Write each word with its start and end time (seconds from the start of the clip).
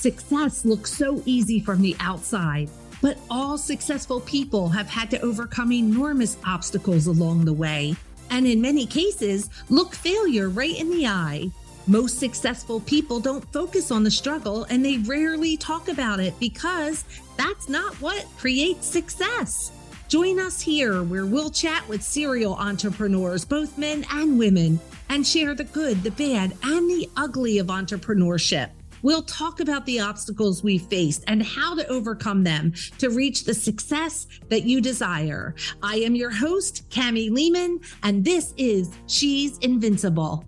Success 0.00 0.64
looks 0.64 0.90
so 0.90 1.22
easy 1.26 1.60
from 1.60 1.82
the 1.82 1.94
outside, 2.00 2.70
but 3.02 3.18
all 3.28 3.58
successful 3.58 4.22
people 4.22 4.66
have 4.70 4.88
had 4.88 5.10
to 5.10 5.20
overcome 5.20 5.72
enormous 5.72 6.38
obstacles 6.46 7.06
along 7.06 7.44
the 7.44 7.52
way, 7.52 7.94
and 8.30 8.46
in 8.46 8.62
many 8.62 8.86
cases, 8.86 9.50
look 9.68 9.94
failure 9.94 10.48
right 10.48 10.80
in 10.80 10.88
the 10.88 11.06
eye. 11.06 11.50
Most 11.86 12.18
successful 12.18 12.80
people 12.80 13.20
don't 13.20 13.44
focus 13.52 13.90
on 13.90 14.02
the 14.02 14.10
struggle 14.10 14.64
and 14.70 14.82
they 14.82 14.96
rarely 14.96 15.58
talk 15.58 15.88
about 15.88 16.18
it 16.18 16.32
because 16.40 17.04
that's 17.36 17.68
not 17.68 17.92
what 18.00 18.24
creates 18.38 18.86
success. 18.86 19.70
Join 20.08 20.38
us 20.38 20.62
here 20.62 21.02
where 21.02 21.26
we'll 21.26 21.50
chat 21.50 21.86
with 21.90 22.02
serial 22.02 22.54
entrepreneurs, 22.54 23.44
both 23.44 23.76
men 23.76 24.06
and 24.10 24.38
women, 24.38 24.80
and 25.10 25.26
share 25.26 25.54
the 25.54 25.64
good, 25.64 26.02
the 26.02 26.10
bad, 26.12 26.56
and 26.62 26.88
the 26.88 27.06
ugly 27.18 27.58
of 27.58 27.66
entrepreneurship. 27.66 28.70
We'll 29.02 29.22
talk 29.22 29.60
about 29.60 29.86
the 29.86 30.00
obstacles 30.00 30.62
we 30.62 30.76
faced 30.76 31.24
and 31.26 31.42
how 31.42 31.74
to 31.74 31.86
overcome 31.88 32.44
them 32.44 32.74
to 32.98 33.08
reach 33.08 33.44
the 33.44 33.54
success 33.54 34.26
that 34.48 34.64
you 34.64 34.80
desire. 34.80 35.54
I 35.82 35.96
am 35.96 36.14
your 36.14 36.30
host, 36.30 36.88
Kamie 36.90 37.30
Lehmann, 37.30 37.80
and 38.02 38.24
this 38.24 38.52
is 38.56 38.90
She's 39.06 39.56
Invincible. 39.58 40.44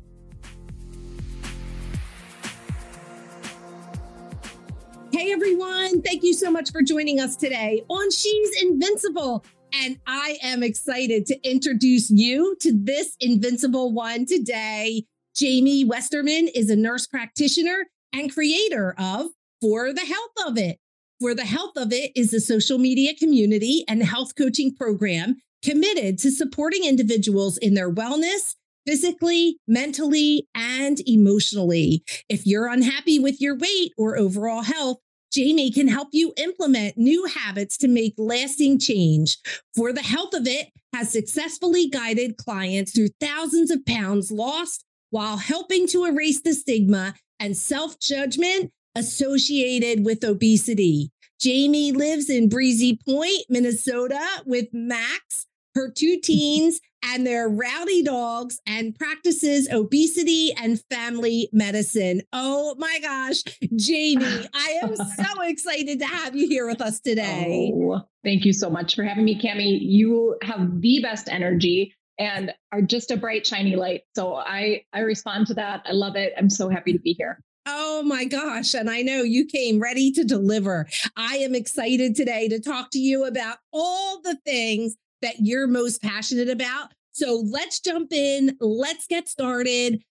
Hey 5.12 5.30
everyone, 5.32 6.02
thank 6.02 6.22
you 6.22 6.34
so 6.34 6.50
much 6.50 6.72
for 6.72 6.82
joining 6.82 7.20
us 7.20 7.36
today 7.36 7.84
on 7.88 8.10
She's 8.10 8.62
Invincible. 8.62 9.44
And 9.74 9.98
I 10.06 10.36
am 10.42 10.62
excited 10.62 11.24
to 11.26 11.48
introduce 11.48 12.10
you 12.10 12.56
to 12.60 12.72
this 12.74 13.16
invincible 13.20 13.92
one 13.92 14.26
today. 14.26 15.04
Jamie 15.34 15.84
Westerman 15.84 16.48
is 16.54 16.68
a 16.68 16.76
nurse 16.76 17.06
practitioner 17.06 17.86
and 18.12 18.32
creator 18.32 18.94
of 18.98 19.30
For 19.60 19.92
the 19.92 20.06
Health 20.06 20.46
of 20.46 20.58
It. 20.58 20.78
For 21.20 21.34
the 21.34 21.44
Health 21.44 21.76
of 21.76 21.92
It 21.92 22.12
is 22.16 22.34
a 22.34 22.40
social 22.40 22.78
media 22.78 23.14
community 23.14 23.84
and 23.88 24.02
health 24.02 24.34
coaching 24.36 24.74
program 24.74 25.36
committed 25.64 26.18
to 26.18 26.30
supporting 26.30 26.84
individuals 26.84 27.56
in 27.58 27.74
their 27.74 27.92
wellness, 27.92 28.56
physically, 28.86 29.58
mentally, 29.68 30.48
and 30.54 30.98
emotionally. 31.06 32.02
If 32.28 32.46
you're 32.46 32.66
unhappy 32.66 33.18
with 33.18 33.40
your 33.40 33.56
weight 33.56 33.92
or 33.96 34.18
overall 34.18 34.62
health, 34.62 34.98
Jamie 35.32 35.70
can 35.70 35.88
help 35.88 36.08
you 36.12 36.34
implement 36.36 36.98
new 36.98 37.24
habits 37.26 37.78
to 37.78 37.88
make 37.88 38.14
lasting 38.18 38.78
change. 38.78 39.38
For 39.74 39.92
the 39.92 40.02
Health 40.02 40.34
of 40.34 40.46
It 40.46 40.68
has 40.92 41.10
successfully 41.10 41.88
guided 41.88 42.36
clients 42.36 42.92
through 42.92 43.08
thousands 43.20 43.70
of 43.70 43.86
pounds 43.86 44.30
lost 44.30 44.84
while 45.10 45.36
helping 45.36 45.86
to 45.86 46.04
erase 46.04 46.40
the 46.40 46.54
stigma 46.54 47.14
and 47.42 47.56
self 47.56 47.98
judgment 47.98 48.70
associated 48.94 50.04
with 50.04 50.24
obesity. 50.24 51.10
Jamie 51.40 51.90
lives 51.90 52.30
in 52.30 52.48
Breezy 52.48 53.00
Point, 53.04 53.44
Minnesota 53.48 54.24
with 54.46 54.68
Max, 54.72 55.46
her 55.74 55.90
two 55.90 56.20
teens, 56.22 56.80
and 57.04 57.26
their 57.26 57.48
rowdy 57.48 58.04
dogs, 58.04 58.60
and 58.64 58.96
practices 58.96 59.68
obesity 59.72 60.52
and 60.52 60.80
family 60.88 61.48
medicine. 61.52 62.22
Oh 62.32 62.76
my 62.78 63.00
gosh, 63.02 63.42
Jamie, 63.74 64.46
I 64.54 64.78
am 64.84 64.94
so 64.96 65.42
excited 65.42 65.98
to 65.98 66.06
have 66.06 66.36
you 66.36 66.48
here 66.48 66.68
with 66.68 66.80
us 66.80 67.00
today. 67.00 67.72
Oh, 67.74 68.02
thank 68.22 68.44
you 68.44 68.52
so 68.52 68.70
much 68.70 68.94
for 68.94 69.02
having 69.02 69.24
me, 69.24 69.40
Kamie. 69.40 69.80
You 69.80 70.36
have 70.42 70.80
the 70.80 71.00
best 71.02 71.28
energy 71.28 71.92
and 72.22 72.54
are 72.70 72.80
just 72.80 73.10
a 73.10 73.16
bright, 73.16 73.44
shiny 73.44 73.74
light. 73.74 74.02
So 74.14 74.36
I 74.36 74.84
I 74.92 75.00
respond 75.00 75.48
to 75.48 75.54
that. 75.54 75.82
I 75.86 75.92
love 75.92 76.14
it. 76.14 76.32
I'm 76.38 76.48
so 76.48 76.68
happy 76.68 76.92
to 76.92 76.98
be 77.00 77.14
here. 77.14 77.42
Oh 77.66 78.02
my 78.04 78.24
gosh. 78.24 78.74
And 78.74 78.88
I 78.88 79.02
know 79.02 79.22
you 79.22 79.44
came 79.44 79.80
ready 79.80 80.12
to 80.12 80.24
deliver. 80.24 80.86
I 81.16 81.36
am 81.38 81.54
excited 81.54 82.14
today 82.14 82.48
to 82.48 82.60
talk 82.60 82.90
to 82.92 82.98
you 82.98 83.24
about 83.24 83.58
all 83.72 84.20
the 84.22 84.36
things 84.44 84.96
that 85.20 85.36
you're 85.40 85.66
most 85.66 86.00
passionate 86.00 86.48
about. 86.48 86.92
So 87.12 87.44
let's 87.50 87.80
jump 87.80 88.12
in. 88.12 88.56
Let's 88.60 89.06
get 89.06 89.28
started. 89.28 90.02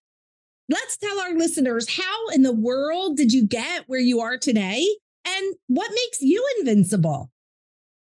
Let's 0.68 0.96
tell 0.96 1.18
our 1.18 1.34
listeners 1.34 1.96
how 1.96 2.28
in 2.28 2.42
the 2.42 2.54
world 2.54 3.16
did 3.16 3.32
you 3.32 3.46
get 3.46 3.84
where 3.86 4.00
you 4.00 4.20
are 4.20 4.38
today 4.38 4.86
and 5.26 5.54
what 5.66 5.90
makes 5.90 6.20
you 6.20 6.46
invincible? 6.60 7.30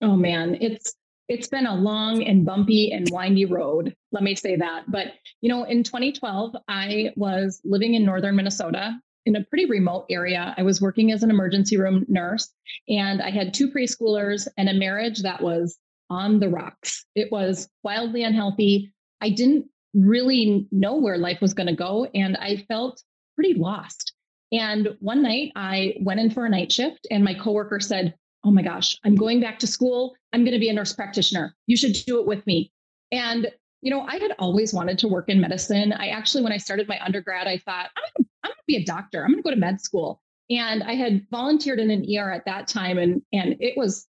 Oh 0.02 0.16
man, 0.16 0.56
it's 0.60 0.94
it's 1.28 1.48
been 1.48 1.66
a 1.66 1.74
long 1.74 2.22
and 2.22 2.44
bumpy 2.44 2.90
and 2.90 3.08
windy 3.10 3.44
road. 3.44 3.94
Let 4.12 4.22
me 4.22 4.34
say 4.34 4.56
that. 4.56 4.90
But, 4.90 5.08
you 5.40 5.48
know, 5.48 5.64
in 5.64 5.82
2012, 5.82 6.56
I 6.68 7.12
was 7.16 7.60
living 7.64 7.94
in 7.94 8.04
northern 8.04 8.36
Minnesota 8.36 8.98
in 9.26 9.36
a 9.36 9.44
pretty 9.44 9.66
remote 9.66 10.06
area. 10.08 10.54
I 10.56 10.62
was 10.62 10.80
working 10.80 11.12
as 11.12 11.22
an 11.22 11.30
emergency 11.30 11.76
room 11.76 12.06
nurse 12.08 12.48
and 12.88 13.20
I 13.20 13.30
had 13.30 13.52
two 13.52 13.70
preschoolers 13.70 14.48
and 14.56 14.70
a 14.70 14.74
marriage 14.74 15.20
that 15.22 15.42
was 15.42 15.78
on 16.08 16.40
the 16.40 16.48
rocks. 16.48 17.04
It 17.14 17.30
was 17.30 17.68
wildly 17.84 18.22
unhealthy. 18.22 18.90
I 19.20 19.28
didn't 19.28 19.66
really 19.92 20.66
know 20.72 20.96
where 20.96 21.18
life 21.18 21.42
was 21.42 21.52
going 21.52 21.66
to 21.66 21.74
go 21.74 22.06
and 22.14 22.38
I 22.38 22.64
felt 22.68 23.02
pretty 23.34 23.52
lost. 23.52 24.14
And 24.50 24.96
one 25.00 25.22
night 25.22 25.52
I 25.54 25.96
went 26.00 26.20
in 26.20 26.30
for 26.30 26.46
a 26.46 26.50
night 26.50 26.72
shift 26.72 27.06
and 27.10 27.22
my 27.22 27.34
coworker 27.34 27.80
said, 27.80 28.14
oh 28.44 28.50
my 28.50 28.62
gosh, 28.62 28.96
I'm 29.04 29.14
going 29.14 29.40
back 29.40 29.58
to 29.60 29.66
school. 29.66 30.14
I'm 30.32 30.42
going 30.42 30.52
to 30.52 30.60
be 30.60 30.68
a 30.68 30.72
nurse 30.72 30.92
practitioner. 30.92 31.54
You 31.66 31.76
should 31.76 31.92
do 32.06 32.20
it 32.20 32.26
with 32.26 32.46
me. 32.46 32.72
And, 33.10 33.48
you 33.80 33.90
know, 33.90 34.02
I 34.02 34.16
had 34.16 34.32
always 34.38 34.72
wanted 34.72 34.98
to 35.00 35.08
work 35.08 35.28
in 35.28 35.40
medicine. 35.40 35.92
I 35.92 36.08
actually, 36.08 36.44
when 36.44 36.52
I 36.52 36.58
started 36.58 36.88
my 36.88 36.98
undergrad, 37.04 37.46
I 37.46 37.58
thought, 37.58 37.90
I'm, 37.96 38.26
I'm 38.44 38.50
going 38.50 38.56
to 38.56 38.64
be 38.66 38.76
a 38.76 38.84
doctor. 38.84 39.24
I'm 39.24 39.30
going 39.30 39.42
to 39.42 39.48
go 39.48 39.50
to 39.50 39.56
med 39.56 39.80
school. 39.80 40.20
And 40.50 40.82
I 40.82 40.94
had 40.94 41.26
volunteered 41.30 41.78
in 41.78 41.90
an 41.90 42.06
ER 42.16 42.30
at 42.30 42.44
that 42.46 42.68
time. 42.68 42.98
And, 42.98 43.22
and 43.32 43.56
it 43.60 43.76
was, 43.76 44.06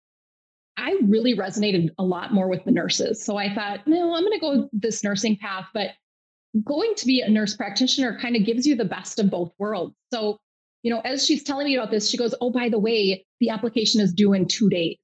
I 0.77 0.97
really 1.03 1.35
resonated 1.35 1.89
a 1.99 2.03
lot 2.03 2.33
more 2.33 2.47
with 2.47 2.63
the 2.65 2.71
nurses. 2.71 3.23
So 3.23 3.37
I 3.37 3.53
thought, 3.53 3.85
no, 3.85 4.15
I'm 4.15 4.23
going 4.23 4.33
to 4.33 4.39
go 4.39 4.69
this 4.73 5.03
nursing 5.03 5.37
path. 5.37 5.67
But 5.73 5.91
going 6.63 6.93
to 6.95 7.05
be 7.05 7.21
a 7.21 7.29
nurse 7.29 7.55
practitioner 7.55 8.17
kind 8.19 8.35
of 8.35 8.45
gives 8.45 8.65
you 8.65 8.75
the 8.75 8.85
best 8.85 9.19
of 9.19 9.29
both 9.29 9.51
worlds. 9.57 9.95
So 10.11 10.39
you 10.83 10.93
know, 10.93 11.01
as 11.03 11.25
she's 11.25 11.43
telling 11.43 11.65
me 11.65 11.75
about 11.75 11.91
this, 11.91 12.09
she 12.09 12.17
goes, 12.17 12.35
Oh, 12.39 12.51
by 12.51 12.69
the 12.69 12.79
way, 12.79 13.25
the 13.39 13.49
application 13.49 14.01
is 14.01 14.13
due 14.13 14.33
in 14.33 14.47
two 14.47 14.69
days. 14.69 14.97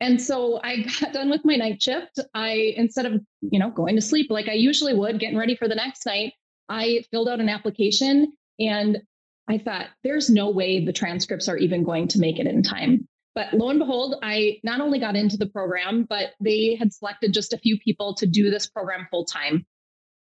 And 0.00 0.20
so 0.20 0.60
I 0.62 0.82
got 1.00 1.12
done 1.12 1.30
with 1.30 1.44
my 1.44 1.56
night 1.56 1.82
shift. 1.82 2.20
I, 2.34 2.74
instead 2.76 3.06
of, 3.06 3.20
you 3.40 3.58
know, 3.58 3.70
going 3.70 3.96
to 3.96 4.02
sleep 4.02 4.30
like 4.30 4.48
I 4.48 4.54
usually 4.54 4.94
would, 4.94 5.18
getting 5.18 5.38
ready 5.38 5.56
for 5.56 5.68
the 5.68 5.74
next 5.74 6.06
night, 6.06 6.34
I 6.68 7.04
filled 7.10 7.28
out 7.28 7.40
an 7.40 7.48
application 7.48 8.32
and 8.60 8.98
I 9.48 9.58
thought, 9.58 9.86
there's 10.04 10.30
no 10.30 10.50
way 10.50 10.84
the 10.84 10.92
transcripts 10.92 11.48
are 11.48 11.56
even 11.56 11.82
going 11.82 12.08
to 12.08 12.20
make 12.20 12.38
it 12.38 12.46
in 12.46 12.62
time. 12.62 13.08
But 13.34 13.54
lo 13.54 13.70
and 13.70 13.78
behold, 13.78 14.16
I 14.22 14.60
not 14.62 14.80
only 14.80 14.98
got 14.98 15.16
into 15.16 15.36
the 15.36 15.46
program, 15.46 16.04
but 16.08 16.32
they 16.40 16.76
had 16.78 16.92
selected 16.92 17.32
just 17.32 17.52
a 17.52 17.58
few 17.58 17.78
people 17.78 18.14
to 18.16 18.26
do 18.26 18.50
this 18.50 18.66
program 18.66 19.06
full 19.10 19.24
time. 19.24 19.66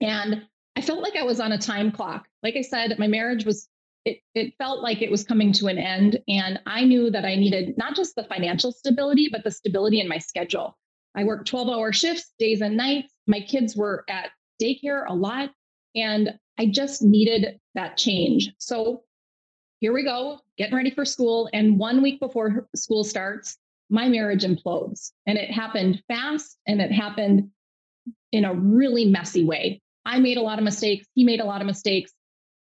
And 0.00 0.43
I 0.76 0.81
felt 0.81 1.03
like 1.03 1.16
I 1.16 1.25
was 1.25 1.41
on 1.41 1.53
a 1.53 1.59
time 1.59 1.91
clock. 1.91 2.26
Like 2.43 2.56
I 2.56 2.62
said, 2.62 2.99
my 2.99 3.09
marriage 3.09 3.44
was 3.44 3.69
it, 4.04 4.20
it 4.34 4.54
felt 4.59 4.82
like 4.82 5.00
it 5.00 5.10
was 5.10 5.25
coming 5.25 5.53
to 5.54 5.66
an 5.69 5.78
end. 5.78 6.20
And 6.28 6.60
I 6.66 6.84
knew 6.84 7.10
that 7.10 7.25
I 7.25 7.37
needed 7.37 7.76
not 7.78 7.97
just 7.97 8.15
the 8.15 8.25
financial 8.25 8.70
stability, 8.70 9.28
but 9.31 9.44
the 9.44 9.50
stability 9.50 10.00
in 10.00 10.09
my 10.09 10.19
schedule. 10.19 10.76
I 11.15 11.25
worked 11.25 11.48
12 11.48 11.69
hour 11.69 11.92
shifts, 11.92 12.32
days 12.38 12.60
and 12.60 12.76
nights. 12.76 13.12
My 13.26 13.41
kids 13.41 13.76
were 13.76 14.04
at 14.09 14.31
daycare 14.60 15.04
a 15.09 15.14
lot. 15.14 15.50
And 15.94 16.38
I 16.59 16.66
just 16.66 17.03
needed 17.03 17.59
that 17.75 17.97
change. 17.97 18.53
So 18.59 19.04
here 19.81 19.93
we 19.93 20.04
go, 20.04 20.41
getting 20.59 20.75
ready 20.75 20.91
for 20.91 21.04
school. 21.04 21.48
And 21.53 21.78
one 21.78 22.03
week 22.03 22.20
before 22.20 22.69
school 22.75 23.04
starts, 23.04 23.56
my 23.91 24.09
marriage 24.09 24.44
implodes. 24.44 25.12
And 25.26 25.38
it 25.38 25.50
happened 25.50 26.03
fast 26.09 26.59
and 26.66 26.81
it 26.81 26.91
happened 26.91 27.50
in 28.32 28.44
a 28.44 28.54
really 28.54 29.06
messy 29.06 29.44
way. 29.44 29.81
I 30.04 30.19
made 30.19 30.37
a 30.37 30.43
lot 30.43 30.59
of 30.59 30.64
mistakes. 30.64 31.06
He 31.14 31.25
made 31.25 31.40
a 31.40 31.44
lot 31.44 31.61
of 31.61 31.67
mistakes. 31.67 32.12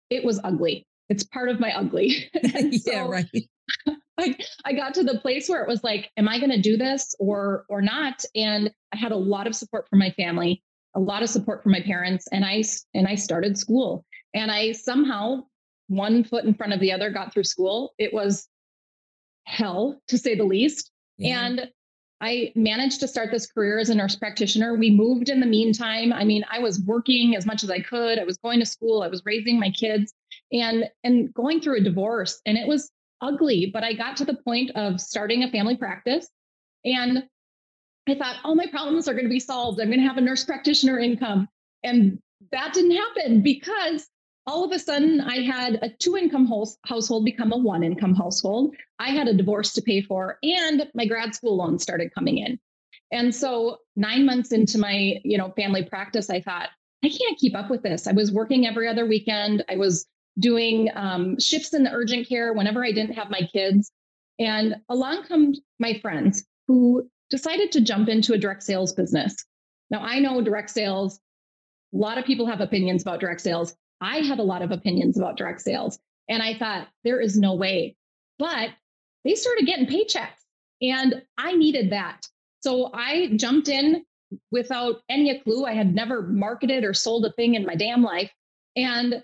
It 0.09 0.25
was 0.25 0.39
ugly 0.43 0.85
it's 1.09 1.23
part 1.23 1.49
of 1.49 1.59
my 1.59 1.75
ugly. 1.75 2.29
yeah, 2.85 3.07
right. 3.07 3.49
I, 4.19 4.35
I 4.65 4.73
got 4.73 4.93
to 4.95 5.03
the 5.03 5.19
place 5.19 5.47
where 5.47 5.61
it 5.61 5.67
was 5.67 5.83
like, 5.83 6.09
am 6.17 6.27
I 6.27 6.39
going 6.39 6.51
to 6.51 6.61
do 6.61 6.77
this 6.77 7.15
or 7.19 7.65
or 7.69 7.81
not? 7.81 8.23
And 8.35 8.71
I 8.93 8.97
had 8.97 9.11
a 9.11 9.17
lot 9.17 9.47
of 9.47 9.55
support 9.55 9.87
from 9.89 9.99
my 9.99 10.11
family, 10.11 10.61
a 10.95 10.99
lot 10.99 11.23
of 11.23 11.29
support 11.29 11.63
from 11.63 11.71
my 11.71 11.81
parents, 11.81 12.27
and 12.31 12.45
I 12.45 12.63
and 12.93 13.07
I 13.07 13.15
started 13.15 13.57
school. 13.57 14.05
And 14.33 14.51
I 14.51 14.73
somehow 14.73 15.43
one 15.87 16.23
foot 16.23 16.45
in 16.45 16.53
front 16.53 16.73
of 16.73 16.79
the 16.79 16.91
other 16.91 17.09
got 17.09 17.33
through 17.33 17.45
school. 17.45 17.93
It 17.97 18.13
was 18.13 18.47
hell 19.45 19.99
to 20.07 20.17
say 20.17 20.35
the 20.35 20.43
least. 20.43 20.91
Yeah. 21.17 21.45
And 21.45 21.69
I 22.21 22.51
managed 22.55 22.99
to 22.99 23.07
start 23.07 23.31
this 23.31 23.49
career 23.49 23.79
as 23.79 23.89
a 23.89 23.95
nurse 23.95 24.15
practitioner. 24.15 24.75
We 24.75 24.91
moved 24.91 25.29
in 25.29 25.39
the 25.39 25.45
meantime. 25.45 26.11
I 26.11 26.25
mean, 26.25 26.43
I 26.51 26.59
was 26.59 26.81
working 26.81 27.35
as 27.35 27.45
much 27.45 27.63
as 27.63 27.69
I 27.69 27.79
could. 27.79 28.19
I 28.19 28.25
was 28.25 28.37
going 28.37 28.59
to 28.59 28.65
school. 28.65 29.01
I 29.01 29.07
was 29.07 29.23
raising 29.25 29.59
my 29.59 29.69
kids 29.71 30.13
and 30.51 30.85
and 31.03 31.33
going 31.33 31.61
through 31.61 31.77
a 31.77 31.83
divorce 31.83 32.41
and 32.45 32.57
it 32.57 32.67
was 32.67 32.91
ugly, 33.21 33.69
but 33.73 33.83
I 33.83 33.93
got 33.93 34.17
to 34.17 34.25
the 34.25 34.35
point 34.35 34.71
of 34.75 35.01
starting 35.01 35.43
a 35.43 35.51
family 35.51 35.75
practice 35.75 36.29
and 36.85 37.23
I 38.07 38.15
thought 38.15 38.37
all 38.43 38.55
my 38.55 38.65
problems 38.67 39.07
are 39.07 39.13
going 39.13 39.25
to 39.25 39.29
be 39.29 39.39
solved. 39.39 39.79
I'm 39.79 39.87
going 39.87 39.99
to 39.99 40.07
have 40.07 40.17
a 40.17 40.21
nurse 40.21 40.43
practitioner 40.43 40.99
income. 40.99 41.47
And 41.83 42.19
that 42.51 42.73
didn't 42.73 42.95
happen 42.95 43.41
because 43.41 44.07
all 44.47 44.63
of 44.63 44.71
a 44.71 44.79
sudden 44.79 45.21
I 45.21 45.41
had 45.41 45.79
a 45.83 45.89
two 45.89 46.17
income 46.17 46.51
household 46.85 47.25
become 47.25 47.51
a 47.51 47.57
one 47.57 47.83
income 47.83 48.15
household. 48.15 48.73
I 48.97 49.09
had 49.09 49.27
a 49.27 49.33
divorce 49.33 49.73
to 49.73 49.81
pay 49.81 50.01
for 50.01 50.39
and 50.41 50.89
my 50.95 51.05
grad 51.05 51.35
school 51.35 51.57
loan 51.57 51.77
started 51.77 52.13
coming 52.13 52.39
in. 52.39 52.59
And 53.11 53.33
so 53.33 53.77
9 53.95 54.25
months 54.25 54.51
into 54.51 54.77
my, 54.77 55.19
you 55.23 55.37
know, 55.37 55.51
family 55.55 55.83
practice 55.83 56.29
I 56.29 56.41
thought 56.41 56.69
I 57.03 57.09
can't 57.09 57.37
keep 57.37 57.55
up 57.55 57.69
with 57.69 57.83
this. 57.83 58.07
I 58.07 58.11
was 58.11 58.31
working 58.31 58.65
every 58.65 58.87
other 58.87 59.05
weekend. 59.05 59.63
I 59.69 59.77
was 59.77 60.05
doing 60.39 60.89
um, 60.95 61.39
shifts 61.39 61.73
in 61.73 61.83
the 61.83 61.91
urgent 61.91 62.27
care 62.27 62.53
whenever 62.53 62.83
I 62.83 62.91
didn't 62.91 63.15
have 63.15 63.29
my 63.29 63.41
kids. 63.51 63.91
And 64.39 64.75
along 64.89 65.25
come 65.27 65.53
my 65.79 65.99
friends 65.99 66.45
who 66.67 67.09
decided 67.29 67.71
to 67.73 67.81
jump 67.81 68.09
into 68.09 68.33
a 68.33 68.37
direct 68.37 68.63
sales 68.63 68.93
business. 68.93 69.35
Now 69.89 70.01
I 70.01 70.19
know 70.19 70.41
direct 70.41 70.69
sales, 70.69 71.19
a 71.93 71.97
lot 71.97 72.17
of 72.17 72.25
people 72.25 72.45
have 72.45 72.61
opinions 72.61 73.01
about 73.01 73.19
direct 73.19 73.41
sales. 73.41 73.75
I 74.01 74.19
had 74.19 74.39
a 74.39 74.43
lot 74.43 74.61
of 74.61 74.71
opinions 74.71 75.17
about 75.17 75.37
direct 75.37 75.61
sales. 75.61 75.99
And 76.29 76.43
I 76.43 76.57
thought, 76.57 76.87
there 77.03 77.19
is 77.19 77.37
no 77.37 77.55
way. 77.55 77.95
But 78.37 78.69
they 79.25 79.35
started 79.35 79.65
getting 79.65 79.87
paychecks 79.87 80.39
and 80.81 81.23
I 81.37 81.55
needed 81.55 81.91
that. 81.91 82.27
So 82.61 82.91
I 82.93 83.31
jumped 83.35 83.67
in 83.67 84.05
without 84.51 85.01
any 85.09 85.39
clue. 85.39 85.65
I 85.65 85.73
had 85.73 85.93
never 85.93 86.21
marketed 86.21 86.83
or 86.83 86.93
sold 86.93 87.25
a 87.25 87.31
thing 87.33 87.55
in 87.55 87.65
my 87.65 87.75
damn 87.75 88.03
life. 88.03 88.31
And 88.75 89.23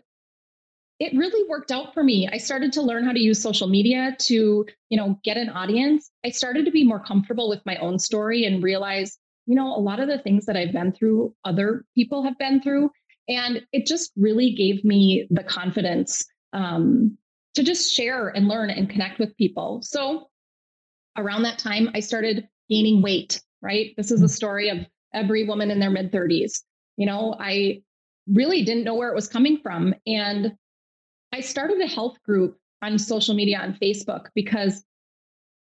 it 1.00 1.18
really 1.18 1.48
worked 1.50 1.72
out 1.72 1.94
for 1.94 2.04
me. 2.04 2.30
I 2.32 2.38
started 2.38 2.72
to 2.74 2.82
learn 2.82 3.04
how 3.04 3.12
to 3.12 3.20
use 3.20 3.42
social 3.42 3.68
media 3.68 4.16
to, 4.22 4.66
you 4.90 4.98
know, 4.98 5.20
get 5.24 5.38
an 5.38 5.50
audience. 5.50 6.10
I 6.26 6.30
started 6.30 6.66
to 6.66 6.72
be 6.72 6.86
more 6.86 7.02
comfortable 7.02 7.50
with 7.50 7.66
my 7.66 7.76
own 7.78 8.00
story 8.00 8.46
and 8.46 8.64
realize, 8.64 9.18
you 9.46 9.56
know, 9.56 9.76
a 9.76 9.80
lot 9.80 10.00
of 10.00 10.08
the 10.08 10.20
things 10.20 10.46
that 10.46 10.56
I've 10.56 10.72
been 10.72 10.94
through, 10.94 11.36
other 11.44 11.84
people 11.96 12.24
have 12.24 12.38
been 12.38 12.62
through. 12.62 12.92
And 13.28 13.66
it 13.74 13.86
just 13.86 14.12
really 14.16 14.52
gave 14.52 14.86
me 14.86 15.28
the 15.30 15.44
confidence 15.44 16.24
um, 16.54 17.18
to 17.56 17.64
just 17.64 17.94
share 17.94 18.30
and 18.30 18.48
learn 18.48 18.70
and 18.70 18.90
connect 18.90 19.20
with 19.20 19.36
people. 19.36 19.82
So 19.84 20.30
around 21.18 21.44
that 21.44 21.60
time, 21.60 21.90
I 21.94 22.00
started 22.00 22.48
gaining 22.70 23.02
weight, 23.02 23.42
right? 23.62 23.94
This 23.98 24.12
is 24.12 24.22
a 24.22 24.26
mm. 24.26 24.30
story 24.30 24.70
of 24.70 24.78
every 25.14 25.46
woman 25.46 25.72
in 25.72 25.80
their 25.80 25.90
mid 25.90 26.12
30s. 26.12 26.62
You 26.96 27.06
know, 27.06 27.36
I 27.38 27.82
really 28.32 28.64
didn't 28.64 28.86
know 28.86 28.96
where 28.96 29.10
it 29.10 29.16
was 29.16 29.28
coming 29.28 29.60
from. 29.62 29.94
And 30.08 30.56
I 31.36 31.42
started 31.42 31.82
a 31.82 31.88
health 31.88 32.24
group 32.24 32.58
on 32.82 32.98
social 32.98 33.36
media 33.36 33.60
on 33.60 33.74
Facebook 33.74 34.28
because 34.36 34.86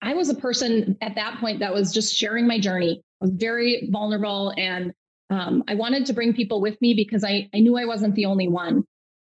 I 0.02 0.14
was 0.14 0.28
a 0.28 0.34
person 0.34 0.98
at 1.00 1.14
that 1.14 1.38
point 1.38 1.60
that 1.60 1.72
was 1.72 1.92
just 1.92 2.12
sharing 2.12 2.48
my 2.48 2.58
journey. 2.58 3.00
I 3.22 3.26
was 3.26 3.30
very 3.30 3.88
vulnerable 3.88 4.52
and 4.56 4.92
um, 5.30 5.62
I 5.68 5.76
wanted 5.76 6.06
to 6.06 6.12
bring 6.12 6.34
people 6.34 6.60
with 6.60 6.80
me 6.80 6.94
because 6.94 7.22
I, 7.22 7.48
I 7.54 7.60
knew 7.60 7.78
I 7.78 7.84
wasn't 7.84 8.16
the 8.16 8.24
only 8.24 8.48
one. 8.48 8.82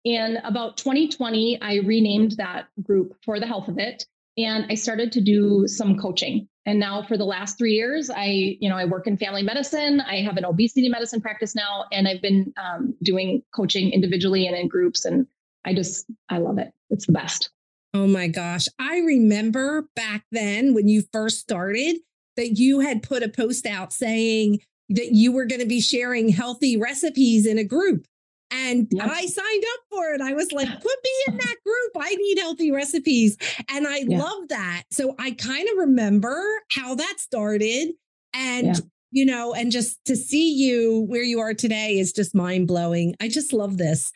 In 0.05 0.39
about 0.39 0.79
2020, 0.79 1.62
I 1.62 1.77
renamed 1.77 2.33
that 2.39 2.67
group 2.83 3.15
for 3.25 3.39
the 3.39 3.47
health 3.47 3.69
of 3.69 3.79
it. 3.79 4.05
And 4.37 4.67
I 4.69 4.75
started 4.75 5.12
to 5.12 5.21
do 5.21 5.69
some 5.69 5.97
coaching. 5.97 6.49
And 6.67 6.81
now 6.81 7.05
for 7.05 7.17
the 7.17 7.25
last 7.25 7.56
three 7.56 7.75
years, 7.75 8.11
I, 8.11 8.56
you 8.59 8.69
know, 8.69 8.77
I 8.77 8.87
work 8.87 9.06
in 9.06 9.17
family 9.17 9.44
medicine. 9.44 10.00
I 10.00 10.23
have 10.23 10.37
an 10.39 10.44
obesity 10.44 10.89
medicine 10.89 11.21
practice 11.21 11.55
now, 11.55 11.85
and 11.93 12.09
I've 12.09 12.23
been 12.23 12.53
um, 12.56 12.97
doing 13.00 13.44
coaching 13.55 13.93
individually 13.93 14.49
and 14.49 14.56
in 14.56 14.67
groups. 14.67 15.05
And 15.05 15.29
I 15.64 15.75
just, 15.75 16.06
I 16.29 16.38
love 16.38 16.59
it. 16.59 16.73
It's 16.91 17.06
the 17.06 17.12
best. 17.12 17.50
Oh 17.94 18.06
my 18.06 18.26
gosh. 18.26 18.69
I 18.79 18.99
remember 18.99 19.88
back 19.94 20.25
then 20.32 20.75
when 20.75 20.88
you 20.88 21.03
first 21.12 21.41
started 21.41 21.97
that 22.37 22.59
you 22.59 22.81
had 22.81 23.03
put 23.03 23.23
a 23.23 23.29
post 23.29 23.67
out 23.67 23.93
saying 23.93 24.61
that 24.88 25.12
you 25.12 25.32
were 25.32 25.44
going 25.44 25.61
to 25.61 25.67
be 25.67 25.81
sharing 25.81 26.29
healthy 26.29 26.76
recipes 26.76 27.47
in 27.47 27.59
a 27.59 27.64
group. 27.64 28.06
And 28.50 28.87
yep. 28.91 29.09
I 29.11 29.26
signed 29.26 29.64
up 29.75 29.81
for 29.91 30.12
it. 30.12 30.20
I 30.20 30.35
was 30.35 30.53
like, 30.53 30.69
put 30.81 30.97
me 31.05 31.11
in 31.29 31.37
that 31.38 31.56
group. 31.65 31.93
I 31.99 32.15
need 32.15 32.38
healthy 32.38 32.70
recipes. 32.70 33.37
And 33.69 33.87
I 33.87 33.99
yeah. 33.99 34.19
love 34.19 34.49
that. 34.49 34.85
So 34.91 35.15
I 35.19 35.32
kind 35.32 35.69
of 35.69 35.79
remember 35.79 36.43
how 36.70 36.94
that 36.94 37.15
started. 37.19 37.93
And, 38.35 38.67
yeah. 38.67 38.75
You 39.12 39.25
know, 39.25 39.55
and 39.55 39.70
just 39.70 40.05
to 40.06 40.17
see 40.17 40.53
you 40.53 41.05
where 41.09 41.23
you 41.23 41.38
are 41.38 41.55
today 41.55 41.99
is 41.99 42.12
just 42.12 42.35
mind 42.35 42.67
blowing. 42.67 43.14
I 43.20 43.29
just 43.29 43.53
love 43.53 43.79
this. 43.79 44.11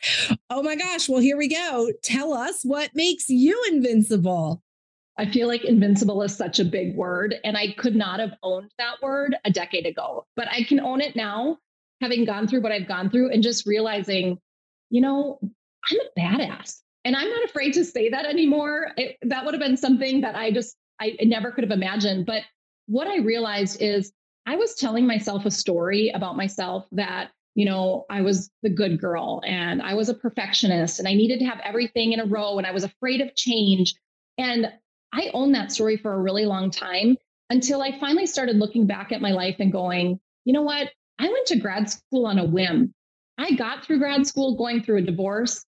Oh 0.49 0.63
my 0.63 0.75
gosh. 0.75 1.07
Well, 1.07 1.21
here 1.21 1.37
we 1.37 1.47
go. 1.47 1.91
Tell 2.03 2.33
us 2.33 2.63
what 2.63 2.89
makes 2.93 3.29
you 3.29 3.63
invincible. 3.69 4.61
I 5.19 5.29
feel 5.29 5.47
like 5.47 5.63
invincible 5.63 6.21
is 6.23 6.35
such 6.35 6.59
a 6.59 6.65
big 6.65 6.95
word, 6.95 7.35
and 7.43 7.57
I 7.57 7.73
could 7.77 7.95
not 7.95 8.19
have 8.19 8.33
owned 8.43 8.71
that 8.77 9.01
word 9.01 9.35
a 9.45 9.51
decade 9.51 9.85
ago, 9.85 10.25
but 10.35 10.47
I 10.51 10.63
can 10.63 10.79
own 10.79 11.01
it 11.01 11.15
now, 11.15 11.57
having 12.01 12.25
gone 12.25 12.47
through 12.47 12.61
what 12.61 12.71
I've 12.71 12.87
gone 12.87 13.09
through 13.09 13.31
and 13.31 13.41
just 13.41 13.65
realizing, 13.65 14.37
you 14.89 15.01
know, 15.01 15.39
I'm 15.89 15.97
a 15.99 16.19
badass. 16.19 16.81
And 17.03 17.15
I'm 17.15 17.29
not 17.29 17.45
afraid 17.45 17.73
to 17.73 17.85
say 17.85 18.09
that 18.09 18.25
anymore. 18.25 18.91
It, 18.97 19.17
that 19.23 19.45
would 19.45 19.53
have 19.53 19.61
been 19.61 19.77
something 19.77 20.21
that 20.21 20.35
I 20.35 20.51
just, 20.51 20.75
I 20.99 21.15
never 21.23 21.51
could 21.51 21.63
have 21.63 21.71
imagined. 21.71 22.25
But 22.25 22.43
what 22.87 23.07
I 23.07 23.17
realized 23.17 23.81
is 23.81 24.11
I 24.47 24.55
was 24.55 24.75
telling 24.75 25.05
myself 25.05 25.45
a 25.45 25.51
story 25.51 26.09
about 26.15 26.37
myself 26.37 26.87
that, 26.93 27.31
you 27.53 27.65
know, 27.65 28.05
I 28.09 28.21
was 28.21 28.49
the 28.63 28.69
good 28.69 28.99
girl 28.99 29.41
and 29.45 29.81
I 29.81 29.93
was 29.93 30.07
a 30.07 30.13
perfectionist 30.13 30.99
and 30.99 31.07
I 31.07 31.15
needed 31.15 31.39
to 31.39 31.45
have 31.45 31.59
everything 31.65 32.13
in 32.13 32.21
a 32.21 32.25
row 32.25 32.57
and 32.57 32.65
I 32.65 32.71
was 32.71 32.85
afraid 32.85 33.19
of 33.19 33.35
change. 33.35 33.93
And 34.37 34.71
I 35.13 35.31
owned 35.33 35.53
that 35.55 35.73
story 35.73 35.97
for 35.97 36.13
a 36.13 36.21
really 36.21 36.45
long 36.45 36.71
time 36.71 37.17
until 37.49 37.81
I 37.81 37.99
finally 37.99 38.25
started 38.25 38.55
looking 38.55 38.87
back 38.87 39.11
at 39.11 39.21
my 39.21 39.31
life 39.31 39.57
and 39.59 39.69
going, 39.69 40.17
you 40.45 40.53
know 40.53 40.61
what? 40.61 40.91
I 41.19 41.27
went 41.27 41.47
to 41.47 41.59
grad 41.59 41.89
school 41.89 42.25
on 42.25 42.39
a 42.39 42.45
whim. 42.45 42.93
I 43.37 43.51
got 43.51 43.83
through 43.83 43.99
grad 43.99 44.25
school 44.25 44.55
going 44.55 44.81
through 44.81 44.99
a 44.99 45.01
divorce. 45.01 45.65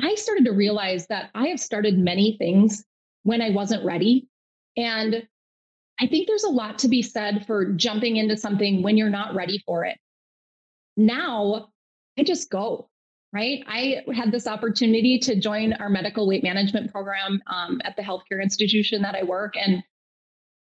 I 0.00 0.16
started 0.16 0.46
to 0.46 0.52
realize 0.52 1.06
that 1.06 1.30
I 1.32 1.46
have 1.46 1.60
started 1.60 1.96
many 1.96 2.36
things 2.38 2.84
when 3.22 3.40
I 3.40 3.50
wasn't 3.50 3.84
ready. 3.84 4.26
And 4.76 5.28
I 6.00 6.06
think 6.06 6.26
there's 6.26 6.44
a 6.44 6.50
lot 6.50 6.78
to 6.80 6.88
be 6.88 7.02
said 7.02 7.46
for 7.46 7.72
jumping 7.72 8.16
into 8.16 8.36
something 8.36 8.82
when 8.82 8.96
you're 8.96 9.10
not 9.10 9.34
ready 9.34 9.62
for 9.64 9.84
it. 9.84 9.98
Now 10.96 11.68
I 12.18 12.24
just 12.24 12.50
go 12.50 12.88
right? 13.34 13.64
I 13.66 14.04
had 14.14 14.30
this 14.30 14.46
opportunity 14.46 15.18
to 15.18 15.34
join 15.34 15.72
our 15.74 15.90
medical 15.90 16.26
weight 16.26 16.44
management 16.44 16.92
program 16.92 17.42
um, 17.52 17.80
at 17.84 17.96
the 17.96 18.02
healthcare 18.02 18.40
institution 18.40 19.02
that 19.02 19.16
I 19.16 19.24
work. 19.24 19.54
And 19.56 19.82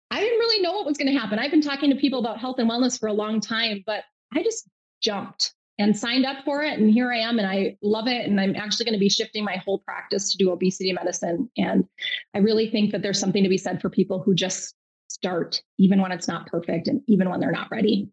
I 0.09 0.21
didn't 0.21 0.39
really 0.39 0.61
know 0.61 0.71
what 0.71 0.85
was 0.85 0.97
going 0.97 1.13
to 1.13 1.19
happen. 1.19 1.39
I've 1.39 1.51
been 1.51 1.61
talking 1.61 1.89
to 1.89 1.97
people 1.97 2.19
about 2.19 2.39
health 2.39 2.59
and 2.59 2.69
wellness 2.69 2.97
for 2.97 3.07
a 3.07 3.13
long 3.13 3.41
time, 3.41 3.83
but 3.85 4.05
I 4.33 4.43
just 4.43 4.69
jumped 5.01 5.53
and 5.77 5.97
signed 5.97 6.25
up 6.25 6.45
for 6.45 6.63
it. 6.63 6.79
And 6.79 6.89
here 6.89 7.11
I 7.11 7.17
am, 7.17 7.37
and 7.37 7.47
I 7.47 7.75
love 7.81 8.07
it. 8.07 8.27
And 8.27 8.39
I'm 8.39 8.55
actually 8.55 8.85
going 8.85 8.93
to 8.93 8.99
be 8.99 9.09
shifting 9.09 9.43
my 9.43 9.57
whole 9.57 9.79
practice 9.79 10.31
to 10.31 10.37
do 10.37 10.51
obesity 10.51 10.93
medicine. 10.93 11.49
And 11.57 11.85
I 12.33 12.37
really 12.37 12.69
think 12.69 12.91
that 12.91 13.01
there's 13.01 13.19
something 13.19 13.43
to 13.43 13.49
be 13.49 13.57
said 13.57 13.81
for 13.81 13.89
people 13.89 14.21
who 14.21 14.33
just 14.33 14.73
start, 15.13 15.61
even 15.77 16.01
when 16.01 16.11
it's 16.11 16.27
not 16.27 16.47
perfect 16.47 16.87
and 16.87 17.01
even 17.07 17.29
when 17.29 17.39
they're 17.39 17.51
not 17.51 17.69
ready. 17.71 18.09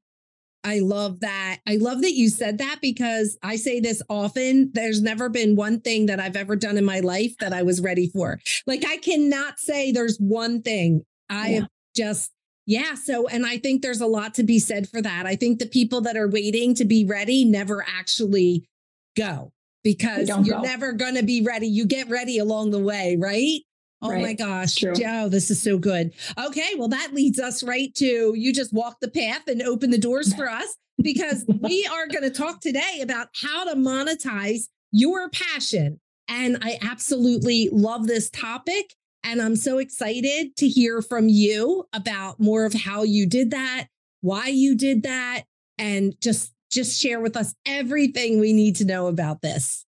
I 0.63 0.81
love 0.81 1.21
that. 1.21 1.61
I 1.67 1.77
love 1.77 2.03
that 2.03 2.13
you 2.13 2.29
said 2.29 2.59
that 2.59 2.81
because 2.83 3.39
I 3.43 3.57
say 3.57 3.81
this 3.81 4.03
often. 4.11 4.71
There's 4.75 5.01
never 5.01 5.31
been 5.31 5.57
one 5.57 5.81
thing 5.81 6.07
that 6.07 6.21
I've 6.21 6.37
ever 6.37 6.55
done 6.55 6.77
in 6.77 6.85
my 6.85 7.01
life 7.01 7.37
that 7.39 7.55
I 7.55 7.63
was 7.63 7.81
ready 7.81 8.09
for. 8.09 8.39
Like 8.67 8.85
I 8.87 8.99
cannot 8.99 9.59
say 9.59 9.91
there's 9.91 10.19
one 10.19 10.61
thing. 10.61 11.03
I 11.31 11.49
yeah. 11.49 11.65
just 11.97 12.33
yeah, 12.67 12.95
so 12.95 13.27
and 13.27 13.47
I 13.47 13.57
think 13.57 13.81
there's 13.81 14.03
a 14.03 14.07
lot 14.07 14.35
to 14.35 14.43
be 14.43 14.59
said 14.59 14.89
for 14.89 15.01
that. 15.01 15.25
I 15.25 15.35
think 15.35 15.59
the 15.59 15.67
people 15.67 16.03
that 16.03 16.17
are 16.17 16.29
waiting 16.29 16.75
to 16.75 16.85
be 16.85 17.07
ready 17.07 17.45
never 17.45 17.83
actually 17.89 18.69
go 19.17 19.53
because 19.83 20.29
you're 20.29 20.59
go. 20.59 20.61
never 20.61 20.93
going 20.93 21.15
to 21.15 21.23
be 21.23 21.43
ready. 21.43 21.67
You 21.67 21.87
get 21.87 22.09
ready 22.11 22.39
along 22.39 22.71
the 22.71 22.79
way, 22.79 23.17
right? 23.19 23.61
Oh 24.03 24.11
right. 24.11 24.23
my 24.23 24.33
gosh. 24.33 24.77
True. 24.77 24.95
Joe, 24.95 25.29
this 25.29 25.51
is 25.51 25.63
so 25.63 25.79
good. 25.79 26.13
Okay. 26.39 26.71
Well, 26.77 26.89
that 26.89 27.13
leads 27.13 27.39
us 27.39 27.63
right 27.63 27.95
to 27.97 28.35
you 28.35 28.53
just 28.53 28.73
walk 28.73 28.99
the 29.01 29.11
path 29.11 29.47
and 29.47 29.63
open 29.63 29.91
the 29.91 29.99
doors 29.99 30.35
for 30.35 30.49
us 30.49 30.77
because 31.03 31.45
we 31.61 31.87
are 31.87 32.07
going 32.07 32.23
to 32.23 32.31
talk 32.31 32.61
today 32.61 33.01
about 33.03 33.29
how 33.35 33.65
to 33.65 33.75
monetize 33.75 34.69
your 34.93 35.29
passion. 35.31 36.01
And 36.29 36.59
I 36.63 36.79
absolutely 36.83 37.69
love 37.73 38.07
this 38.07 38.31
topic. 38.31 38.95
And 39.23 39.43
I'm 39.43 39.57
so 39.57 39.79
excited 39.79 40.57
to 40.57 40.69
hear 40.69 41.03
from 41.03 41.29
you 41.29 41.85
about 41.93 42.41
more 42.41 42.65
of 42.65 42.73
how 42.73 43.03
you 43.03 43.27
did 43.27 43.51
that, 43.51 43.89
why 44.23 44.47
you 44.47 44.75
did 44.75 45.03
that, 45.03 45.43
and 45.77 46.15
just 46.21 46.53
just 46.71 47.01
share 47.01 47.21
with 47.21 47.37
us 47.37 47.53
everything 47.67 48.39
we 48.39 48.53
need 48.53 48.77
to 48.77 48.85
know 48.85 49.09
about 49.09 49.43
this. 49.43 49.85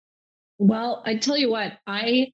Well, 0.59 1.03
I 1.05 1.17
tell 1.17 1.37
you 1.37 1.51
what, 1.51 1.75
I 1.87 2.33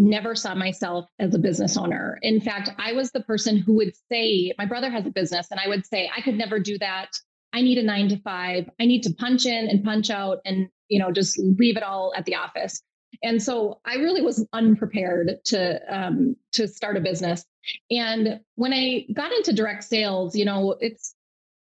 never 0.00 0.34
saw 0.34 0.54
myself 0.54 1.06
as 1.18 1.34
a 1.34 1.38
business 1.38 1.76
owner. 1.76 2.18
In 2.22 2.40
fact, 2.40 2.70
I 2.78 2.92
was 2.94 3.12
the 3.12 3.20
person 3.20 3.58
who 3.58 3.74
would 3.74 3.92
say, 4.10 4.52
my 4.58 4.64
brother 4.64 4.90
has 4.90 5.06
a 5.06 5.10
business, 5.10 5.48
and 5.50 5.60
I 5.60 5.68
would 5.68 5.86
say, 5.86 6.10
I 6.16 6.22
could 6.22 6.36
never 6.36 6.58
do 6.58 6.78
that. 6.78 7.10
I 7.52 7.60
need 7.60 7.78
a 7.78 7.82
nine 7.82 8.08
to 8.08 8.16
five. 8.22 8.70
I 8.80 8.86
need 8.86 9.02
to 9.02 9.14
punch 9.14 9.44
in 9.44 9.68
and 9.68 9.84
punch 9.84 10.08
out 10.08 10.38
and, 10.44 10.68
you 10.88 10.98
know, 10.98 11.12
just 11.12 11.38
leave 11.38 11.76
it 11.76 11.82
all 11.82 12.14
at 12.16 12.24
the 12.24 12.36
office. 12.36 12.82
And 13.22 13.42
so 13.42 13.80
I 13.84 13.96
really 13.96 14.22
was 14.22 14.46
unprepared 14.52 15.44
to 15.46 15.80
um, 15.94 16.36
to 16.52 16.66
start 16.66 16.96
a 16.96 17.00
business. 17.00 17.44
And 17.90 18.40
when 18.54 18.72
I 18.72 19.04
got 19.14 19.32
into 19.32 19.52
direct 19.52 19.84
sales, 19.84 20.34
you 20.34 20.44
know, 20.44 20.76
it's 20.80 21.14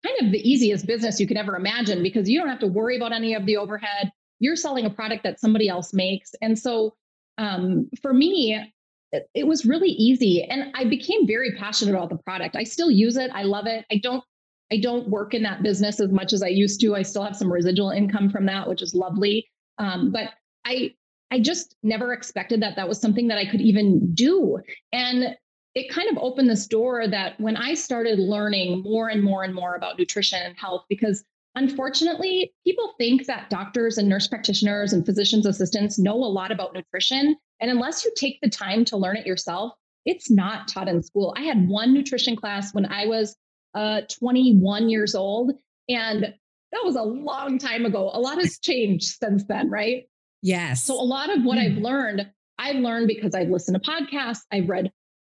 kind 0.06 0.16
of 0.20 0.32
the 0.32 0.48
easiest 0.48 0.86
business 0.86 1.18
you 1.18 1.26
could 1.26 1.38
ever 1.38 1.56
imagine 1.56 2.02
because 2.02 2.28
you 2.28 2.38
don't 2.38 2.48
have 2.48 2.60
to 2.60 2.66
worry 2.68 2.96
about 2.96 3.12
any 3.12 3.34
of 3.34 3.44
the 3.46 3.56
overhead. 3.56 4.12
you're 4.40 4.56
selling 4.56 4.86
a 4.86 4.90
product 4.90 5.22
that 5.22 5.38
somebody 5.38 5.68
else 5.68 5.92
makes. 5.92 6.32
And 6.40 6.58
so 6.58 6.96
um, 7.38 7.88
for 8.02 8.12
me, 8.12 8.58
it, 9.12 9.46
was 9.46 9.66
really 9.66 9.88
easy. 9.88 10.44
And 10.44 10.72
I 10.74 10.84
became 10.84 11.26
very 11.26 11.52
passionate 11.56 11.94
about 11.94 12.10
the 12.10 12.18
product. 12.18 12.56
I 12.56 12.64
still 12.64 12.90
use 12.90 13.16
it. 13.16 13.30
I 13.32 13.42
love 13.42 13.66
it. 13.66 13.84
I 13.90 13.98
don't 14.02 14.22
I 14.72 14.78
don't 14.78 15.08
work 15.08 15.34
in 15.34 15.42
that 15.42 15.64
business 15.64 15.98
as 15.98 16.12
much 16.12 16.32
as 16.32 16.44
I 16.44 16.48
used 16.48 16.80
to. 16.82 16.94
I 16.94 17.02
still 17.02 17.24
have 17.24 17.34
some 17.34 17.52
residual 17.52 17.90
income 17.90 18.30
from 18.30 18.46
that, 18.46 18.68
which 18.68 18.82
is 18.82 18.94
lovely. 18.94 19.48
Um, 19.78 20.12
but 20.12 20.30
I 20.64 20.94
I 21.32 21.40
just 21.40 21.76
never 21.82 22.12
expected 22.12 22.62
that 22.62 22.76
that 22.76 22.88
was 22.88 23.00
something 23.00 23.28
that 23.28 23.38
I 23.38 23.46
could 23.46 23.60
even 23.60 24.14
do. 24.14 24.58
And 24.92 25.36
it 25.74 25.90
kind 25.90 26.08
of 26.10 26.22
opened 26.22 26.50
this 26.50 26.66
door 26.66 27.06
that 27.06 27.38
when 27.40 27.56
I 27.56 27.74
started 27.74 28.18
learning 28.18 28.82
more 28.82 29.08
and 29.08 29.22
more 29.22 29.44
and 29.44 29.54
more 29.54 29.76
about 29.76 29.98
nutrition 29.98 30.40
and 30.42 30.56
health, 30.56 30.84
because 30.88 31.24
unfortunately, 31.54 32.52
people 32.64 32.94
think 32.98 33.26
that 33.26 33.50
doctors 33.50 33.98
and 33.98 34.08
nurse 34.08 34.26
practitioners 34.28 34.92
and 34.92 35.04
physician's 35.04 35.46
assistants 35.46 35.98
know 35.98 36.14
a 36.14 36.26
lot 36.26 36.52
about 36.52 36.74
nutrition. 36.74 37.36
And 37.60 37.70
unless 37.70 38.04
you 38.04 38.12
take 38.16 38.38
the 38.40 38.50
time 38.50 38.84
to 38.86 38.96
learn 38.96 39.16
it 39.16 39.26
yourself, 39.26 39.72
it's 40.06 40.30
not 40.30 40.68
taught 40.68 40.88
in 40.88 41.02
school. 41.02 41.34
I 41.36 41.42
had 41.42 41.68
one 41.68 41.92
nutrition 41.92 42.36
class 42.36 42.72
when 42.72 42.86
I 42.86 43.06
was 43.06 43.36
uh, 43.74 44.02
21 44.08 44.88
years 44.88 45.14
old, 45.14 45.52
and 45.88 46.22
that 46.22 46.84
was 46.84 46.96
a 46.96 47.02
long 47.02 47.58
time 47.58 47.84
ago. 47.84 48.10
A 48.12 48.20
lot 48.20 48.38
has 48.38 48.58
changed 48.58 49.16
since 49.20 49.44
then, 49.46 49.70
right? 49.70 50.04
Yes. 50.42 50.82
So 50.82 50.94
a 50.94 51.02
lot 51.02 51.36
of 51.36 51.44
what 51.44 51.58
mm. 51.58 51.66
I've 51.66 51.78
learned, 51.78 52.26
I've 52.58 52.76
learned 52.76 53.08
because 53.08 53.34
I've 53.34 53.48
listened 53.48 53.82
to 53.82 53.90
podcasts, 53.90 54.42
I've 54.52 54.68
read 54.68 54.90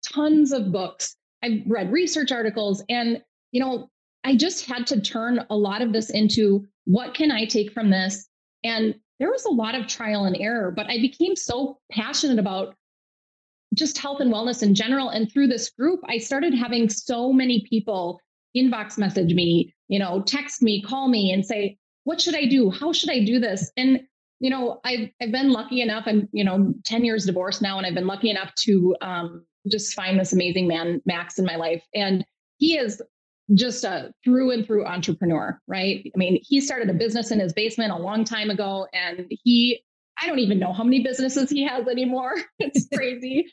tons 0.06 0.52
of 0.52 0.72
books, 0.72 1.16
I've 1.42 1.60
read 1.66 1.92
research 1.92 2.32
articles, 2.32 2.82
and 2.88 3.22
you 3.52 3.60
know, 3.60 3.90
I 4.24 4.36
just 4.36 4.66
had 4.66 4.86
to 4.88 5.00
turn 5.00 5.44
a 5.50 5.56
lot 5.56 5.82
of 5.82 5.92
this 5.92 6.10
into 6.10 6.66
what 6.84 7.14
can 7.14 7.30
I 7.30 7.44
take 7.44 7.72
from 7.72 7.90
this? 7.90 8.26
And 8.62 8.94
there 9.20 9.30
was 9.30 9.44
a 9.44 9.50
lot 9.50 9.74
of 9.74 9.86
trial 9.86 10.24
and 10.24 10.36
error, 10.36 10.70
but 10.70 10.86
I 10.86 10.98
became 10.98 11.36
so 11.36 11.78
passionate 11.92 12.38
about 12.38 12.74
just 13.74 13.98
health 13.98 14.20
and 14.20 14.32
wellness 14.32 14.62
in 14.62 14.74
general. 14.74 15.10
And 15.10 15.30
through 15.30 15.48
this 15.48 15.70
group, 15.70 16.00
I 16.08 16.18
started 16.18 16.54
having 16.54 16.88
so 16.88 17.32
many 17.32 17.66
people 17.68 18.20
inbox 18.56 18.98
message 18.98 19.34
me, 19.34 19.74
you 19.88 19.98
know, 19.98 20.22
text 20.22 20.62
me, 20.62 20.82
call 20.82 21.08
me 21.08 21.32
and 21.32 21.44
say, 21.44 21.76
what 22.04 22.20
should 22.20 22.36
I 22.36 22.46
do? 22.46 22.70
How 22.70 22.92
should 22.92 23.10
I 23.10 23.24
do 23.24 23.38
this? 23.38 23.70
And 23.76 24.00
you 24.40 24.50
know, 24.50 24.80
I've 24.84 25.08
I've 25.22 25.32
been 25.32 25.52
lucky 25.52 25.80
enough. 25.80 26.04
I'm 26.06 26.28
you 26.32 26.44
know 26.44 26.74
10 26.84 27.04
years 27.04 27.24
divorced 27.24 27.62
now, 27.62 27.78
and 27.78 27.86
I've 27.86 27.94
been 27.94 28.06
lucky 28.06 28.30
enough 28.30 28.54
to 28.64 28.94
um, 29.00 29.46
just 29.70 29.94
find 29.94 30.18
this 30.18 30.32
amazing 30.32 30.68
man, 30.68 31.00
Max, 31.06 31.38
in 31.38 31.46
my 31.46 31.56
life, 31.56 31.82
and 31.94 32.24
he 32.58 32.76
is 32.76 33.00
just 33.52 33.84
a 33.84 34.12
through 34.24 34.50
and 34.52 34.64
through 34.64 34.86
entrepreneur, 34.86 35.60
right? 35.66 36.10
I 36.14 36.18
mean, 36.18 36.40
he 36.42 36.60
started 36.60 36.88
a 36.88 36.94
business 36.94 37.30
in 37.30 37.40
his 37.40 37.52
basement 37.52 37.92
a 37.92 37.98
long 37.98 38.24
time 38.24 38.50
ago, 38.50 38.86
and 38.92 39.26
he 39.28 39.82
I 40.20 40.28
don't 40.28 40.38
even 40.38 40.58
know 40.58 40.72
how 40.72 40.84
many 40.84 41.02
businesses 41.02 41.50
he 41.50 41.64
has 41.64 41.86
anymore. 41.88 42.34
it's 42.58 42.88
crazy, 42.94 43.52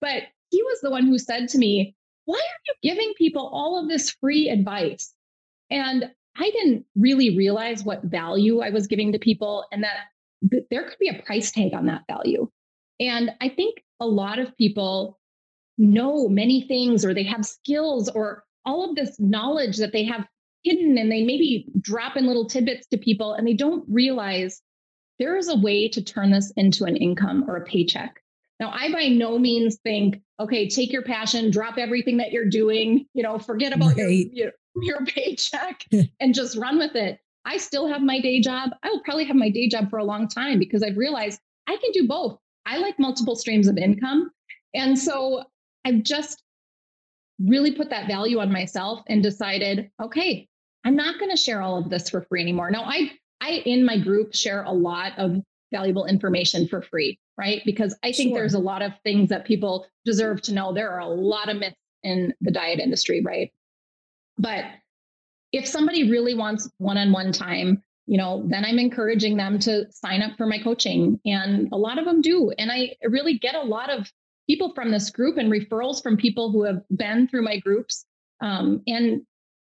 but 0.00 0.24
he 0.50 0.62
was 0.62 0.80
the 0.82 0.90
one 0.90 1.06
who 1.06 1.18
said 1.18 1.48
to 1.50 1.58
me, 1.58 1.96
"Why 2.26 2.38
are 2.38 2.62
you 2.66 2.90
giving 2.90 3.12
people 3.16 3.48
all 3.52 3.82
of 3.82 3.88
this 3.88 4.10
free 4.10 4.48
advice?" 4.48 5.12
And 5.70 6.10
I 6.36 6.50
didn't 6.50 6.84
really 6.96 7.36
realize 7.36 7.84
what 7.84 8.04
value 8.04 8.60
I 8.60 8.70
was 8.70 8.86
giving 8.86 9.12
to 9.12 9.18
people 9.18 9.66
and 9.72 9.82
that 9.82 9.96
there 10.70 10.84
could 10.88 10.98
be 10.98 11.08
a 11.08 11.22
price 11.22 11.50
tag 11.50 11.74
on 11.74 11.86
that 11.86 12.02
value. 12.08 12.48
And 13.00 13.32
I 13.40 13.48
think 13.48 13.82
a 14.00 14.06
lot 14.06 14.38
of 14.38 14.56
people 14.56 15.18
know 15.78 16.28
many 16.28 16.66
things 16.66 17.04
or 17.04 17.14
they 17.14 17.22
have 17.24 17.44
skills 17.44 18.08
or 18.08 18.44
all 18.64 18.88
of 18.88 18.96
this 18.96 19.18
knowledge 19.18 19.78
that 19.78 19.92
they 19.92 20.04
have 20.04 20.26
hidden 20.62 20.96
and 20.98 21.10
they 21.10 21.24
maybe 21.24 21.66
drop 21.80 22.16
in 22.16 22.26
little 22.26 22.46
tidbits 22.46 22.86
to 22.88 22.98
people 22.98 23.34
and 23.34 23.46
they 23.46 23.54
don't 23.54 23.84
realize 23.88 24.62
there 25.18 25.36
is 25.36 25.48
a 25.48 25.56
way 25.56 25.88
to 25.88 26.02
turn 26.02 26.30
this 26.30 26.52
into 26.56 26.84
an 26.84 26.96
income 26.96 27.44
or 27.48 27.56
a 27.56 27.64
paycheck. 27.64 28.20
Now, 28.60 28.70
I 28.72 28.92
by 28.92 29.08
no 29.08 29.38
means 29.38 29.78
think, 29.82 30.20
okay, 30.38 30.68
take 30.68 30.92
your 30.92 31.02
passion, 31.02 31.50
drop 31.50 31.78
everything 31.78 32.18
that 32.18 32.32
you're 32.32 32.48
doing, 32.48 33.06
you 33.12 33.22
know, 33.22 33.38
forget 33.38 33.74
about 33.74 33.96
right. 33.96 33.98
your, 33.98 34.10
your, 34.10 34.52
your 34.76 35.04
paycheck 35.06 35.84
and 36.20 36.34
just 36.34 36.56
run 36.56 36.78
with 36.78 36.94
it. 36.94 37.18
I 37.44 37.56
still 37.56 37.88
have 37.88 38.02
my 38.02 38.20
day 38.20 38.40
job. 38.40 38.70
I 38.82 38.90
will 38.90 39.02
probably 39.02 39.24
have 39.24 39.36
my 39.36 39.50
day 39.50 39.68
job 39.68 39.90
for 39.90 39.98
a 39.98 40.04
long 40.04 40.28
time 40.28 40.58
because 40.58 40.82
I've 40.82 40.96
realized 40.96 41.40
I 41.66 41.76
can 41.76 41.90
do 41.92 42.06
both. 42.06 42.38
I 42.66 42.78
like 42.78 42.98
multiple 42.98 43.34
streams 43.34 43.66
of 43.66 43.76
income. 43.76 44.30
And 44.74 44.96
so 44.98 45.42
I've 45.84 46.04
just 46.04 46.41
really 47.46 47.72
put 47.72 47.90
that 47.90 48.06
value 48.06 48.38
on 48.40 48.52
myself 48.52 49.00
and 49.08 49.22
decided, 49.22 49.90
okay, 50.02 50.48
I'm 50.84 50.96
not 50.96 51.18
going 51.18 51.30
to 51.30 51.36
share 51.36 51.62
all 51.62 51.78
of 51.78 51.90
this 51.90 52.10
for 52.10 52.22
free 52.22 52.42
anymore. 52.42 52.70
Now, 52.70 52.84
I 52.84 53.12
I 53.40 53.62
in 53.66 53.84
my 53.84 53.98
group 53.98 54.34
share 54.34 54.62
a 54.62 54.72
lot 54.72 55.18
of 55.18 55.36
valuable 55.72 56.06
information 56.06 56.68
for 56.68 56.82
free, 56.82 57.18
right? 57.38 57.62
Because 57.64 57.96
I 58.02 58.12
think 58.12 58.30
sure. 58.30 58.38
there's 58.38 58.54
a 58.54 58.58
lot 58.58 58.82
of 58.82 58.92
things 59.04 59.30
that 59.30 59.44
people 59.44 59.86
deserve 60.04 60.42
to 60.42 60.54
know. 60.54 60.72
There 60.72 60.90
are 60.90 61.00
a 61.00 61.08
lot 61.08 61.48
of 61.48 61.56
myths 61.56 61.76
in 62.02 62.34
the 62.40 62.50
diet 62.50 62.78
industry, 62.78 63.22
right? 63.24 63.50
But 64.38 64.64
if 65.52 65.66
somebody 65.66 66.10
really 66.10 66.34
wants 66.34 66.70
one-on-one 66.78 67.32
time 67.32 67.82
you 68.06 68.18
know 68.18 68.42
then 68.48 68.64
i'm 68.64 68.78
encouraging 68.78 69.36
them 69.36 69.58
to 69.58 69.86
sign 69.92 70.22
up 70.22 70.36
for 70.36 70.46
my 70.46 70.58
coaching 70.58 71.20
and 71.24 71.68
a 71.72 71.76
lot 71.76 71.98
of 71.98 72.04
them 72.04 72.20
do 72.20 72.50
and 72.58 72.72
i 72.72 72.94
really 73.04 73.38
get 73.38 73.54
a 73.54 73.62
lot 73.62 73.90
of 73.90 74.10
people 74.48 74.72
from 74.74 74.90
this 74.90 75.10
group 75.10 75.36
and 75.38 75.50
referrals 75.50 76.02
from 76.02 76.16
people 76.16 76.50
who 76.50 76.64
have 76.64 76.82
been 76.96 77.28
through 77.28 77.42
my 77.42 77.58
groups 77.58 78.04
um, 78.40 78.82
and 78.86 79.22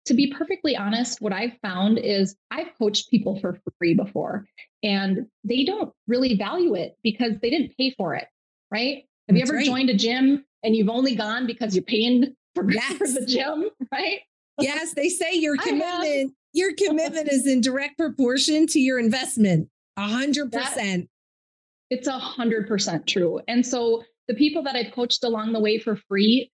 to 0.05 0.13
be 0.13 0.31
perfectly 0.31 0.75
honest 0.75 1.21
what 1.21 1.33
i've 1.33 1.57
found 1.61 1.97
is 1.97 2.35
i've 2.51 2.69
coached 2.77 3.09
people 3.09 3.39
for 3.39 3.59
free 3.77 3.93
before 3.93 4.45
and 4.83 5.25
they 5.43 5.63
don't 5.63 5.91
really 6.07 6.35
value 6.35 6.75
it 6.75 6.95
because 7.03 7.33
they 7.41 7.49
didn't 7.49 7.75
pay 7.77 7.93
for 7.97 8.13
it 8.13 8.27
right 8.71 9.05
have 9.27 9.35
That's 9.35 9.39
you 9.39 9.43
ever 9.43 9.57
right. 9.57 9.65
joined 9.65 9.89
a 9.89 9.95
gym 9.95 10.45
and 10.63 10.75
you've 10.75 10.89
only 10.89 11.15
gone 11.15 11.47
because 11.47 11.75
you're 11.75 11.83
paying 11.83 12.35
for, 12.53 12.69
yes. 12.71 12.97
for 12.97 13.07
the 13.07 13.25
gym 13.25 13.69
right 13.91 14.21
yes, 14.59 14.93
they 14.93 15.09
say 15.09 15.33
your 15.33 15.57
commitment, 15.57 16.33
your 16.53 16.73
commitment 16.75 17.31
is 17.31 17.47
in 17.47 17.61
direct 17.61 17.97
proportion 17.97 18.67
to 18.67 18.79
your 18.79 18.99
investment. 18.99 19.69
A 19.97 20.07
hundred 20.07 20.51
percent. 20.51 21.09
It's 21.89 22.07
a 22.07 22.17
hundred 22.17 22.67
percent 22.67 23.07
true. 23.07 23.41
And 23.47 23.65
so 23.65 24.03
the 24.27 24.35
people 24.35 24.63
that 24.63 24.75
I've 24.75 24.93
coached 24.93 25.23
along 25.23 25.53
the 25.53 25.59
way 25.59 25.79
for 25.79 25.95
free, 25.95 26.51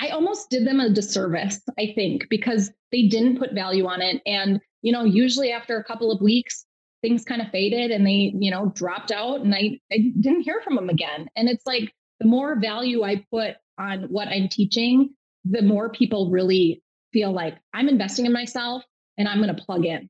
I 0.00 0.08
almost 0.08 0.50
did 0.50 0.66
them 0.66 0.80
a 0.80 0.90
disservice, 0.90 1.60
I 1.78 1.92
think, 1.94 2.28
because 2.28 2.70
they 2.90 3.06
didn't 3.06 3.38
put 3.38 3.52
value 3.52 3.86
on 3.86 4.02
it. 4.02 4.20
And, 4.26 4.60
you 4.82 4.92
know, 4.92 5.04
usually 5.04 5.50
after 5.52 5.78
a 5.78 5.84
couple 5.84 6.10
of 6.10 6.20
weeks, 6.20 6.66
things 7.00 7.24
kind 7.24 7.40
of 7.40 7.48
faded 7.50 7.90
and 7.90 8.06
they, 8.06 8.34
you 8.38 8.50
know, 8.50 8.72
dropped 8.74 9.12
out 9.12 9.40
and 9.40 9.54
I, 9.54 9.78
I 9.92 10.12
didn't 10.20 10.42
hear 10.42 10.60
from 10.62 10.74
them 10.74 10.88
again. 10.88 11.28
And 11.36 11.48
it's 11.48 11.66
like 11.66 11.92
the 12.20 12.26
more 12.26 12.58
value 12.58 13.02
I 13.02 13.24
put 13.30 13.54
on 13.78 14.04
what 14.04 14.28
I'm 14.28 14.48
teaching, 14.48 15.14
the 15.44 15.62
more 15.62 15.90
people 15.90 16.30
really 16.30 16.82
feel 17.12 17.32
like 17.32 17.56
I'm 17.72 17.88
investing 17.88 18.26
in 18.26 18.32
myself 18.32 18.82
and 19.16 19.28
I'm 19.28 19.40
going 19.40 19.54
to 19.54 19.62
plug 19.62 19.84
in. 19.84 20.08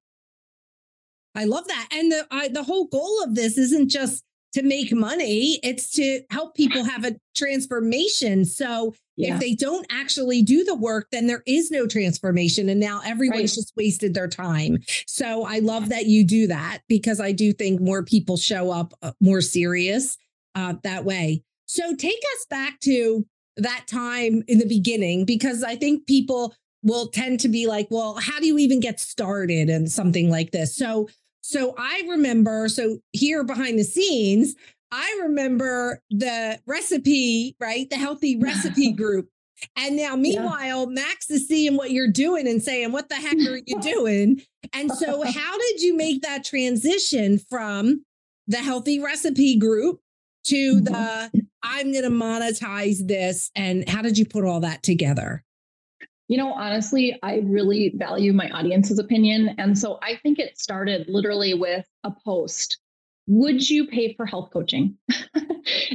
I 1.34 1.44
love 1.44 1.66
that. 1.66 1.88
And 1.92 2.12
the 2.12 2.26
I, 2.30 2.48
the 2.48 2.62
whole 2.62 2.86
goal 2.86 3.22
of 3.24 3.34
this 3.34 3.58
isn't 3.58 3.90
just 3.90 4.24
to 4.54 4.62
make 4.62 4.92
money, 4.92 5.58
it's 5.62 5.90
to 5.92 6.22
help 6.30 6.54
people 6.54 6.84
have 6.84 7.04
a 7.04 7.16
transformation. 7.36 8.44
So 8.44 8.94
yeah. 9.16 9.34
if 9.34 9.40
they 9.40 9.54
don't 9.54 9.86
actually 9.90 10.42
do 10.42 10.64
the 10.64 10.76
work, 10.76 11.08
then 11.10 11.26
there 11.26 11.42
is 11.46 11.70
no 11.70 11.86
transformation. 11.86 12.68
And 12.68 12.80
now 12.80 13.00
everyone's 13.04 13.40
right. 13.40 13.48
just 13.48 13.72
wasted 13.76 14.14
their 14.14 14.28
time. 14.28 14.78
So 15.06 15.44
I 15.44 15.58
love 15.58 15.88
that 15.88 16.06
you 16.06 16.24
do 16.24 16.46
that 16.46 16.78
because 16.88 17.20
I 17.20 17.32
do 17.32 17.52
think 17.52 17.80
more 17.80 18.04
people 18.04 18.36
show 18.36 18.70
up 18.70 18.94
uh, 19.02 19.12
more 19.20 19.40
serious 19.40 20.16
uh, 20.54 20.74
that 20.84 21.04
way. 21.04 21.42
So 21.66 21.94
take 21.94 22.22
us 22.36 22.46
back 22.48 22.78
to 22.80 23.26
that 23.56 23.86
time 23.88 24.42
in 24.46 24.58
the 24.58 24.66
beginning 24.66 25.24
because 25.24 25.62
I 25.62 25.76
think 25.76 26.06
people 26.06 26.54
will 26.84 27.08
tend 27.08 27.40
to 27.40 27.48
be 27.48 27.66
like, 27.66 27.88
well, 27.90 28.14
how 28.20 28.38
do 28.38 28.46
you 28.46 28.58
even 28.58 28.78
get 28.78 29.00
started 29.00 29.70
and 29.70 29.90
something 29.90 30.30
like 30.30 30.52
this? 30.52 30.76
So, 30.76 31.08
so 31.46 31.74
I 31.76 32.04
remember, 32.08 32.70
so 32.70 33.00
here 33.12 33.44
behind 33.44 33.78
the 33.78 33.84
scenes, 33.84 34.54
I 34.90 35.20
remember 35.24 36.00
the 36.08 36.58
recipe, 36.66 37.54
right? 37.60 37.88
The 37.90 37.96
healthy 37.96 38.38
recipe 38.38 38.92
group. 38.96 39.28
And 39.76 39.94
now, 39.94 40.16
meanwhile, 40.16 40.86
yeah. 40.88 41.02
Max 41.02 41.28
is 41.28 41.46
seeing 41.46 41.76
what 41.76 41.90
you're 41.90 42.10
doing 42.10 42.48
and 42.48 42.62
saying, 42.62 42.92
What 42.92 43.10
the 43.10 43.16
heck 43.16 43.34
are 43.34 43.60
you 43.66 43.78
doing? 43.82 44.40
And 44.72 44.90
so, 44.90 45.22
how 45.26 45.58
did 45.58 45.82
you 45.82 45.94
make 45.94 46.22
that 46.22 46.44
transition 46.44 47.38
from 47.38 48.06
the 48.46 48.58
healthy 48.58 48.98
recipe 48.98 49.58
group 49.58 50.00
to 50.44 50.80
mm-hmm. 50.80 50.84
the 50.84 51.46
I'm 51.62 51.92
going 51.92 52.04
to 52.04 52.10
monetize 52.10 53.06
this? 53.06 53.50
And 53.54 53.86
how 53.86 54.00
did 54.00 54.16
you 54.16 54.24
put 54.24 54.44
all 54.44 54.60
that 54.60 54.82
together? 54.82 55.44
You 56.28 56.38
know, 56.38 56.52
honestly, 56.52 57.18
I 57.22 57.42
really 57.44 57.92
value 57.96 58.32
my 58.32 58.48
audience's 58.50 58.98
opinion. 58.98 59.54
And 59.58 59.78
so 59.78 59.98
I 60.02 60.16
think 60.22 60.38
it 60.38 60.58
started 60.58 61.06
literally 61.08 61.54
with 61.54 61.86
a 62.02 62.12
post 62.24 62.78
Would 63.26 63.68
you 63.68 63.86
pay 63.86 64.14
for 64.14 64.26
health 64.26 64.50
coaching? 64.52 64.96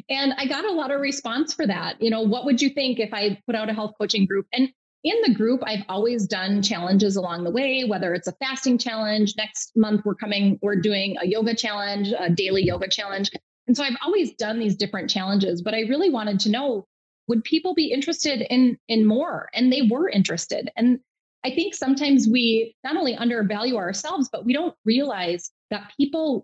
and 0.09 0.33
I 0.38 0.48
got 0.48 0.65
a 0.65 0.71
lot 0.71 0.91
of 0.91 1.00
response 1.00 1.53
for 1.53 1.67
that. 1.67 2.01
You 2.01 2.09
know, 2.09 2.21
what 2.21 2.45
would 2.45 2.62
you 2.62 2.69
think 2.69 3.00
if 3.00 3.13
I 3.13 3.39
put 3.45 3.55
out 3.55 3.69
a 3.69 3.74
health 3.74 3.93
coaching 4.00 4.25
group? 4.25 4.48
And 4.51 4.69
in 5.03 5.15
the 5.25 5.33
group, 5.33 5.62
I've 5.65 5.86
always 5.88 6.27
done 6.27 6.62
challenges 6.62 7.15
along 7.15 7.43
the 7.43 7.51
way, 7.51 7.86
whether 7.86 8.13
it's 8.13 8.27
a 8.27 8.33
fasting 8.33 8.77
challenge. 8.77 9.36
Next 9.38 9.71
month, 9.75 10.01
we're 10.03 10.15
coming, 10.15 10.59
we're 10.62 10.75
doing 10.75 11.15
a 11.21 11.27
yoga 11.27 11.55
challenge, 11.55 12.12
a 12.17 12.29
daily 12.29 12.63
yoga 12.63 12.89
challenge. 12.89 13.31
And 13.67 13.77
so 13.77 13.83
I've 13.83 13.95
always 14.03 14.33
done 14.33 14.59
these 14.59 14.75
different 14.75 15.09
challenges, 15.09 15.62
but 15.62 15.74
I 15.74 15.81
really 15.81 16.09
wanted 16.09 16.39
to 16.41 16.50
know 16.50 16.88
would 17.29 17.43
people 17.43 17.74
be 17.74 17.91
interested 17.91 18.41
in 18.50 18.77
in 18.89 19.05
more? 19.05 19.50
And 19.53 19.71
they 19.71 19.83
were 19.83 20.09
interested. 20.09 20.69
And 20.75 21.00
i 21.45 21.50
think 21.50 21.74
sometimes 21.74 22.27
we 22.27 22.75
not 22.83 22.98
only 22.98 23.15
undervalue 23.15 23.77
ourselves 23.77 24.27
but 24.29 24.43
we 24.43 24.51
don't 24.51 24.75
realize 24.83 25.51
that 25.69 25.89
people 25.95 26.43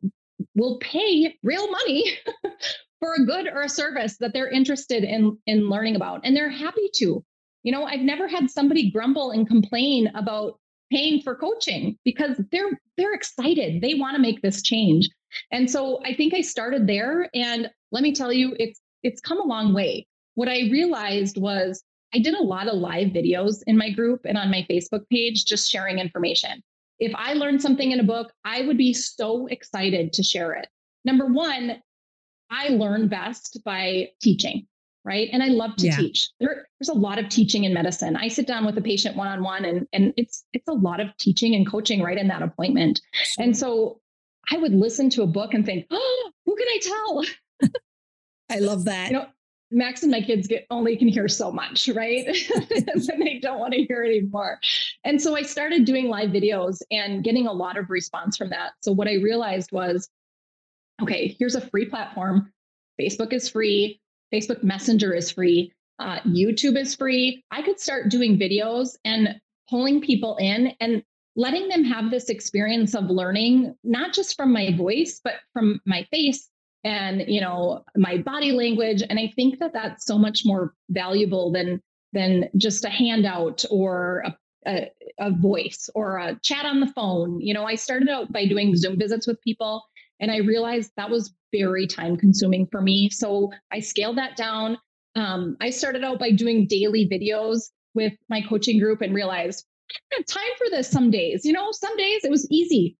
will 0.55 0.77
pay 0.77 1.37
real 1.43 1.69
money 1.69 2.17
for 3.01 3.13
a 3.15 3.25
good 3.25 3.47
or 3.47 3.63
a 3.63 3.69
service 3.69 4.15
that 4.19 4.31
they're 4.31 4.49
interested 4.49 5.03
in 5.03 5.37
in 5.47 5.69
learning 5.69 5.97
about. 5.97 6.21
And 6.23 6.33
they're 6.35 6.49
happy 6.65 6.89
to. 6.99 7.25
You 7.63 7.71
know 7.71 7.83
i've 7.83 8.07
never 8.13 8.27
had 8.27 8.49
somebody 8.49 8.91
grumble 8.91 9.31
and 9.31 9.47
complain 9.47 10.11
about 10.13 10.59
paying 10.93 11.21
for 11.23 11.35
coaching 11.35 11.97
because 12.05 12.39
they're 12.51 12.79
they're 12.95 13.15
excited. 13.15 13.81
They 13.81 13.95
want 13.95 14.15
to 14.15 14.21
make 14.21 14.41
this 14.41 14.61
change. 14.61 15.09
And 15.51 15.69
so 15.69 16.01
i 16.05 16.13
think 16.13 16.33
i 16.33 16.41
started 16.41 16.87
there. 16.87 17.27
And 17.33 17.69
let 17.91 18.03
me 18.03 18.13
tell 18.13 18.31
you 18.31 18.55
it's 18.59 18.79
it's 19.01 19.19
come 19.19 19.41
a 19.41 19.51
long 19.55 19.73
way 19.73 20.05
what 20.35 20.47
I 20.47 20.69
realized 20.71 21.37
was 21.37 21.83
I 22.13 22.19
did 22.19 22.33
a 22.33 22.43
lot 22.43 22.67
of 22.67 22.75
live 22.75 23.09
videos 23.09 23.61
in 23.67 23.77
my 23.77 23.89
group 23.89 24.21
and 24.25 24.37
on 24.37 24.51
my 24.51 24.65
Facebook 24.69 25.07
page, 25.09 25.45
just 25.45 25.69
sharing 25.69 25.99
information. 25.99 26.61
If 26.99 27.13
I 27.15 27.33
learned 27.33 27.61
something 27.61 27.91
in 27.91 27.99
a 27.99 28.03
book, 28.03 28.31
I 28.45 28.61
would 28.61 28.77
be 28.77 28.93
so 28.93 29.47
excited 29.47 30.13
to 30.13 30.23
share 30.23 30.53
it. 30.53 30.67
Number 31.03 31.25
one, 31.25 31.81
I 32.49 32.69
learn 32.69 33.07
best 33.09 33.59
by 33.65 34.09
teaching, 34.21 34.67
right? 35.03 35.29
And 35.33 35.43
I 35.43 35.47
love 35.47 35.75
to 35.77 35.87
yeah. 35.87 35.97
teach. 35.97 36.29
There, 36.39 36.67
there's 36.79 36.89
a 36.89 36.93
lot 36.93 37.19
of 37.19 37.27
teaching 37.27 37.65
in 37.65 37.73
medicine. 37.73 38.15
I 38.15 38.29
sit 38.29 38.47
down 38.47 38.65
with 38.65 38.77
a 38.77 38.81
patient 38.81 39.17
one 39.17 39.27
on 39.27 39.43
one, 39.43 39.65
and 39.65 39.87
and 39.91 40.13
it's 40.15 40.45
it's 40.53 40.67
a 40.67 40.73
lot 40.73 41.01
of 41.01 41.15
teaching 41.17 41.53
and 41.55 41.69
coaching 41.69 42.01
right 42.01 42.17
in 42.17 42.27
that 42.29 42.41
appointment. 42.41 43.01
And 43.37 43.57
so 43.57 43.99
I 44.51 44.57
would 44.57 44.73
listen 44.73 45.09
to 45.11 45.23
a 45.23 45.27
book 45.27 45.53
and 45.53 45.65
think, 45.65 45.85
oh, 45.91 46.31
who 46.45 46.55
can 46.55 46.67
I 46.67 46.79
tell? 46.81 47.71
I 48.49 48.59
love 48.59 48.85
that. 48.85 49.07
You 49.07 49.17
know, 49.17 49.25
Max 49.71 50.03
and 50.03 50.11
my 50.11 50.21
kids 50.21 50.47
get 50.47 50.65
only 50.69 50.95
can 50.95 51.07
hear 51.07 51.27
so 51.27 51.51
much, 51.51 51.89
right? 51.89 52.25
and 52.55 53.21
they 53.21 53.39
don't 53.39 53.59
want 53.59 53.73
to 53.73 53.83
hear 53.83 54.03
anymore. 54.03 54.59
And 55.03 55.21
so 55.21 55.35
I 55.35 55.41
started 55.41 55.85
doing 55.85 56.07
live 56.07 56.29
videos 56.29 56.81
and 56.91 57.23
getting 57.23 57.47
a 57.47 57.53
lot 57.53 57.77
of 57.77 57.89
response 57.89 58.37
from 58.37 58.49
that. 58.49 58.73
So 58.81 58.91
what 58.91 59.07
I 59.07 59.15
realized 59.15 59.71
was, 59.71 60.09
okay, 61.01 61.35
here's 61.39 61.55
a 61.55 61.61
free 61.61 61.85
platform. 61.85 62.51
Facebook 62.99 63.33
is 63.33 63.49
free. 63.49 63.99
Facebook 64.33 64.63
Messenger 64.63 65.13
is 65.13 65.31
free. 65.31 65.73
Uh, 65.99 66.19
YouTube 66.21 66.77
is 66.77 66.95
free. 66.95 67.43
I 67.51 67.61
could 67.61 67.79
start 67.79 68.09
doing 68.09 68.37
videos 68.37 68.95
and 69.05 69.39
pulling 69.69 70.01
people 70.01 70.35
in 70.37 70.73
and 70.79 71.03
letting 71.35 71.67
them 71.67 71.83
have 71.83 72.11
this 72.11 72.29
experience 72.29 72.95
of 72.95 73.05
learning, 73.05 73.75
not 73.83 74.13
just 74.13 74.35
from 74.35 74.53
my 74.53 74.75
voice, 74.75 75.19
but 75.23 75.35
from 75.53 75.81
my 75.85 76.03
face 76.11 76.49
and 76.85 77.23
you 77.27 77.41
know 77.41 77.83
my 77.97 78.17
body 78.19 78.53
language 78.53 79.03
and 79.09 79.19
i 79.19 79.29
think 79.35 79.59
that 79.59 79.73
that's 79.73 80.05
so 80.05 80.17
much 80.17 80.43
more 80.45 80.73
valuable 80.89 81.51
than 81.51 81.81
than 82.13 82.47
just 82.55 82.85
a 82.85 82.89
handout 82.89 83.65
or 83.69 84.23
a, 84.25 84.37
a, 84.67 84.91
a, 85.19 85.31
voice 85.31 85.89
or 85.95 86.17
a 86.17 86.39
chat 86.41 86.65
on 86.65 86.79
the 86.79 86.87
phone. 86.87 87.41
You 87.41 87.53
know 87.53 87.65
i 87.65 87.75
started 87.75 88.07
out 88.07 88.31
by 88.31 88.45
doing 88.45 88.77
zoom 88.77 88.97
visits 88.97 89.27
with 89.27 89.41
people 89.41 89.83
and 90.21 90.31
i 90.31 90.37
realized 90.37 90.91
that 90.95 91.09
was 91.09 91.33
very 91.51 91.87
time 91.87 92.15
consuming 92.15 92.67
for 92.71 92.81
me. 92.81 93.09
So 93.09 93.51
i 93.71 93.79
scaled 93.79 94.17
that 94.17 94.37
down. 94.37 94.77
Um, 95.15 95.57
i 95.59 95.71
started 95.71 96.03
out 96.03 96.19
by 96.19 96.31
doing 96.31 96.67
daily 96.67 97.09
videos 97.11 97.63
with 97.95 98.13
my 98.29 98.41
coaching 98.41 98.79
group 98.79 99.01
and 99.01 99.13
realized 99.13 99.65
time 100.27 100.53
for 100.57 100.67
this 100.69 100.89
some 100.89 101.11
days. 101.11 101.45
You 101.45 101.53
know 101.53 101.71
some 101.71 101.97
days 101.97 102.23
it 102.23 102.31
was 102.31 102.47
easy 102.51 102.95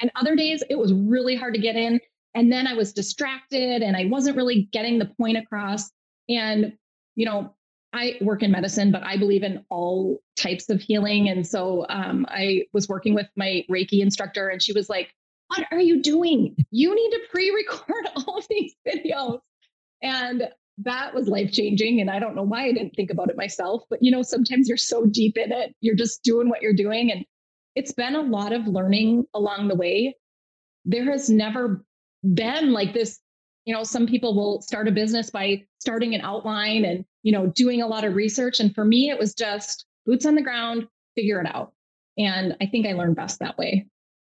and 0.00 0.10
other 0.16 0.34
days 0.36 0.62
it 0.70 0.78
was 0.78 0.92
really 0.92 1.36
hard 1.36 1.54
to 1.54 1.60
get 1.60 1.76
in 1.76 2.00
and 2.36 2.52
then 2.52 2.66
I 2.66 2.74
was 2.74 2.92
distracted 2.92 3.82
and 3.82 3.96
I 3.96 4.04
wasn't 4.04 4.36
really 4.36 4.68
getting 4.70 4.98
the 4.98 5.06
point 5.06 5.38
across. 5.38 5.90
And, 6.28 6.74
you 7.14 7.24
know, 7.24 7.54
I 7.94 8.18
work 8.20 8.42
in 8.42 8.50
medicine, 8.50 8.92
but 8.92 9.02
I 9.02 9.16
believe 9.16 9.42
in 9.42 9.64
all 9.70 10.18
types 10.36 10.68
of 10.68 10.82
healing. 10.82 11.30
And 11.30 11.46
so 11.46 11.86
um, 11.88 12.26
I 12.28 12.64
was 12.74 12.90
working 12.90 13.14
with 13.14 13.26
my 13.36 13.64
Reiki 13.70 14.00
instructor, 14.00 14.48
and 14.48 14.62
she 14.62 14.74
was 14.74 14.90
like, 14.90 15.14
What 15.48 15.66
are 15.70 15.80
you 15.80 16.02
doing? 16.02 16.54
You 16.70 16.94
need 16.94 17.10
to 17.12 17.20
pre 17.30 17.50
record 17.50 18.06
all 18.16 18.36
of 18.36 18.46
these 18.50 18.74
videos. 18.86 19.40
And 20.02 20.50
that 20.84 21.14
was 21.14 21.28
life 21.28 21.52
changing. 21.52 22.02
And 22.02 22.10
I 22.10 22.18
don't 22.18 22.36
know 22.36 22.42
why 22.42 22.66
I 22.66 22.72
didn't 22.72 22.94
think 22.94 23.10
about 23.10 23.30
it 23.30 23.38
myself, 23.38 23.84
but 23.88 24.02
you 24.02 24.10
know, 24.10 24.20
sometimes 24.20 24.68
you're 24.68 24.76
so 24.76 25.06
deep 25.06 25.38
in 25.38 25.52
it, 25.52 25.74
you're 25.80 25.94
just 25.94 26.22
doing 26.22 26.50
what 26.50 26.60
you're 26.60 26.74
doing. 26.74 27.10
And 27.10 27.24
it's 27.76 27.92
been 27.92 28.14
a 28.14 28.20
lot 28.20 28.52
of 28.52 28.66
learning 28.66 29.24
along 29.32 29.68
the 29.68 29.74
way. 29.74 30.14
There 30.84 31.10
has 31.10 31.30
never 31.30 31.85
been 32.34 32.72
like 32.72 32.92
this 32.92 33.20
you 33.66 33.74
know 33.74 33.82
some 33.82 34.06
people 34.06 34.34
will 34.34 34.62
start 34.62 34.88
a 34.88 34.92
business 34.92 35.28
by 35.28 35.62
starting 35.80 36.14
an 36.14 36.22
outline 36.22 36.84
and 36.84 37.04
you 37.22 37.32
know 37.32 37.48
doing 37.48 37.82
a 37.82 37.86
lot 37.86 38.04
of 38.04 38.14
research. 38.14 38.60
And 38.60 38.74
for 38.74 38.84
me 38.84 39.10
it 39.10 39.18
was 39.18 39.34
just 39.34 39.84
boots 40.06 40.24
on 40.24 40.34
the 40.34 40.42
ground 40.42 40.86
figure 41.14 41.40
it 41.40 41.54
out. 41.54 41.72
And 42.16 42.56
i 42.62 42.66
think 42.66 42.86
i 42.86 42.92
learned 42.92 43.16
best 43.16 43.40
that 43.40 43.58
way. 43.58 43.86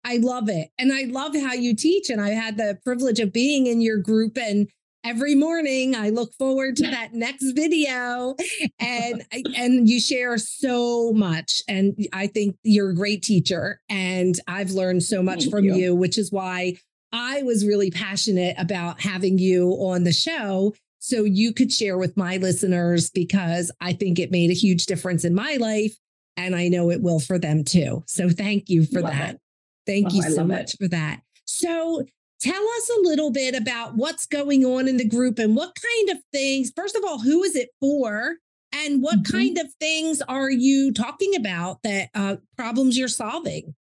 I 0.07 0.19
love 0.19 0.49
it. 0.49 0.71
And 0.79 0.93
i 0.93 1.03
love 1.03 1.35
how 1.37 1.53
you 1.53 1.75
teach. 1.77 2.09
And 2.09 2.21
i 2.21 2.31
had 2.31 2.57
the 2.57 2.79
privilege 2.85 3.21
of 3.21 3.33
being 3.33 3.67
in 3.67 3.81
your 3.81 3.99
group. 3.99 4.39
And 4.39 4.69
every 5.03 5.35
morning 5.35 5.97
i 5.97 6.11
look 6.11 6.33
forward 6.35 6.77
to 6.77 6.87
that 6.91 7.13
next 7.13 7.53
video. 7.53 8.37
And 8.79 9.25
and 9.57 9.89
you 9.89 10.01
share 10.01 10.39
so 10.39 11.13
much. 11.13 11.61
And 11.67 11.97
i 12.13 12.29
think 12.29 12.57
you're 12.63 12.91
a 12.91 12.95
great 12.95 13.23
teacher. 13.23 13.81
And 13.89 14.39
i've 14.47 14.71
learned 14.71 15.03
so 15.03 15.25
much 15.25 15.41
Thank 15.41 15.51
from 15.51 15.65
you. 15.65 15.75
you 15.75 15.95
which 15.97 16.19
is 16.19 16.31
why 16.31 16.75
I 17.15 17.45
was 17.45 17.65
really 17.65 17.93
passionate 17.93 18.57
about 18.59 19.01
having 19.01 19.39
you 19.39 19.71
on 19.75 20.03
the 20.03 20.13
show 20.13 20.75
so 20.99 21.23
you 21.23 21.55
could 21.55 21.73
share 21.73 21.97
with 21.97 22.17
my 22.17 22.39
listeners 22.39 23.09
because 23.09 23.71
I 23.81 23.93
think 23.93 24.19
it 24.19 24.33
made 24.33 24.51
a 24.51 24.55
huge 24.55 24.87
difference 24.87 25.25
in 25.25 25.33
my 25.33 25.57
life 25.61 25.97
and 26.37 26.57
I 26.57 26.67
know 26.67 26.91
it 26.91 27.03
will 27.03 27.21
for 27.21 27.39
them 27.39 27.63
too. 27.63 28.03
So 28.09 28.31
thank 28.31 28.69
you 28.69 28.85
for 28.85 29.01
love 29.01 29.13
that. 29.13 29.35
It. 29.35 29.41
Thank 29.87 30.09
oh, 30.11 30.17
you 30.17 30.23
so 30.23 30.45
much 30.45 30.75
it. 30.75 30.79
for 30.79 30.89
that. 30.89 31.21
So 31.45 32.05
tell 32.41 32.69
us 32.79 32.91
a 32.99 33.03
little 33.03 33.31
bit 33.31 33.55
about 33.55 33.95
what's 33.95 34.27
going 34.27 34.65
on 34.65 34.89
in 34.89 34.97
the 34.97 35.09
group 35.09 35.39
and 35.39 35.55
what 35.55 35.79
kind 35.81 36.11
of 36.11 36.19
things, 36.33 36.73
first 36.75 36.97
of 36.97 37.05
all, 37.05 37.21
who 37.21 37.45
is 37.45 37.55
it 37.55 37.69
for? 37.81 38.39
And 38.73 39.05
what 39.05 39.23
mm-hmm. 39.23 39.37
kind 39.37 39.59
of 39.59 39.73
things 39.75 40.21
are 40.23 40.51
you 40.51 40.93
talking 40.93 41.37
about 41.37 41.85
that 41.85 42.09
uh, 42.13 42.37
problems 42.57 42.99
you're 42.99 43.07
solving? 43.07 43.77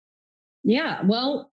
Yeah, 0.64 1.00
well, 1.04 1.51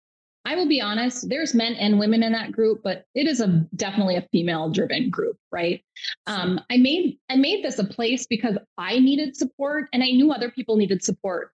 I 0.46 0.56
will 0.56 0.68
be 0.68 0.80
honest, 0.80 1.28
there's 1.28 1.54
men 1.54 1.74
and 1.74 1.98
women 1.98 2.22
in 2.22 2.32
that 2.32 2.52
group, 2.52 2.82
but 2.84 3.06
it 3.14 3.26
is 3.26 3.40
a 3.40 3.66
definitely 3.76 4.16
a 4.16 4.28
female 4.30 4.68
driven 4.70 5.08
group, 5.08 5.38
right? 5.50 5.82
Um, 6.26 6.60
I 6.70 6.76
made 6.76 7.18
I 7.30 7.36
made 7.36 7.64
this 7.64 7.78
a 7.78 7.84
place 7.84 8.26
because 8.26 8.58
I 8.76 8.98
needed 8.98 9.36
support 9.36 9.88
and 9.92 10.02
I 10.02 10.10
knew 10.10 10.32
other 10.32 10.50
people 10.50 10.76
needed 10.76 11.02
support. 11.02 11.50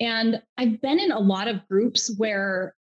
And 0.00 0.42
I've 0.58 0.80
been 0.80 0.98
in 0.98 1.12
a 1.12 1.20
lot 1.20 1.46
of 1.46 1.66
groups 1.68 2.12
where 2.16 2.74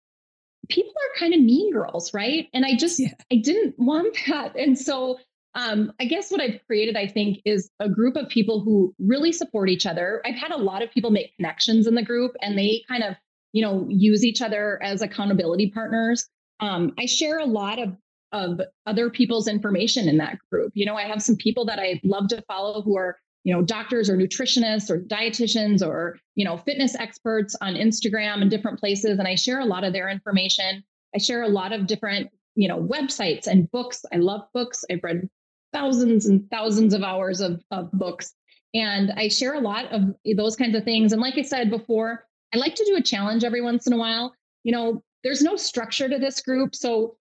people 0.68 0.92
are 0.92 1.18
kind 1.18 1.34
of 1.34 1.40
mean 1.40 1.72
girls, 1.72 2.14
right? 2.14 2.48
And 2.54 2.64
I 2.64 2.76
just 2.76 3.00
yeah. 3.00 3.14
I 3.32 3.36
didn't 3.36 3.74
want 3.76 4.16
that. 4.28 4.56
And 4.56 4.78
so 4.78 5.18
um, 5.56 5.92
I 5.98 6.04
guess 6.04 6.30
what 6.30 6.40
I've 6.40 6.60
created, 6.68 6.96
I 6.96 7.08
think, 7.08 7.40
is 7.44 7.68
a 7.80 7.88
group 7.88 8.14
of 8.14 8.28
people 8.28 8.60
who 8.60 8.94
really 9.00 9.32
support 9.32 9.68
each 9.68 9.84
other. 9.84 10.22
I've 10.24 10.36
had 10.36 10.52
a 10.52 10.56
lot 10.56 10.80
of 10.80 10.92
people 10.92 11.10
make 11.10 11.34
connections 11.36 11.88
in 11.88 11.96
the 11.96 12.04
group 12.04 12.36
and 12.40 12.56
they 12.56 12.84
kind 12.86 13.02
of 13.02 13.16
you 13.52 13.62
know, 13.62 13.86
use 13.88 14.24
each 14.24 14.42
other 14.42 14.82
as 14.82 15.02
accountability 15.02 15.70
partners. 15.70 16.28
Um, 16.60 16.92
I 16.98 17.06
share 17.06 17.38
a 17.38 17.46
lot 17.46 17.78
of 17.78 17.96
of 18.32 18.60
other 18.86 19.10
people's 19.10 19.48
information 19.48 20.08
in 20.08 20.18
that 20.18 20.38
group. 20.50 20.70
You 20.74 20.86
know, 20.86 20.94
I 20.94 21.02
have 21.02 21.22
some 21.22 21.36
people 21.36 21.64
that 21.66 21.78
I 21.78 22.00
love 22.04 22.28
to 22.28 22.42
follow 22.42 22.82
who 22.82 22.96
are, 22.96 23.18
you 23.44 23.52
know, 23.52 23.62
doctors 23.62 24.08
or 24.08 24.16
nutritionists 24.16 24.90
or 24.90 25.00
dietitians 25.00 25.84
or, 25.84 26.18
you 26.36 26.44
know, 26.44 26.56
fitness 26.56 26.94
experts 26.94 27.56
on 27.60 27.74
Instagram 27.74 28.40
and 28.40 28.50
different 28.50 28.78
places. 28.78 29.18
And 29.18 29.26
I 29.26 29.34
share 29.34 29.60
a 29.60 29.64
lot 29.64 29.84
of 29.84 29.92
their 29.92 30.08
information. 30.08 30.84
I 31.14 31.18
share 31.18 31.42
a 31.42 31.48
lot 31.48 31.72
of 31.72 31.86
different, 31.86 32.30
you 32.54 32.68
know, 32.68 32.80
websites 32.80 33.46
and 33.46 33.70
books. 33.72 34.04
I 34.12 34.18
love 34.18 34.42
books. 34.54 34.84
I've 34.90 35.02
read 35.02 35.28
thousands 35.72 36.26
and 36.26 36.48
thousands 36.50 36.94
of 36.94 37.02
hours 37.02 37.40
of, 37.40 37.60
of 37.70 37.90
books. 37.92 38.32
And 38.74 39.12
I 39.16 39.28
share 39.28 39.54
a 39.54 39.60
lot 39.60 39.86
of 39.92 40.14
those 40.36 40.54
kinds 40.54 40.76
of 40.76 40.84
things. 40.84 41.12
And 41.12 41.20
like 41.20 41.36
I 41.36 41.42
said 41.42 41.70
before, 41.70 42.26
I 42.54 42.58
like 42.58 42.74
to 42.76 42.84
do 42.84 42.96
a 42.96 43.02
challenge 43.02 43.44
every 43.44 43.60
once 43.60 43.86
in 43.86 43.92
a 43.92 43.96
while. 43.96 44.34
You 44.64 44.72
know, 44.72 45.02
there's 45.22 45.42
no 45.42 45.56
structure 45.56 46.08
to 46.08 46.18
this 46.18 46.40
group. 46.40 46.74
So 46.74 47.16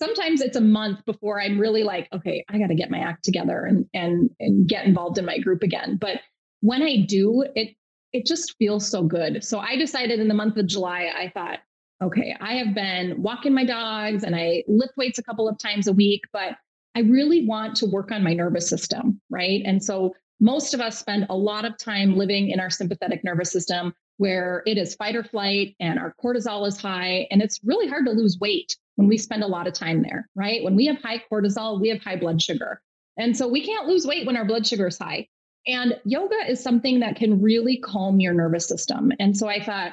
sometimes 0.00 0.40
it's 0.40 0.56
a 0.56 0.60
month 0.60 1.04
before 1.04 1.40
I'm 1.40 1.58
really 1.58 1.82
like, 1.82 2.08
okay, 2.12 2.44
I 2.48 2.58
got 2.58 2.68
to 2.68 2.74
get 2.74 2.90
my 2.90 2.98
act 2.98 3.24
together 3.24 3.64
and 3.64 3.86
and 3.94 4.30
and 4.40 4.68
get 4.68 4.86
involved 4.86 5.18
in 5.18 5.24
my 5.24 5.38
group 5.38 5.62
again. 5.62 5.96
But 6.00 6.20
when 6.60 6.82
I 6.82 7.04
do, 7.06 7.44
it 7.54 7.76
it 8.12 8.26
just 8.26 8.56
feels 8.58 8.88
so 8.88 9.02
good. 9.02 9.44
So 9.44 9.58
I 9.58 9.76
decided 9.76 10.18
in 10.18 10.28
the 10.28 10.34
month 10.34 10.56
of 10.56 10.66
July, 10.66 11.10
I 11.14 11.30
thought, 11.34 11.58
okay, 12.02 12.34
I 12.40 12.54
have 12.54 12.74
been 12.74 13.22
walking 13.22 13.52
my 13.52 13.64
dogs 13.64 14.24
and 14.24 14.34
I 14.34 14.64
lift 14.66 14.96
weights 14.96 15.18
a 15.18 15.22
couple 15.22 15.48
of 15.48 15.58
times 15.58 15.86
a 15.88 15.92
week, 15.92 16.22
but 16.32 16.56
I 16.94 17.00
really 17.00 17.46
want 17.46 17.76
to 17.76 17.86
work 17.86 18.10
on 18.10 18.24
my 18.24 18.32
nervous 18.32 18.68
system, 18.68 19.20
right? 19.28 19.60
And 19.64 19.84
so 19.84 20.14
most 20.40 20.72
of 20.72 20.80
us 20.80 20.98
spend 20.98 21.26
a 21.28 21.36
lot 21.36 21.64
of 21.64 21.76
time 21.76 22.16
living 22.16 22.50
in 22.50 22.60
our 22.60 22.70
sympathetic 22.70 23.24
nervous 23.24 23.50
system 23.50 23.92
where 24.18 24.62
it 24.66 24.76
is 24.76 24.94
fight 24.94 25.16
or 25.16 25.24
flight 25.24 25.74
and 25.80 25.98
our 25.98 26.14
cortisol 26.22 26.66
is 26.66 26.80
high. 26.80 27.26
And 27.30 27.40
it's 27.40 27.60
really 27.64 27.88
hard 27.88 28.04
to 28.06 28.12
lose 28.12 28.38
weight 28.40 28.76
when 28.96 29.08
we 29.08 29.16
spend 29.16 29.42
a 29.42 29.46
lot 29.46 29.66
of 29.66 29.72
time 29.72 30.02
there, 30.02 30.28
right? 30.34 30.62
When 30.62 30.76
we 30.76 30.86
have 30.86 31.00
high 31.00 31.22
cortisol, 31.32 31.80
we 31.80 31.88
have 31.88 32.02
high 32.02 32.16
blood 32.16 32.42
sugar. 32.42 32.82
And 33.16 33.36
so 33.36 33.48
we 33.48 33.64
can't 33.64 33.86
lose 33.86 34.06
weight 34.06 34.26
when 34.26 34.36
our 34.36 34.44
blood 34.44 34.66
sugar 34.66 34.88
is 34.88 34.98
high. 34.98 35.28
And 35.66 35.98
yoga 36.04 36.36
is 36.48 36.62
something 36.62 37.00
that 37.00 37.16
can 37.16 37.40
really 37.40 37.78
calm 37.78 38.20
your 38.20 38.34
nervous 38.34 38.66
system. 38.68 39.12
And 39.18 39.36
so 39.36 39.48
I 39.48 39.62
thought, 39.62 39.92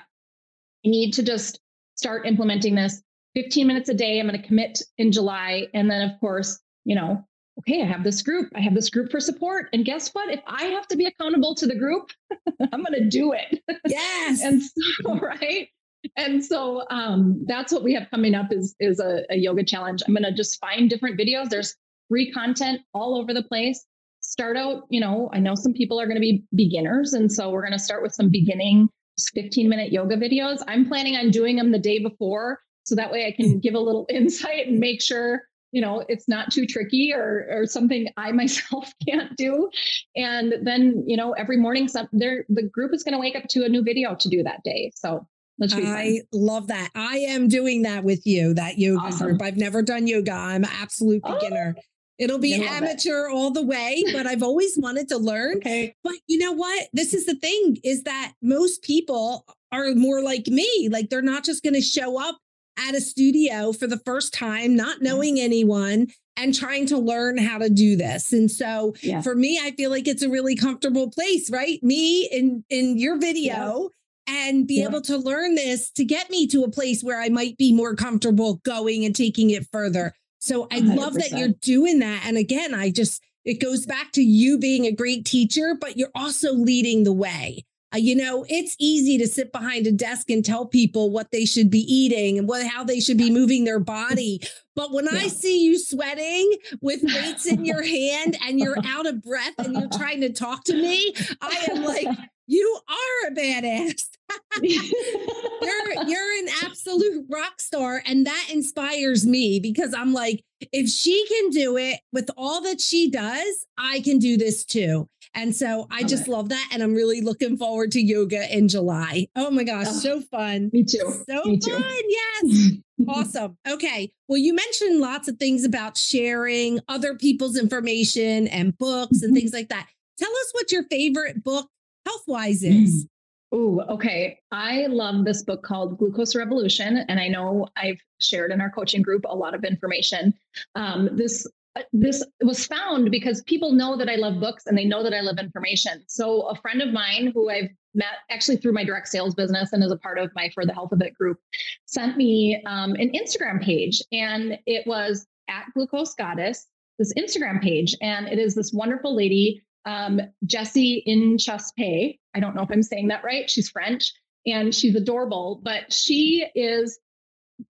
I 0.85 0.89
need 0.89 1.13
to 1.13 1.23
just 1.23 1.59
start 1.95 2.25
implementing 2.25 2.75
this 2.75 3.01
15 3.35 3.67
minutes 3.67 3.89
a 3.89 3.93
day. 3.93 4.19
I'm 4.19 4.27
going 4.27 4.41
to 4.41 4.47
commit 4.47 4.81
in 4.97 5.11
July. 5.11 5.67
And 5.73 5.89
then, 5.89 6.09
of 6.09 6.19
course, 6.19 6.59
you 6.83 6.95
know, 6.95 7.25
okay, 7.59 7.81
I 7.81 7.85
have 7.85 8.03
this 8.03 8.21
group. 8.21 8.49
I 8.55 8.61
have 8.61 8.73
this 8.73 8.89
group 8.89 9.11
for 9.11 9.19
support. 9.19 9.69
And 9.73 9.85
guess 9.85 10.09
what? 10.09 10.29
If 10.29 10.41
I 10.47 10.65
have 10.65 10.87
to 10.87 10.97
be 10.97 11.05
accountable 11.05 11.55
to 11.55 11.65
the 11.65 11.75
group, 11.75 12.11
I'm 12.71 12.83
going 12.83 12.93
to 12.93 13.09
do 13.09 13.33
it. 13.33 13.61
Yes. 13.87 14.41
and 14.41 14.61
so, 14.63 15.19
right. 15.21 15.69
And 16.17 16.43
so 16.43 16.83
um, 16.89 17.43
that's 17.47 17.71
what 17.71 17.83
we 17.83 17.93
have 17.93 18.07
coming 18.09 18.33
up 18.35 18.51
is, 18.51 18.75
is 18.79 18.99
a, 18.99 19.23
a 19.29 19.37
yoga 19.37 19.63
challenge. 19.63 20.01
I'm 20.07 20.13
going 20.13 20.23
to 20.23 20.33
just 20.33 20.59
find 20.59 20.89
different 20.89 21.19
videos. 21.19 21.49
There's 21.49 21.75
free 22.09 22.31
content 22.31 22.81
all 22.93 23.15
over 23.17 23.33
the 23.33 23.43
place. 23.43 23.85
Start 24.21 24.57
out, 24.57 24.83
you 24.89 24.99
know, 24.99 25.29
I 25.33 25.39
know 25.39 25.53
some 25.55 25.73
people 25.73 25.99
are 25.99 26.05
going 26.05 26.15
to 26.15 26.21
be 26.21 26.43
beginners. 26.55 27.13
And 27.13 27.31
so 27.31 27.51
we're 27.51 27.61
going 27.61 27.77
to 27.77 27.79
start 27.79 28.01
with 28.01 28.13
some 28.13 28.29
beginning 28.29 28.89
15 29.33 29.69
minute 29.69 29.91
yoga 29.91 30.17
videos. 30.17 30.61
I'm 30.67 30.87
planning 30.87 31.15
on 31.15 31.29
doing 31.29 31.55
them 31.55 31.71
the 31.71 31.79
day 31.79 31.99
before. 31.99 32.59
So 32.85 32.95
that 32.95 33.11
way 33.11 33.27
I 33.27 33.31
can 33.31 33.59
give 33.59 33.75
a 33.75 33.79
little 33.79 34.05
insight 34.09 34.67
and 34.67 34.79
make 34.79 35.01
sure 35.01 35.43
you 35.75 35.81
know 35.81 36.05
it's 36.07 36.29
not 36.29 36.51
too 36.51 36.65
tricky 36.65 37.11
or 37.13 37.47
or 37.51 37.67
something 37.67 38.07
i 38.15 38.31
myself 38.41 38.91
can't 39.07 39.35
do 39.35 39.69
and 40.15 40.55
then 40.63 41.03
you 41.05 41.17
know 41.17 41.33
every 41.33 41.57
morning 41.57 41.87
some 41.87 42.07
there 42.13 42.45
the 42.47 42.63
group 42.63 42.93
is 42.93 43.03
going 43.03 43.13
to 43.13 43.19
wake 43.19 43.35
up 43.35 43.43
to 43.49 43.65
a 43.65 43.69
new 43.69 43.83
video 43.83 44.15
to 44.15 44.29
do 44.29 44.41
that 44.41 44.63
day 44.63 44.91
so 44.95 45.27
I 45.61 46.19
love 46.33 46.67
that. 46.67 46.89
I 46.95 47.19
am 47.29 47.47
doing 47.47 47.83
that 47.83 48.03
with 48.03 48.27
you, 48.27 48.53
that 48.55 48.77
yoga 48.77 49.05
awesome. 49.05 49.27
group. 49.27 49.41
I've 49.41 49.55
never 49.55 49.81
done 49.81 50.05
yoga. 50.05 50.33
I'm 50.33 50.65
an 50.65 50.69
absolute 50.81 51.21
oh, 51.23 51.35
beginner. 51.35 51.75
Oh, 51.77 51.81
It'll 52.17 52.39
be 52.39 52.53
amateur 52.55 53.27
it. 53.27 53.31
all 53.33 53.51
the 53.51 53.63
way, 53.63 54.03
but 54.11 54.27
I've 54.27 54.43
always 54.43 54.77
wanted 54.77 55.07
to 55.09 55.17
learn. 55.17 55.55
Okay. 55.57 55.95
But 56.03 56.15
you 56.27 56.39
know 56.39 56.51
what? 56.51 56.89
This 56.91 57.13
is 57.13 57.25
the 57.25 57.35
thing 57.35 57.77
is 57.85 58.03
that 58.03 58.33
most 58.41 58.83
people 58.83 59.45
are 59.71 59.95
more 59.95 60.21
like 60.21 60.47
me. 60.47 60.89
Like 60.91 61.09
they're 61.09 61.21
not 61.21 61.45
just 61.45 61.63
going 61.63 61.73
to 61.73 61.81
show 61.81 62.21
up 62.21 62.37
at 62.77 62.95
a 62.95 63.01
studio 63.01 63.71
for 63.71 63.87
the 63.87 63.99
first 63.99 64.33
time, 64.33 64.75
not 64.75 65.01
knowing 65.01 65.39
anyone 65.39 66.07
and 66.37 66.53
trying 66.53 66.85
to 66.87 66.97
learn 66.97 67.37
how 67.37 67.57
to 67.57 67.69
do 67.69 67.95
this. 67.95 68.33
And 68.33 68.51
so 68.51 68.93
yeah. 69.01 69.21
for 69.21 69.35
me, 69.35 69.59
I 69.61 69.71
feel 69.71 69.89
like 69.89 70.07
it's 70.07 70.23
a 70.23 70.29
really 70.29 70.55
comfortable 70.55 71.09
place, 71.09 71.49
right? 71.49 71.81
Me 71.81 72.27
in 72.31 72.63
in 72.69 72.97
your 72.97 73.17
video 73.17 73.89
yeah. 74.27 74.47
and 74.47 74.67
be 74.67 74.83
able 74.83 75.01
to 75.01 75.17
learn 75.17 75.55
this 75.55 75.91
to 75.91 76.03
get 76.03 76.29
me 76.29 76.47
to 76.47 76.63
a 76.63 76.69
place 76.69 77.03
where 77.03 77.21
I 77.21 77.29
might 77.29 77.57
be 77.57 77.73
more 77.73 77.95
comfortable 77.95 78.55
going 78.65 79.05
and 79.05 79.15
taking 79.15 79.49
it 79.51 79.67
further. 79.71 80.13
So 80.39 80.67
I 80.71 80.81
100%. 80.81 80.95
love 80.97 81.13
that 81.15 81.31
you're 81.31 81.55
doing 81.61 81.99
that. 81.99 82.23
And 82.25 82.37
again, 82.37 82.73
I 82.73 82.91
just 82.91 83.23
it 83.45 83.61
goes 83.61 83.85
back 83.85 84.11
to 84.13 84.21
you 84.21 84.57
being 84.57 84.85
a 84.85 84.91
great 84.91 85.25
teacher, 85.25 85.75
but 85.79 85.97
you're 85.97 86.11
also 86.15 86.53
leading 86.53 87.03
the 87.03 87.13
way. 87.13 87.63
Uh, 87.95 87.97
you 87.97 88.15
know, 88.15 88.45
it's 88.49 88.75
easy 88.77 89.17
to 89.17 89.25
sit 89.27 89.53
behind 89.53 89.87
a 89.87 89.91
desk 89.91 90.29
and 90.29 90.43
tell 90.43 90.65
people 90.65 91.11
what 91.11 91.31
they 91.31 91.45
should 91.45 91.69
be 91.69 91.79
eating 91.79 92.37
and 92.37 92.47
what 92.47 92.65
how 92.65 92.83
they 92.83 92.99
should 92.99 93.17
be 93.17 93.31
moving 93.31 93.63
their 93.63 93.79
body. 93.79 94.41
But 94.75 94.91
when 94.91 95.05
yeah. 95.05 95.19
I 95.19 95.27
see 95.27 95.63
you 95.63 95.79
sweating 95.79 96.51
with 96.81 97.01
weights 97.03 97.45
in 97.45 97.63
your 97.63 97.83
hand 97.83 98.37
and 98.41 98.59
you're 98.59 98.77
out 98.85 99.07
of 99.07 99.23
breath 99.23 99.53
and 99.59 99.73
you're 99.73 99.89
trying 99.89 100.21
to 100.21 100.33
talk 100.33 100.65
to 100.65 100.73
me, 100.73 101.13
I 101.41 101.67
am 101.69 101.83
like, 101.83 102.07
you 102.47 102.79
are 102.89 103.27
a 103.29 103.31
badass. 103.31 104.09
you're 104.61 106.03
you're 106.07 106.39
an 106.39 106.47
absolute 106.63 107.25
rock 107.29 107.61
star 107.61 108.01
and 108.05 108.25
that 108.25 108.47
inspires 108.51 109.25
me 109.25 109.59
because 109.59 109.93
I'm 109.93 110.13
like 110.13 110.43
if 110.71 110.89
she 110.89 111.25
can 111.27 111.51
do 111.51 111.77
it 111.77 111.99
with 112.11 112.29
all 112.35 112.61
that 112.61 112.81
she 112.81 113.09
does, 113.09 113.67
I 113.77 113.99
can 114.01 114.19
do 114.19 114.35
this 114.35 114.65
too. 114.65 115.07
And 115.35 115.55
so 115.55 115.87
I 115.91 116.03
just 116.03 116.27
love 116.27 116.49
that. 116.49 116.69
And 116.71 116.81
I'm 116.81 116.93
really 116.93 117.21
looking 117.21 117.57
forward 117.57 117.91
to 117.91 118.01
yoga 118.01 118.51
in 118.55 118.67
July. 118.67 119.27
Oh 119.35 119.51
my 119.51 119.63
gosh, 119.63 119.87
oh, 119.89 119.91
so 119.91 120.21
fun. 120.21 120.69
Me 120.73 120.83
too. 120.83 121.23
So 121.29 121.43
me 121.43 121.59
fun. 121.59 121.83
Too. 121.83 122.03
Yes. 122.07 122.71
awesome. 123.07 123.57
Okay. 123.67 124.11
Well, 124.27 124.39
you 124.39 124.53
mentioned 124.53 124.99
lots 124.99 125.27
of 125.27 125.37
things 125.37 125.65
about 125.65 125.97
sharing 125.97 126.79
other 126.87 127.15
people's 127.15 127.57
information 127.57 128.47
and 128.47 128.77
books 128.77 129.21
and 129.21 129.31
mm-hmm. 129.31 129.35
things 129.35 129.53
like 129.53 129.69
that. 129.69 129.87
Tell 130.17 130.31
us 130.31 130.51
what 130.53 130.71
your 130.71 130.83
favorite 130.83 131.43
book 131.43 131.69
health 132.05 132.23
wise 132.27 132.63
is. 132.63 133.05
Oh, 133.51 133.81
okay. 133.89 134.39
I 134.51 134.87
love 134.87 135.23
this 135.23 135.43
book 135.43 135.63
called 135.63 135.97
Glucose 135.97 136.35
Revolution. 136.35 137.05
And 137.09 137.19
I 137.19 137.27
know 137.27 137.67
I've 137.77 137.99
shared 138.19 138.51
in 138.51 138.59
our 138.59 138.69
coaching 138.69 139.01
group 139.01 139.25
a 139.27 139.35
lot 139.35 139.53
of 139.53 139.63
information. 139.63 140.33
Um, 140.75 141.09
this 141.13 141.47
this 141.91 142.23
was 142.41 142.65
found 142.65 143.11
because 143.11 143.41
people 143.43 143.73
know 143.73 143.97
that 143.97 144.09
I 144.09 144.15
love 144.15 144.39
books 144.39 144.65
and 144.65 144.77
they 144.77 144.85
know 144.85 145.03
that 145.03 145.13
I 145.13 145.21
love 145.21 145.37
information. 145.37 146.03
So 146.07 146.43
a 146.43 146.55
friend 146.55 146.81
of 146.81 146.93
mine 146.93 147.31
who 147.33 147.49
I've 147.49 147.69
met 147.93 148.19
actually 148.29 148.57
through 148.57 148.73
my 148.73 148.83
direct 148.83 149.07
sales 149.07 149.35
business 149.35 149.73
and 149.73 149.83
as 149.83 149.91
a 149.91 149.97
part 149.97 150.17
of 150.17 150.31
my 150.35 150.49
For 150.53 150.65
the 150.65 150.73
Health 150.73 150.91
of 150.91 151.01
It 151.01 151.13
group 151.13 151.39
sent 151.85 152.17
me 152.17 152.61
um, 152.65 152.93
an 152.93 153.11
Instagram 153.11 153.61
page 153.61 154.01
and 154.11 154.57
it 154.65 154.85
was 154.87 155.25
at 155.49 155.65
Glucose 155.73 156.15
Goddess, 156.15 156.67
this 156.97 157.13
Instagram 157.15 157.61
page. 157.61 157.95
And 158.01 158.27
it 158.27 158.39
is 158.39 158.55
this 158.55 158.71
wonderful 158.73 159.15
lady, 159.15 159.63
um, 159.85 160.21
Jessie 160.45 161.03
Inchauspé. 161.07 162.19
I 162.33 162.39
don't 162.39 162.55
know 162.55 162.63
if 162.63 162.71
I'm 162.71 162.83
saying 162.83 163.09
that 163.09 163.23
right. 163.23 163.49
She's 163.49 163.69
French 163.69 164.13
and 164.45 164.73
she's 164.73 164.95
adorable, 164.95 165.61
but 165.63 165.91
she 165.91 166.45
is, 166.55 166.99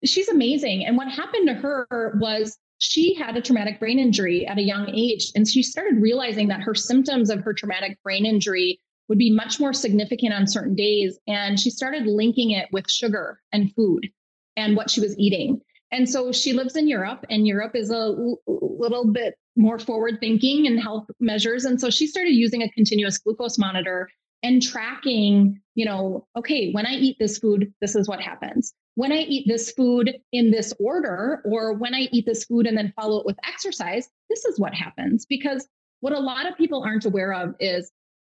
she's 0.03 0.29
amazing. 0.29 0.86
And 0.86 0.97
what 0.97 1.07
happened 1.07 1.47
to 1.47 1.53
her 1.53 2.17
was 2.19 2.57
she 2.80 3.13
had 3.13 3.36
a 3.36 3.42
traumatic 3.42 3.80
brain 3.80 4.00
injury 4.00 4.46
at 4.46 4.58
a 4.58 4.63
young 4.63 4.90
age. 4.90 5.32
And 5.36 5.48
she 5.48 5.63
started 5.63 6.02
realizing 6.02 6.48
that 6.50 6.62
her 6.62 6.76
symptoms 6.76 7.30
of 7.30 7.40
her 7.42 7.54
traumatic 7.54 7.98
brain 8.04 8.26
injury 8.26 8.80
would 9.08 9.18
be 9.18 9.32
much 9.32 9.60
more 9.60 9.74
significant 9.74 10.34
on 10.34 10.48
certain 10.48 10.76
days. 10.76 11.18
And 11.28 11.60
she 11.60 11.70
started 11.70 12.06
linking 12.06 12.52
it 12.52 12.68
with 12.72 12.90
sugar 12.90 13.40
and 13.52 13.74
food 13.74 14.10
and 14.56 14.76
what 14.76 14.90
she 14.90 15.02
was 15.02 15.18
eating. 15.18 15.62
And 15.92 16.10
so 16.10 16.34
she 16.34 16.52
lives 16.52 16.76
in 16.76 16.90
Europe, 16.90 17.26
and 17.30 17.48
Europe 17.48 17.74
is 17.74 17.90
a 17.92 17.96
l- 17.96 18.42
little 18.46 19.10
bit 19.10 19.36
more 19.56 19.80
forward 19.80 20.18
thinking 20.20 20.66
in 20.66 20.78
health 20.78 21.08
measures. 21.22 21.63
And 21.63 21.80
so 21.80 21.90
she 21.90 22.08
started 22.08 22.32
using 22.32 22.62
a 22.62 22.70
continuous 22.72 23.18
glucose 23.18 23.58
monitor 23.58 24.10
and 24.44 24.62
tracking, 24.62 25.62
you 25.76 25.86
know, 25.86 26.28
okay, 26.36 26.72
when 26.74 26.86
I 26.86 26.92
eat 26.92 27.16
this 27.20 27.38
food, 27.40 27.74
this 27.80 27.96
is 27.96 28.08
what 28.08 28.22
happens 28.22 28.74
when 28.97 29.12
I 29.12 29.17
eat 29.19 29.47
this 29.47 29.69
food 29.73 30.12
in 30.31 30.49
this 30.49 30.73
order, 30.79 31.43
or 31.45 31.73
when 31.73 31.93
I 31.93 32.10
eat 32.12 32.25
this 32.25 32.45
food 32.45 32.65
and 32.65 32.75
then 32.75 32.91
follow 32.99 33.19
it 33.19 33.27
with 33.27 33.38
exercise, 33.47 34.10
this 34.27 34.43
is 34.45 34.60
what 34.60 34.73
happens. 34.73 35.23
Because 35.23 35.67
what 35.99 36.13
a 36.13 36.19
lot 36.19 36.49
of 36.49 36.57
people 36.57 36.81
aren't 36.81 37.05
aware 37.05 37.31
of 37.31 37.53
is 37.60 37.91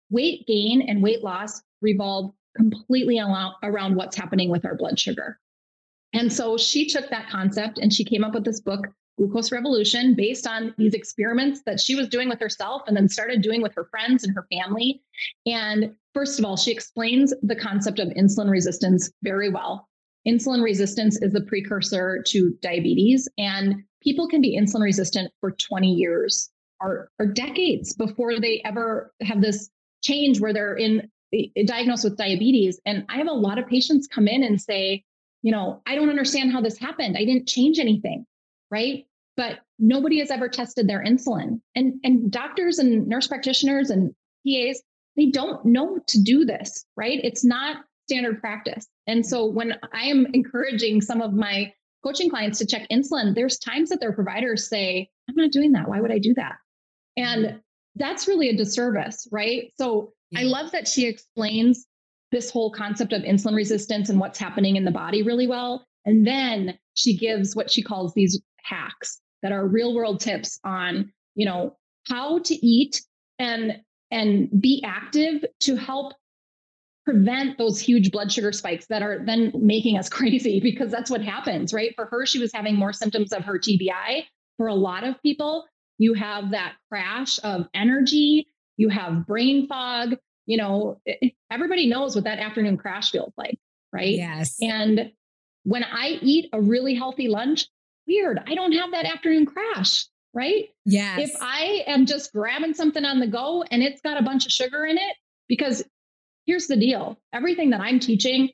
weight 0.09 0.47
gain 0.47 0.81
and 0.87 1.03
weight 1.03 1.21
loss 1.21 1.61
revolve 1.81 2.31
completely 2.55 3.19
around 3.19 3.95
what's 3.97 4.15
happening 4.15 4.49
with 4.49 4.63
our 4.63 4.73
blood 4.73 4.97
sugar. 4.97 5.37
And 6.13 6.31
so 6.31 6.57
she 6.57 6.87
took 6.87 7.09
that 7.09 7.29
concept 7.29 7.77
and 7.77 7.91
she 7.91 8.05
came 8.05 8.23
up 8.23 8.33
with 8.33 8.45
this 8.45 8.61
book, 8.61 8.87
Glucose 9.17 9.51
Revolution, 9.51 10.15
based 10.15 10.47
on 10.47 10.73
these 10.77 10.93
experiments 10.93 11.61
that 11.65 11.81
she 11.81 11.95
was 11.95 12.07
doing 12.07 12.29
with 12.29 12.39
herself 12.39 12.83
and 12.87 12.95
then 12.95 13.09
started 13.09 13.41
doing 13.41 13.61
with 13.61 13.75
her 13.75 13.89
friends 13.91 14.23
and 14.23 14.33
her 14.33 14.47
family. 14.49 15.01
And 15.45 15.93
first 16.13 16.39
of 16.39 16.45
all, 16.45 16.55
she 16.55 16.71
explains 16.71 17.33
the 17.41 17.55
concept 17.57 17.99
of 17.99 18.07
insulin 18.09 18.49
resistance 18.49 19.11
very 19.23 19.49
well 19.49 19.89
insulin 20.27 20.63
resistance 20.63 21.21
is 21.21 21.33
the 21.33 21.41
precursor 21.41 22.23
to 22.27 22.51
diabetes, 22.61 23.27
and 23.37 23.83
people 24.01 24.27
can 24.27 24.41
be 24.41 24.57
insulin 24.57 24.83
resistant 24.83 25.31
for 25.39 25.51
20 25.51 25.91
years 25.91 26.49
or, 26.79 27.09
or 27.19 27.25
decades 27.25 27.93
before 27.93 28.39
they 28.39 28.61
ever 28.65 29.13
have 29.21 29.41
this 29.41 29.69
change 30.03 30.39
where 30.39 30.53
they're 30.53 30.75
in 30.75 31.09
eh, 31.33 31.47
diagnosed 31.65 32.03
with 32.03 32.17
diabetes. 32.17 32.79
And 32.85 33.05
I 33.09 33.17
have 33.17 33.27
a 33.27 33.33
lot 33.33 33.57
of 33.57 33.67
patients 33.67 34.07
come 34.07 34.27
in 34.27 34.43
and 34.43 34.61
say, 34.61 35.03
you 35.41 35.51
know, 35.51 35.81
I 35.85 35.95
don't 35.95 36.09
understand 36.09 36.51
how 36.51 36.61
this 36.61 36.77
happened. 36.77 37.17
I 37.17 37.25
didn't 37.25 37.47
change 37.47 37.79
anything, 37.79 38.25
right? 38.69 39.05
But 39.35 39.59
nobody 39.79 40.19
has 40.19 40.29
ever 40.29 40.47
tested 40.47 40.87
their 40.87 41.03
insulin. 41.03 41.59
And 41.75 41.95
and 42.03 42.31
doctors 42.31 42.79
and 42.79 43.07
nurse 43.07 43.27
practitioners 43.27 43.89
and 43.89 44.13
PAs, 44.45 44.81
they 45.15 45.27
don't 45.27 45.65
know 45.65 45.99
to 46.07 46.21
do 46.21 46.45
this, 46.45 46.85
right? 46.95 47.19
It's 47.23 47.43
not 47.43 47.77
standard 48.07 48.39
practice. 48.39 48.87
And 49.07 49.25
so 49.25 49.45
when 49.45 49.75
I 49.93 50.05
am 50.05 50.27
encouraging 50.33 51.01
some 51.01 51.21
of 51.21 51.33
my 51.33 51.73
coaching 52.03 52.29
clients 52.29 52.59
to 52.59 52.65
check 52.65 52.87
insulin, 52.91 53.35
there's 53.35 53.59
times 53.59 53.89
that 53.89 53.99
their 53.99 54.13
providers 54.13 54.67
say, 54.67 55.09
I'm 55.29 55.35
not 55.35 55.51
doing 55.51 55.71
that. 55.73 55.87
Why 55.87 56.01
would 56.01 56.11
I 56.11 56.19
do 56.19 56.33
that? 56.35 56.55
And 57.17 57.45
mm-hmm. 57.45 57.57
that's 57.95 58.27
really 58.27 58.49
a 58.49 58.55
disservice, 58.55 59.27
right? 59.31 59.71
So 59.77 60.13
yeah. 60.31 60.41
I 60.41 60.43
love 60.43 60.71
that 60.71 60.87
she 60.87 61.05
explains 61.05 61.85
this 62.31 62.49
whole 62.49 62.71
concept 62.71 63.13
of 63.13 63.21
insulin 63.21 63.55
resistance 63.55 64.09
and 64.09 64.19
what's 64.19 64.39
happening 64.39 64.75
in 64.75 64.85
the 64.85 64.91
body 64.91 65.21
really 65.21 65.47
well. 65.47 65.85
And 66.05 66.25
then 66.27 66.77
she 66.95 67.15
gives 67.15 67.55
what 67.55 67.71
she 67.71 67.81
calls 67.81 68.13
these 68.13 68.41
hacks 68.63 69.21
that 69.41 69.51
are 69.51 69.67
real 69.67 69.93
world 69.93 70.19
tips 70.19 70.59
on, 70.63 71.11
you 71.35 71.45
know, 71.45 71.77
how 72.07 72.39
to 72.39 72.65
eat 72.65 73.01
and 73.39 73.79
and 74.11 74.49
be 74.61 74.83
active 74.85 75.43
to 75.61 75.75
help 75.75 76.13
prevent 77.05 77.57
those 77.57 77.79
huge 77.79 78.11
blood 78.11 78.31
sugar 78.31 78.51
spikes 78.51 78.85
that 78.87 79.01
are 79.01 79.23
then 79.25 79.51
making 79.55 79.97
us 79.97 80.09
crazy 80.09 80.59
because 80.59 80.91
that's 80.91 81.09
what 81.09 81.21
happens, 81.21 81.73
right? 81.73 81.93
For 81.95 82.05
her, 82.05 82.25
she 82.25 82.39
was 82.39 82.51
having 82.53 82.75
more 82.75 82.93
symptoms 82.93 83.33
of 83.33 83.43
her 83.43 83.59
TBI. 83.59 84.25
For 84.57 84.67
a 84.67 84.75
lot 84.75 85.03
of 85.03 85.21
people, 85.21 85.65
you 85.97 86.13
have 86.13 86.51
that 86.51 86.73
crash 86.89 87.39
of 87.43 87.67
energy, 87.73 88.47
you 88.77 88.89
have 88.89 89.25
brain 89.25 89.67
fog. 89.67 90.15
You 90.45 90.57
know, 90.57 91.01
everybody 91.49 91.87
knows 91.87 92.15
what 92.15 92.25
that 92.25 92.39
afternoon 92.39 92.77
crash 92.77 93.11
feels 93.11 93.33
like, 93.37 93.57
right? 93.93 94.15
Yes. 94.15 94.57
And 94.61 95.11
when 95.63 95.83
I 95.83 96.19
eat 96.21 96.49
a 96.51 96.61
really 96.61 96.95
healthy 96.95 97.29
lunch, 97.29 97.67
weird, 98.07 98.39
I 98.45 98.53
don't 98.53 98.73
have 98.73 98.91
that 98.91 99.05
afternoon 99.05 99.45
crash, 99.45 100.05
right? 100.33 100.65
Yes. 100.85 101.29
If 101.29 101.41
I 101.41 101.83
am 101.87 102.05
just 102.05 102.33
grabbing 102.33 102.73
something 102.73 103.05
on 103.05 103.19
the 103.19 103.27
go 103.27 103.63
and 103.63 103.81
it's 103.81 104.01
got 104.01 104.19
a 104.19 104.23
bunch 104.23 104.45
of 104.45 104.51
sugar 104.51 104.85
in 104.85 104.97
it, 104.97 105.15
because 105.47 105.83
here's 106.45 106.67
the 106.67 106.75
deal 106.75 107.19
everything 107.33 107.69
that 107.71 107.81
I'm 107.81 107.99
teaching, 107.99 108.49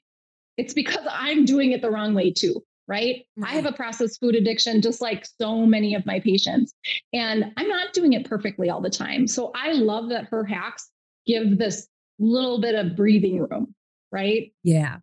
it's 0.58 0.73
because 0.73 1.06
I'm 1.10 1.45
doing 1.45 1.71
it 1.71 1.82
the 1.82 1.89
wrong 1.89 2.13
way 2.13 2.32
too. 2.32 2.63
Right? 2.88 3.25
right? 3.38 3.52
I 3.52 3.56
have 3.56 3.67
a 3.67 3.71
processed 3.71 4.19
food 4.19 4.34
addiction, 4.34 4.82
just 4.82 4.99
like 4.99 5.28
so 5.39 5.65
many 5.65 5.93
of 5.93 6.08
my 6.08 6.19
patients. 6.19 6.73
And 7.13 7.54
I'm 7.56 7.67
not 7.67 7.93
doing 7.93 8.13
it 8.13 8.28
perfectly 8.28 8.71
all 8.71 8.82
the 8.82 8.89
time. 8.89 9.28
So 9.28 9.52
I 9.54 9.73
love 9.73 10.10
that 10.10 10.25
her 10.25 10.43
hacks 10.43 10.89
give 11.28 11.60
this 11.60 11.88
little 12.17 12.60
bit 12.60 12.73
of 12.73 12.95
breathing 12.95 13.39
room. 13.39 13.75
Right? 14.12 14.54
Yeah. 14.63 14.97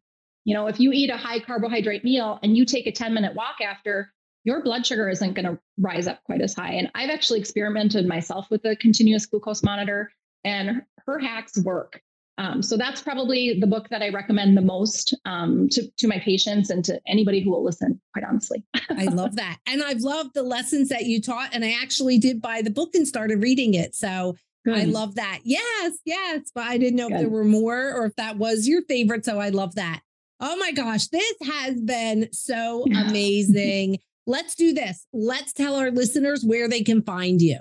You 0.44 0.54
know, 0.54 0.66
if 0.66 0.80
you 0.80 0.90
eat 0.92 1.10
a 1.10 1.16
high 1.16 1.38
carbohydrate 1.38 2.02
meal 2.02 2.40
and 2.42 2.56
you 2.56 2.64
take 2.64 2.88
a 2.88 2.92
10 2.92 3.14
minute 3.14 3.34
walk 3.36 3.56
after, 3.64 4.12
your 4.46 4.62
blood 4.62 4.86
sugar 4.86 5.08
isn't 5.08 5.34
going 5.34 5.44
to 5.44 5.58
rise 5.76 6.06
up 6.06 6.22
quite 6.24 6.40
as 6.40 6.54
high. 6.54 6.74
And 6.74 6.88
I've 6.94 7.10
actually 7.10 7.40
experimented 7.40 8.06
myself 8.06 8.48
with 8.48 8.64
a 8.64 8.76
continuous 8.76 9.26
glucose 9.26 9.64
monitor, 9.64 10.10
and 10.44 10.82
her 11.04 11.18
hacks 11.18 11.58
work. 11.58 12.00
Um, 12.38 12.62
so 12.62 12.76
that's 12.76 13.00
probably 13.00 13.58
the 13.58 13.66
book 13.66 13.88
that 13.88 14.02
I 14.02 14.10
recommend 14.10 14.56
the 14.56 14.62
most 14.62 15.14
um, 15.24 15.68
to, 15.70 15.90
to 15.96 16.06
my 16.06 16.18
patients 16.18 16.68
and 16.68 16.84
to 16.84 17.00
anybody 17.06 17.40
who 17.40 17.50
will 17.50 17.64
listen, 17.64 18.00
quite 18.12 18.24
honestly. 18.24 18.62
I 18.90 19.04
love 19.04 19.36
that. 19.36 19.58
And 19.66 19.82
I've 19.82 20.00
loved 20.00 20.34
the 20.34 20.42
lessons 20.42 20.90
that 20.90 21.04
you 21.04 21.20
taught. 21.20 21.50
And 21.52 21.64
I 21.64 21.72
actually 21.80 22.18
did 22.18 22.42
buy 22.42 22.60
the 22.62 22.70
book 22.70 22.94
and 22.94 23.08
started 23.08 23.42
reading 23.42 23.74
it. 23.74 23.94
So 23.94 24.36
Good. 24.66 24.78
I 24.78 24.84
love 24.84 25.14
that. 25.14 25.40
Yes, 25.44 25.98
yes. 26.04 26.50
But 26.54 26.64
I 26.64 26.76
didn't 26.76 26.96
know 26.96 27.08
Good. 27.08 27.14
if 27.14 27.20
there 27.20 27.30
were 27.30 27.44
more 27.44 27.92
or 27.94 28.06
if 28.06 28.16
that 28.16 28.36
was 28.36 28.68
your 28.68 28.82
favorite. 28.82 29.24
So 29.24 29.38
I 29.38 29.48
love 29.48 29.76
that. 29.76 30.00
Oh 30.40 30.56
my 30.56 30.72
gosh, 30.72 31.06
this 31.06 31.36
has 31.42 31.80
been 31.80 32.28
so 32.32 32.84
amazing. 32.94 33.98
Let's 34.26 34.54
do 34.54 34.74
this. 34.74 35.06
Let's 35.12 35.52
tell 35.52 35.76
our 35.76 35.90
listeners 35.90 36.44
where 36.44 36.68
they 36.68 36.82
can 36.82 37.00
find 37.02 37.40
you. 37.40 37.60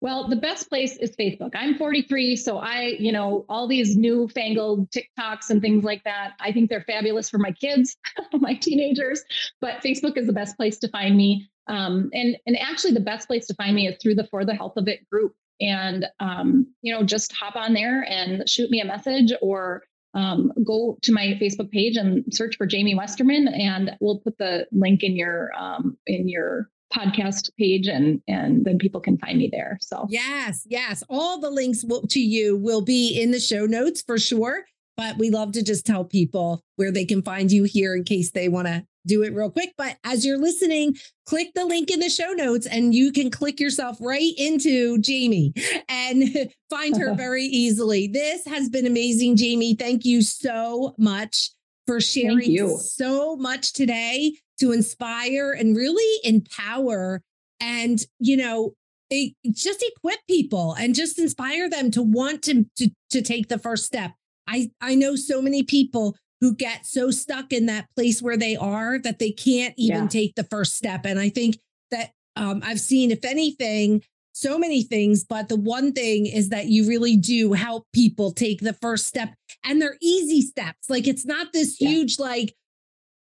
Well, 0.00 0.28
the 0.28 0.36
best 0.36 0.68
place 0.68 0.96
is 0.96 1.14
Facebook. 1.16 1.50
I'm 1.54 1.76
43, 1.76 2.36
so 2.36 2.58
I, 2.58 2.96
you 2.98 3.12
know, 3.12 3.44
all 3.48 3.66
these 3.66 3.96
newfangled 3.96 4.90
TikToks 4.90 5.50
and 5.50 5.60
things 5.60 5.84
like 5.84 6.02
that, 6.04 6.32
I 6.40 6.52
think 6.52 6.70
they're 6.70 6.82
fabulous 6.82 7.30
for 7.30 7.38
my 7.38 7.52
kids, 7.52 7.96
my 8.34 8.54
teenagers. 8.54 9.22
But 9.60 9.82
Facebook 9.82 10.16
is 10.16 10.26
the 10.26 10.32
best 10.32 10.56
place 10.56 10.78
to 10.78 10.88
find 10.88 11.16
me. 11.16 11.48
Um, 11.66 12.10
and 12.12 12.36
and 12.46 12.58
actually, 12.58 12.92
the 12.92 13.00
best 13.00 13.26
place 13.26 13.46
to 13.46 13.54
find 13.54 13.74
me 13.74 13.88
is 13.88 13.96
through 14.02 14.16
the 14.16 14.26
For 14.26 14.44
the 14.44 14.54
Health 14.54 14.76
of 14.76 14.88
It 14.88 15.08
group. 15.10 15.34
And 15.60 16.06
um, 16.20 16.66
you 16.82 16.92
know, 16.92 17.02
just 17.02 17.32
hop 17.32 17.56
on 17.56 17.72
there 17.72 18.04
and 18.08 18.48
shoot 18.48 18.70
me 18.70 18.80
a 18.80 18.84
message 18.84 19.32
or 19.40 19.82
um, 20.14 20.52
go 20.64 20.96
to 21.02 21.12
my 21.12 21.38
Facebook 21.40 21.70
page 21.70 21.96
and 21.96 22.24
search 22.32 22.56
for 22.56 22.66
Jamie 22.66 22.94
Westerman, 22.94 23.48
and 23.48 23.96
we'll 24.00 24.18
put 24.18 24.38
the 24.38 24.66
link 24.72 25.02
in 25.02 25.16
your 25.16 25.50
um, 25.58 25.96
in 26.06 26.28
your 26.28 26.70
podcast 26.94 27.50
page 27.58 27.88
and 27.88 28.20
and 28.28 28.64
then 28.64 28.78
people 28.78 29.00
can 29.00 29.18
find 29.18 29.38
me 29.38 29.48
there. 29.50 29.78
So 29.80 30.06
yes 30.08 30.66
yes. 30.68 31.02
All 31.08 31.40
the 31.40 31.50
links 31.50 31.84
will, 31.84 32.06
to 32.08 32.20
you 32.20 32.56
will 32.56 32.82
be 32.82 33.20
in 33.20 33.30
the 33.30 33.40
show 33.40 33.66
notes 33.66 34.02
for 34.02 34.18
sure 34.18 34.64
but 34.96 35.18
we 35.18 35.30
love 35.30 35.52
to 35.52 35.62
just 35.62 35.86
tell 35.86 36.04
people 36.04 36.62
where 36.76 36.92
they 36.92 37.04
can 37.04 37.22
find 37.22 37.50
you 37.50 37.64
here 37.64 37.94
in 37.94 38.04
case 38.04 38.30
they 38.30 38.48
want 38.48 38.68
to 38.68 38.84
do 39.06 39.22
it 39.22 39.34
real 39.34 39.50
quick. 39.50 39.74
But 39.76 39.98
as 40.04 40.24
you're 40.24 40.38
listening 40.38 40.96
click 41.26 41.48
the 41.54 41.64
link 41.64 41.90
in 41.90 42.00
the 42.00 42.08
show 42.08 42.32
notes 42.32 42.66
and 42.66 42.94
you 42.94 43.10
can 43.12 43.30
click 43.30 43.58
yourself 43.58 43.96
right 44.00 44.32
into 44.36 44.98
jamie 44.98 45.54
and 45.88 46.50
find 46.70 46.96
her 46.96 47.14
very 47.16 47.44
easily. 47.44 48.08
This 48.08 48.46
has 48.46 48.68
been 48.68 48.86
amazing 48.86 49.36
jamie. 49.36 49.74
Thank 49.74 50.04
you 50.04 50.22
so 50.22 50.94
much 50.98 51.50
for 51.86 52.00
sharing 52.00 52.78
so 52.78 53.36
much 53.36 53.72
today 53.72 54.32
to 54.60 54.72
inspire 54.72 55.52
and 55.52 55.76
really 55.76 56.20
empower 56.22 57.22
and, 57.60 58.04
you 58.18 58.36
know, 58.36 58.72
it, 59.10 59.34
just 59.50 59.84
equip 59.96 60.18
people 60.28 60.74
and 60.78 60.94
just 60.94 61.18
inspire 61.18 61.68
them 61.68 61.90
to 61.90 62.02
want 62.02 62.42
to, 62.42 62.64
to, 62.76 62.90
to 63.10 63.22
take 63.22 63.48
the 63.48 63.58
first 63.58 63.84
step. 63.84 64.12
I, 64.46 64.70
I 64.80 64.94
know 64.94 65.16
so 65.16 65.40
many 65.40 65.62
people 65.62 66.16
who 66.40 66.54
get 66.54 66.84
so 66.84 67.10
stuck 67.10 67.52
in 67.52 67.66
that 67.66 67.88
place 67.96 68.20
where 68.20 68.36
they 68.36 68.56
are 68.56 68.98
that 68.98 69.18
they 69.18 69.30
can't 69.30 69.74
even 69.76 70.02
yeah. 70.02 70.08
take 70.08 70.34
the 70.34 70.44
first 70.44 70.76
step. 70.76 71.06
And 71.06 71.18
I 71.18 71.28
think 71.28 71.58
that 71.90 72.10
um, 72.36 72.60
I've 72.64 72.80
seen, 72.80 73.10
if 73.10 73.24
anything, 73.24 74.02
so 74.32 74.58
many 74.58 74.82
things, 74.82 75.24
but 75.24 75.48
the 75.48 75.56
one 75.56 75.92
thing 75.92 76.26
is 76.26 76.48
that 76.48 76.66
you 76.66 76.88
really 76.88 77.16
do 77.16 77.52
help 77.52 77.86
people 77.92 78.32
take 78.32 78.60
the 78.60 78.72
first 78.72 79.06
step 79.06 79.32
and 79.64 79.80
they're 79.80 79.96
easy 80.02 80.42
steps. 80.42 80.90
Like 80.90 81.06
it's 81.06 81.24
not 81.24 81.52
this 81.52 81.80
yeah. 81.80 81.88
huge, 81.88 82.18
like, 82.18 82.54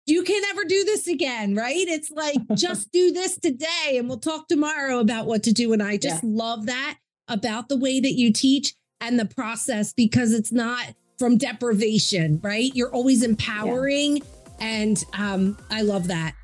you 0.07 0.23
can 0.23 0.41
never 0.43 0.65
do 0.65 0.85
this 0.85 1.07
again, 1.07 1.55
right? 1.55 1.75
It's 1.77 2.11
like, 2.11 2.37
just 2.55 2.93
do 2.93 3.13
this 3.13 3.39
today 3.39 3.97
and 3.97 4.09
we'll 4.09 4.19
talk 4.19 4.49
tomorrow 4.49 5.01
about 5.01 5.27
what 5.27 5.43
to 5.45 5.53
do. 5.53 5.73
And 5.73 5.83
I 5.83 5.97
just 5.97 6.23
yeah. 6.23 6.31
love 6.33 6.67
that 6.67 6.99
about 7.29 7.69
the 7.69 7.77
way 7.77 8.01
that 8.01 8.13
you 8.13 8.33
teach 8.33 8.75
and 9.01 9.19
the 9.19 9.25
process 9.25 9.93
because 9.93 10.33
it's 10.33 10.53
not 10.53 10.95
from 11.19 11.39
deprivation, 11.39 12.41
right? 12.43 12.71
You're 12.75 12.93
always 12.93 13.23
empowering. 13.23 14.19
Yeah. 14.19 14.23
And 14.61 15.05
um, 15.15 15.59
I 15.71 15.83
love 15.83 16.09
that. 16.09 16.35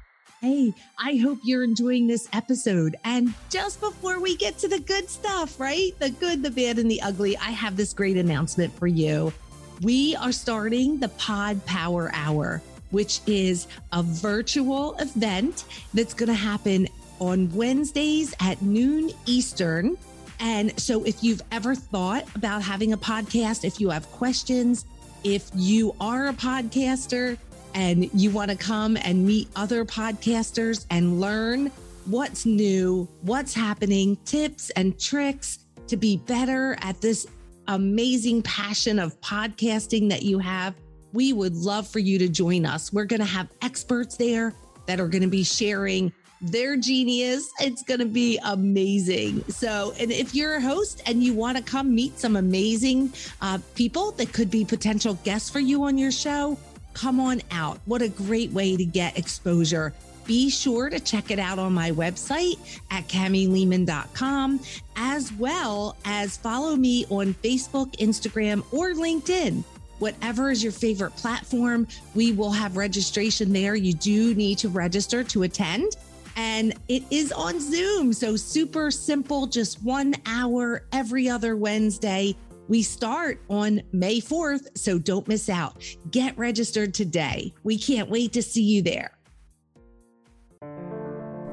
Hey, 0.41 0.73
I 0.99 1.17
hope 1.17 1.39
you're 1.45 1.65
enjoying 1.65 2.07
this 2.07 2.27
episode. 2.33 2.97
And 3.05 3.35
just 3.51 3.79
before 3.79 4.21
we 4.21 4.37
get 4.37 4.57
to 4.59 4.69
the 4.69 4.81
good 4.81 5.11
stuff, 5.11 5.61
right? 5.61 5.93
The 5.99 6.09
good, 6.09 6.43
the 6.43 6.51
bad, 6.51 6.79
and 6.79 6.91
the 6.91 7.03
ugly, 7.03 7.37
I 7.37 7.51
have 7.51 7.77
this 7.77 7.93
great 7.93 8.17
announcement 8.17 8.73
for 8.79 8.87
you. 8.87 9.35
We 9.83 10.17
are 10.17 10.33
starting 10.33 10.99
the 10.99 11.11
Pod 11.11 11.65
Power 11.67 12.11
Hour 12.15 12.63
which 12.91 13.21
is 13.27 13.67
a 13.93 14.03
virtual 14.03 14.97
event 14.99 15.65
that's 15.95 16.15
going 16.15 16.29
to 16.29 16.35
happen 16.35 16.89
on 17.21 17.53
Wednesdays 17.55 18.35
at 18.41 18.61
noon 18.63 19.11
Eastern. 19.27 19.97
And 20.41 20.79
so, 20.81 21.05
if 21.05 21.23
you've 21.23 21.43
ever 21.53 21.75
thought 21.75 22.25
about 22.35 22.63
having 22.63 22.93
a 22.93 22.99
podcast, 22.99 23.65
if 23.65 23.81
you 23.81 23.91
have 23.91 24.11
questions, 24.11 24.87
if 25.23 25.51
you 25.55 25.95
are 26.01 26.29
a 26.29 26.33
podcaster 26.33 27.37
and 27.75 28.11
you 28.15 28.31
want 28.31 28.51
to 28.51 28.57
come 28.57 28.97
and 28.97 29.27
meet 29.27 29.49
other 29.55 29.85
podcasters 29.85 30.87
and 30.91 31.21
learn 31.21 31.71
what's 32.07 32.47
new, 32.47 33.07
what's 33.23 33.55
happening, 33.55 34.17
tips 34.25 34.71
and 34.71 34.99
tricks 34.99 35.59
to 35.89 35.97
be 35.97 36.17
better 36.17 36.77
at 36.81 37.01
this 37.01 37.27
amazing 37.69 38.43
passion 38.43 38.99
of 38.99 39.21
podcasting 39.21 40.09
that 40.09 40.23
you 40.23 40.39
have, 40.39 40.75
we 41.13 41.33
would 41.33 41.57
love 41.57 41.87
for 41.87 41.99
you 41.99 42.19
to 42.19 42.29
join 42.29 42.67
us. 42.67 42.93
We're 42.93 43.05
going 43.05 43.21
to 43.21 43.27
have 43.27 43.49
experts 43.63 44.17
there 44.17 44.55
that 44.87 45.01
are 45.01 45.09
going 45.09 45.23
to 45.23 45.29
be 45.29 45.45
sharing 45.45 46.13
their 46.41 46.77
genius. 46.77 47.51
It's 47.61 47.83
going 47.83 48.01
to 48.01 48.07
be 48.07 48.39
amazing. 48.45 49.45
So, 49.49 49.93
and 49.99 50.11
if 50.11 50.35
you're 50.35 50.57
a 50.57 50.61
host 50.61 51.03
and 51.07 51.23
you 51.23 51.35
want 51.35 51.59
to 51.59 51.63
come 51.63 51.95
meet 51.95 52.19
some 52.19 52.37
amazing 52.37 53.13
uh, 53.41 53.59
people 53.75 54.13
that 54.13 54.33
could 54.33 54.51
be 54.51 54.65
potential 54.65 55.15
guests 55.25 55.51
for 55.51 55.61
you 55.61 55.85
on 55.85 55.99
your 55.99 56.13
show, 56.13 56.59
come 56.95 57.21
on 57.21 57.43
out. 57.51 57.79
What 57.85 58.03
a 58.03 58.09
great 58.09 58.51
way 58.53 58.77
to 58.77 58.85
get 58.85 59.19
exposure. 59.19 59.93
Be 60.27 60.49
sure 60.49 60.89
to 60.91 61.01
check 61.01 61.31
it 61.31 61.39
out 61.39 61.59
on 61.59 61.73
my 61.73 61.91
website 61.91 62.59
at 62.91 63.09
kamielehmann.com, 63.09 64.61
as 64.97 65.33
well 65.33 65.97
as 66.05 66.37
follow 66.37 66.77
me 66.77 67.05
on 67.11 67.35
Facebook, 67.35 67.97
Instagram, 67.97 68.63
or 68.73 68.93
LinkedIn 68.93 69.65
whatever 70.01 70.51
is 70.51 70.63
your 70.63 70.73
favorite 70.73 71.15
platform. 71.17 71.87
We 72.15 72.33
will 72.33 72.51
have 72.51 72.77
registration 72.77 73.53
there. 73.53 73.77
You 73.77 73.95
do 73.95 74.35
need 74.35 74.59
to 74.59 74.69
register 74.69 75.23
to 75.25 75.45
attend. 75.45 75.97
And 76.37 76.75
it 76.89 77.05
is 77.11 77.33
on 77.33 77.61
Zoom. 77.61 78.13
So 78.13 78.35
super 78.35 78.91
simple, 78.91 79.47
just 79.47 79.83
one 79.83 80.15
hour 80.27 80.85
every 80.93 81.29
other 81.29 81.57
Wednesday. 81.57 82.35
We 82.69 82.83
start 82.83 83.41
on 83.51 83.83
May 83.93 84.21
4th, 84.21 84.79
so 84.79 84.99
don't 84.99 85.27
miss 85.27 85.49
out. 85.49 85.85
Get 86.11 86.39
registered 86.39 86.95
today. 86.95 87.53
We 87.65 87.77
can't 87.77 88.09
wait 88.09 88.33
to 88.35 88.43
see 88.43 88.63
you 88.63 88.81
there. 88.83 89.11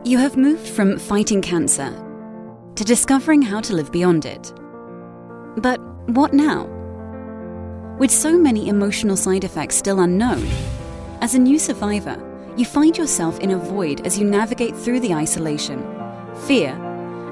You 0.04 0.20
have 0.20 0.38
moved 0.38 0.68
from 0.68 0.98
fighting 1.00 1.42
cancer 1.42 1.92
to 2.76 2.84
discovering 2.84 3.42
how 3.42 3.60
to 3.62 3.74
live 3.74 3.92
beyond 3.92 4.26
it. 4.26 4.54
But 5.58 5.82
what 6.12 6.34
now? 6.34 6.77
With 7.98 8.12
so 8.12 8.38
many 8.38 8.68
emotional 8.68 9.18
side 9.18 9.44
effects 9.44 9.76
still 9.76 10.02
unknown, 10.02 10.48
as 11.20 11.34
a 11.34 11.40
new 11.40 11.58
survivor, 11.58 12.22
you 12.56 12.64
find 12.64 12.96
yourself 12.96 13.40
in 13.40 13.50
a 13.50 13.58
void 13.58 14.06
as 14.06 14.20
you 14.20 14.24
navigate 14.24 14.76
through 14.76 15.00
the 15.00 15.16
isolation, 15.16 15.82
fear, 16.46 16.74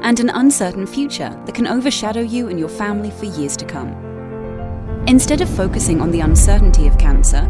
and 0.02 0.20
an 0.20 0.32
uncertain 0.32 0.88
future 0.88 1.30
that 1.46 1.54
can 1.54 1.68
overshadow 1.68 2.22
you 2.22 2.48
and 2.48 2.58
your 2.58 2.68
family 2.68 3.12
for 3.12 3.26
years 3.26 3.56
to 3.58 3.66
come. 3.66 3.90
Instead 5.06 5.42
of 5.42 5.50
focusing 5.56 6.02
on 6.02 6.10
the 6.10 6.22
uncertainty 6.22 6.88
of 6.88 6.98
cancer, 6.98 7.48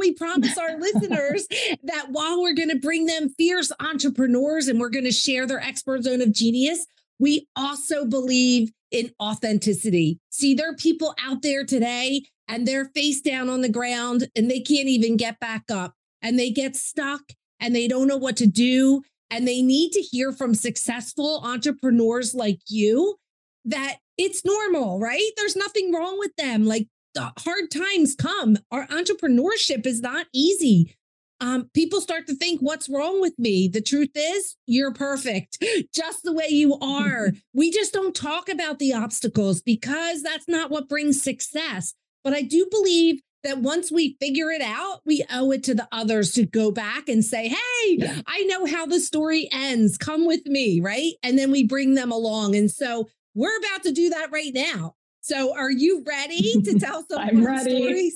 We 0.07 0.13
promise 0.13 0.57
our 0.57 0.79
listeners 0.79 1.49
that 1.83 2.11
while 2.11 2.41
we're 2.41 2.55
going 2.55 2.69
to 2.69 2.79
bring 2.79 3.07
them 3.07 3.29
fierce 3.31 3.73
entrepreneurs 3.81 4.69
and 4.69 4.79
we're 4.79 4.89
going 4.89 5.05
to 5.05 5.11
share 5.11 5.49
their 5.49 5.59
expert 5.59 6.05
zone 6.05 6.23
of 6.23 6.33
genius, 6.33 6.87
we 7.19 7.49
also 7.57 8.05
believe 8.05 8.71
in 8.93 9.11
authenticity. 9.21 10.21
See, 10.31 10.55
there 10.55 10.71
are 10.71 10.77
people 10.77 11.17
out 11.21 11.43
there 11.43 11.65
today 11.65 12.23
and 12.47 12.69
they're 12.69 12.85
face 12.85 13.21
down 13.21 13.49
on 13.49 13.63
the 13.63 13.69
ground 13.69 14.29
and 14.37 14.49
they 14.49 14.61
can't 14.61 14.87
even 14.87 15.17
get 15.17 15.41
back 15.41 15.65
up 15.73 15.95
and 16.23 16.39
they 16.39 16.51
get 16.51 16.77
stuck 16.77 17.23
and 17.59 17.75
they 17.75 17.89
don't 17.89 18.07
know 18.07 18.17
what 18.17 18.37
to 18.37 18.47
do. 18.47 19.03
And 19.29 19.49
they 19.49 19.61
need 19.61 19.91
to 19.91 20.01
hear 20.01 20.31
from 20.31 20.55
successful 20.55 21.41
entrepreneurs 21.43 22.33
like 22.33 22.61
you 22.69 23.17
that 23.65 23.97
it's 24.17 24.45
normal, 24.45 25.01
right? 25.01 25.31
There's 25.37 25.57
nothing 25.57 25.93
wrong 25.93 26.17
with 26.21 26.31
them. 26.37 26.65
Like 26.65 26.87
hard 27.17 27.71
times 27.71 28.15
come. 28.15 28.59
Our 28.71 28.87
entrepreneurship 28.89 29.87
is 29.87 30.01
not 30.01 30.27
easy. 30.33 30.97
Um, 31.41 31.69
people 31.75 32.01
start 32.01 32.27
to 32.29 32.35
think, 32.35 32.61
what's 32.61 32.89
wrong 32.89 33.21
with 33.21 33.39
me? 33.39 33.69
The 33.69 33.83
truth 33.83 34.13
is, 34.15 34.57
you're 34.67 34.93
perfect 34.93 35.63
just 35.95 36.23
the 36.23 36.33
way 36.33 36.49
you 36.49 36.79
are. 36.79 37.33
we 37.53 37.71
just 37.71 37.93
don't 37.93 38.15
talk 38.15 38.49
about 38.49 38.79
the 38.79 38.95
obstacles 38.95 39.61
because 39.61 40.23
that's 40.23 40.49
not 40.49 40.71
what 40.71 40.89
brings 40.89 41.23
success. 41.23 41.95
But 42.25 42.33
I 42.33 42.43
do 42.43 42.67
believe 42.71 43.21
that 43.45 43.59
once 43.59 43.93
we 43.93 44.17
figure 44.19 44.51
it 44.51 44.63
out, 44.63 45.03
we 45.05 45.25
owe 45.31 45.53
it 45.53 45.63
to 45.65 45.75
the 45.75 45.87
others 45.93 46.33
to 46.33 46.47
go 46.47 46.73
back 46.73 47.09
and 47.09 47.25
say, 47.25 47.49
Hey, 47.49 47.97
yeah. 47.99 48.21
I 48.27 48.43
know 48.45 48.67
how 48.67 48.87
the 48.87 48.99
story 48.99 49.49
ends. 49.53 49.97
Come 49.97 50.27
with 50.27 50.45
me. 50.47 50.81
Right. 50.81 51.13
And 51.23 51.39
then 51.39 51.53
we 51.53 51.65
bring 51.65 51.95
them 51.95 52.11
along. 52.11 52.57
And 52.57 52.71
so 52.71 53.09
we're 53.35 53.57
about 53.59 53.85
to 53.85 53.93
do 53.93 54.09
that 54.11 54.33
right 54.33 54.53
now. 54.53 54.95
So 55.27 55.53
are 55.57 55.73
you 55.73 56.05
ready 56.07 56.63
to 56.63 56.79
tell 56.79 57.05
some 57.11 57.19
I'm 57.19 57.45
ready. 57.45 58.11
stories? 58.13 58.15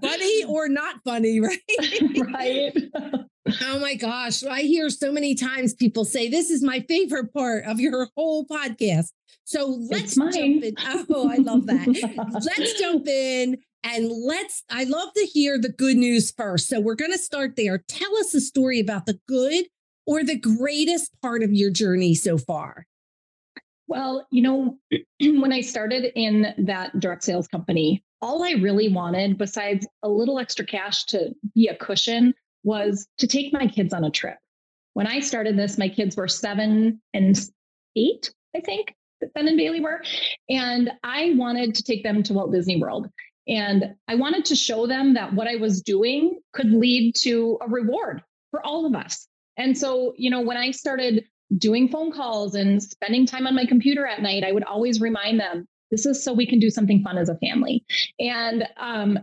funny 0.00 0.44
or 0.48 0.68
not 0.68 1.02
funny, 1.02 1.40
right? 1.40 1.60
right. 2.32 2.72
oh 3.62 3.80
my 3.80 3.96
gosh. 3.96 4.44
I 4.44 4.60
hear 4.60 4.88
so 4.88 5.10
many 5.10 5.34
times 5.34 5.74
people 5.74 6.04
say 6.04 6.28
this 6.28 6.50
is 6.50 6.62
my 6.62 6.84
favorite 6.88 7.34
part 7.34 7.64
of 7.64 7.80
your 7.80 8.10
whole 8.16 8.46
podcast. 8.46 9.08
So 9.42 9.84
let's 9.90 10.14
jump 10.14 10.36
in. 10.36 10.76
Oh, 11.10 11.28
I 11.28 11.38
love 11.38 11.66
that. 11.66 12.40
let's 12.56 12.78
jump 12.78 13.08
in 13.08 13.58
and 13.82 14.08
let's 14.08 14.62
I 14.70 14.84
love 14.84 15.08
to 15.16 15.26
hear 15.26 15.58
the 15.58 15.70
good 15.70 15.96
news 15.96 16.30
first. 16.30 16.68
So 16.68 16.78
we're 16.78 16.94
going 16.94 17.12
to 17.12 17.18
start 17.18 17.56
there. 17.56 17.78
Tell 17.88 18.16
us 18.18 18.32
a 18.34 18.40
story 18.40 18.78
about 18.78 19.06
the 19.06 19.18
good 19.26 19.64
or 20.06 20.22
the 20.22 20.38
greatest 20.38 21.10
part 21.20 21.42
of 21.42 21.52
your 21.52 21.70
journey 21.72 22.14
so 22.14 22.38
far. 22.38 22.86
Well, 23.88 24.26
you 24.30 24.42
know, 24.42 24.78
when 25.20 25.52
I 25.52 25.60
started 25.60 26.12
in 26.14 26.54
that 26.58 26.98
direct 27.00 27.24
sales 27.24 27.48
company, 27.48 28.02
all 28.20 28.42
I 28.42 28.52
really 28.52 28.88
wanted, 28.88 29.38
besides 29.38 29.86
a 30.02 30.08
little 30.08 30.38
extra 30.38 30.64
cash 30.64 31.04
to 31.06 31.34
be 31.54 31.68
a 31.68 31.76
cushion, 31.76 32.34
was 32.64 33.06
to 33.18 33.26
take 33.26 33.52
my 33.52 33.66
kids 33.66 33.94
on 33.94 34.04
a 34.04 34.10
trip. 34.10 34.38
When 34.94 35.06
I 35.06 35.20
started 35.20 35.56
this, 35.56 35.78
my 35.78 35.88
kids 35.88 36.16
were 36.16 36.26
seven 36.26 37.00
and 37.12 37.38
eight, 37.96 38.32
I 38.56 38.60
think, 38.60 38.94
Ben 39.34 39.48
and 39.48 39.56
Bailey 39.56 39.80
were. 39.80 40.02
And 40.48 40.90
I 41.04 41.34
wanted 41.36 41.74
to 41.74 41.82
take 41.82 42.02
them 42.02 42.22
to 42.24 42.32
Walt 42.32 42.52
Disney 42.52 42.80
World. 42.80 43.08
And 43.48 43.94
I 44.08 44.16
wanted 44.16 44.44
to 44.46 44.56
show 44.56 44.86
them 44.86 45.14
that 45.14 45.32
what 45.32 45.46
I 45.46 45.56
was 45.56 45.80
doing 45.80 46.40
could 46.52 46.72
lead 46.72 47.14
to 47.16 47.58
a 47.60 47.68
reward 47.68 48.22
for 48.50 48.64
all 48.64 48.86
of 48.86 48.94
us. 48.94 49.28
And 49.56 49.76
so, 49.76 50.14
you 50.16 50.30
know, 50.30 50.40
when 50.40 50.56
I 50.56 50.70
started 50.70 51.24
doing 51.58 51.88
phone 51.88 52.12
calls 52.12 52.54
and 52.54 52.82
spending 52.82 53.26
time 53.26 53.46
on 53.46 53.54
my 53.54 53.66
computer 53.66 54.06
at 54.06 54.22
night, 54.22 54.44
I 54.44 54.52
would 54.52 54.64
always 54.64 55.00
remind 55.00 55.40
them 55.40 55.66
this 55.90 56.06
is 56.06 56.22
so 56.22 56.32
we 56.32 56.46
can 56.46 56.58
do 56.58 56.70
something 56.70 57.02
fun 57.02 57.18
as 57.18 57.28
a 57.28 57.38
family. 57.38 57.84
And 58.18 58.66
um, 58.76 59.18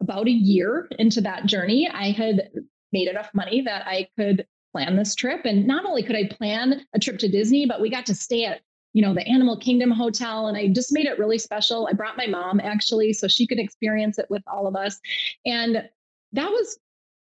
about 0.00 0.26
a 0.26 0.32
year 0.32 0.88
into 0.98 1.20
that 1.22 1.46
journey, 1.46 1.88
I 1.92 2.10
had 2.10 2.48
made 2.92 3.08
enough 3.08 3.30
money 3.34 3.60
that 3.62 3.86
I 3.86 4.08
could 4.18 4.46
plan 4.72 4.96
this 4.96 5.14
trip. 5.14 5.44
And 5.44 5.66
not 5.66 5.84
only 5.84 6.02
could 6.02 6.16
I 6.16 6.28
plan 6.28 6.82
a 6.94 6.98
trip 6.98 7.18
to 7.18 7.28
Disney, 7.28 7.66
but 7.66 7.80
we 7.80 7.90
got 7.90 8.06
to 8.06 8.14
stay 8.14 8.44
at 8.44 8.60
you 8.92 9.02
know 9.02 9.12
the 9.12 9.28
animal 9.28 9.58
kingdom 9.58 9.90
hotel 9.90 10.46
and 10.46 10.56
i 10.56 10.68
just 10.68 10.90
made 10.90 11.04
it 11.04 11.18
really 11.18 11.36
special 11.36 11.86
i 11.86 11.92
brought 11.92 12.16
my 12.16 12.26
mom 12.26 12.58
actually 12.60 13.12
so 13.12 13.28
she 13.28 13.46
could 13.46 13.58
experience 13.58 14.18
it 14.18 14.24
with 14.30 14.42
all 14.50 14.66
of 14.66 14.74
us 14.74 14.98
and 15.44 15.86
that 16.32 16.50
was 16.50 16.78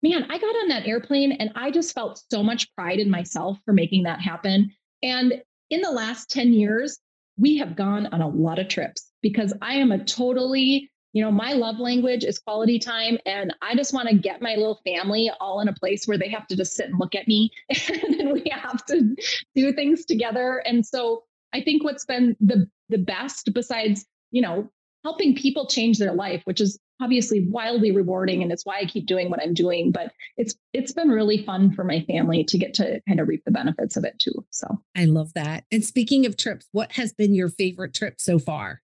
man, 0.03 0.27
I 0.31 0.39
got 0.39 0.57
on 0.57 0.69
that 0.69 0.87
airplane 0.87 1.33
and 1.33 1.51
I 1.55 1.71
just 1.71 1.95
felt 1.95 2.23
so 2.31 2.43
much 2.43 2.73
pride 2.75 2.99
in 2.99 3.11
myself 3.11 3.59
for 3.65 3.73
making 3.73 4.05
that 4.05 4.21
happen. 4.21 4.71
And 5.03 5.43
in 5.71 5.81
the 5.81 5.91
last 5.91 6.31
10 6.31 6.53
years, 6.53 6.99
we 7.39 7.57
have 7.59 7.77
gone 7.77 8.07
on 8.07 8.21
a 8.21 8.29
lot 8.29 8.59
of 8.59 8.69
trips 8.69 9.11
because 9.23 9.53
I 9.63 9.75
am 9.75 9.93
a 9.93 10.05
totally, 10.05 10.91
you 11.13 11.23
know, 11.23 11.31
my 11.31 11.53
love 11.53 11.79
language 11.79 12.25
is 12.25 12.39
quality 12.39 12.79
time. 12.79 13.19
And 13.25 13.55
I 13.63 13.75
just 13.75 13.95
want 13.95 14.09
to 14.09 14.15
get 14.15 14.43
my 14.43 14.57
little 14.57 14.81
family 14.85 15.31
all 15.41 15.61
in 15.61 15.69
a 15.69 15.73
place 15.73 16.07
where 16.07 16.19
they 16.19 16.29
have 16.29 16.47
to 16.49 16.57
just 16.57 16.75
sit 16.75 16.87
and 16.87 16.99
look 16.99 17.15
at 17.15 17.29
me 17.29 17.51
and 17.89 18.33
we 18.33 18.51
have 18.51 18.85
to 18.87 19.17
do 19.55 19.73
things 19.73 20.05
together. 20.05 20.63
And 20.67 20.85
so 20.85 21.25
I 21.53 21.63
think 21.63 21.85
what's 21.85 22.05
been 22.05 22.37
the 22.41 22.69
the 22.89 22.99
best 22.99 23.51
besides, 23.55 24.05
you 24.33 24.43
know, 24.43 24.69
helping 25.05 25.35
people 25.35 25.67
change 25.67 25.99
their 25.99 26.13
life, 26.13 26.43
which 26.45 26.61
is 26.61 26.79
obviously 27.01 27.47
wildly 27.49 27.93
rewarding 27.93 28.43
and 28.43 28.53
it's 28.53 28.67
why 28.67 28.79
I 28.81 28.85
keep 28.85 29.07
doing 29.07 29.31
what 29.31 29.41
I'm 29.43 29.55
doing, 29.55 29.91
but 29.91 30.13
it's 30.37 30.55
it's 30.73 30.93
been 30.93 31.09
really 31.09 31.45
fun 31.45 31.73
for 31.73 31.85
my 31.85 32.01
family 32.03 32.45
to 32.45 32.59
get 32.59 32.75
to 32.75 33.01
kind 33.09 33.21
of 33.21 33.29
reap 33.29 33.43
the 33.45 33.51
benefits 33.51 33.97
of 33.97 34.05
it 34.05 34.19
too. 34.19 34.45
So 34.51 34.67
I 34.97 35.07
love 35.07 35.33
that. 35.35 35.65
And 35.71 35.85
speaking 35.85 36.27
of 36.27 36.37
trips, 36.37 36.69
what 36.73 36.93
has 36.93 37.13
been 37.13 37.35
your 37.35 37.49
favorite 37.49 37.95
trip 37.95 38.21
so 38.21 38.39
far? 38.39 38.83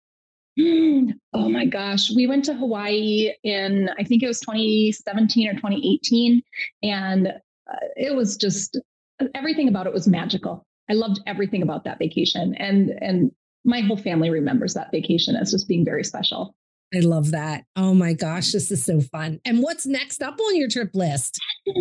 Oh 1.35 1.49
my 1.49 1.65
gosh, 1.65 2.11
we 2.15 2.27
went 2.27 2.45
to 2.45 2.53
Hawaii 2.53 3.31
in 3.43 3.89
I 3.97 4.03
think 4.03 4.21
it 4.21 4.27
was 4.27 4.39
2017 4.41 5.47
or 5.49 5.53
2018 5.53 6.43
and 6.83 7.27
uh, 7.27 7.87
it 7.95 8.15
was 8.15 8.37
just 8.37 8.79
everything 9.33 9.67
about 9.67 9.87
it 9.87 9.93
was 9.93 10.07
magical. 10.07 10.63
I 10.89 10.93
loved 10.93 11.21
everything 11.25 11.63
about 11.63 11.85
that 11.85 11.97
vacation 11.97 12.53
and 12.55 12.91
and 13.01 13.31
my 13.65 13.79
whole 13.79 13.97
family 13.97 14.29
remembers 14.29 14.73
that 14.75 14.91
vacation 14.91 15.35
as 15.35 15.51
just 15.51 15.67
being 15.67 15.85
very 15.85 16.03
special. 16.03 16.55
I 16.95 16.99
love 16.99 17.31
that. 17.31 17.65
Oh 17.75 17.93
my 17.93 18.13
gosh, 18.13 18.51
this 18.51 18.69
is 18.71 18.83
so 18.83 19.01
fun. 19.01 19.39
And 19.45 19.61
what's 19.61 19.85
next 19.85 20.21
up 20.21 20.39
on 20.39 20.55
your 20.55 20.69
trip 20.69 20.91
list? 20.93 21.39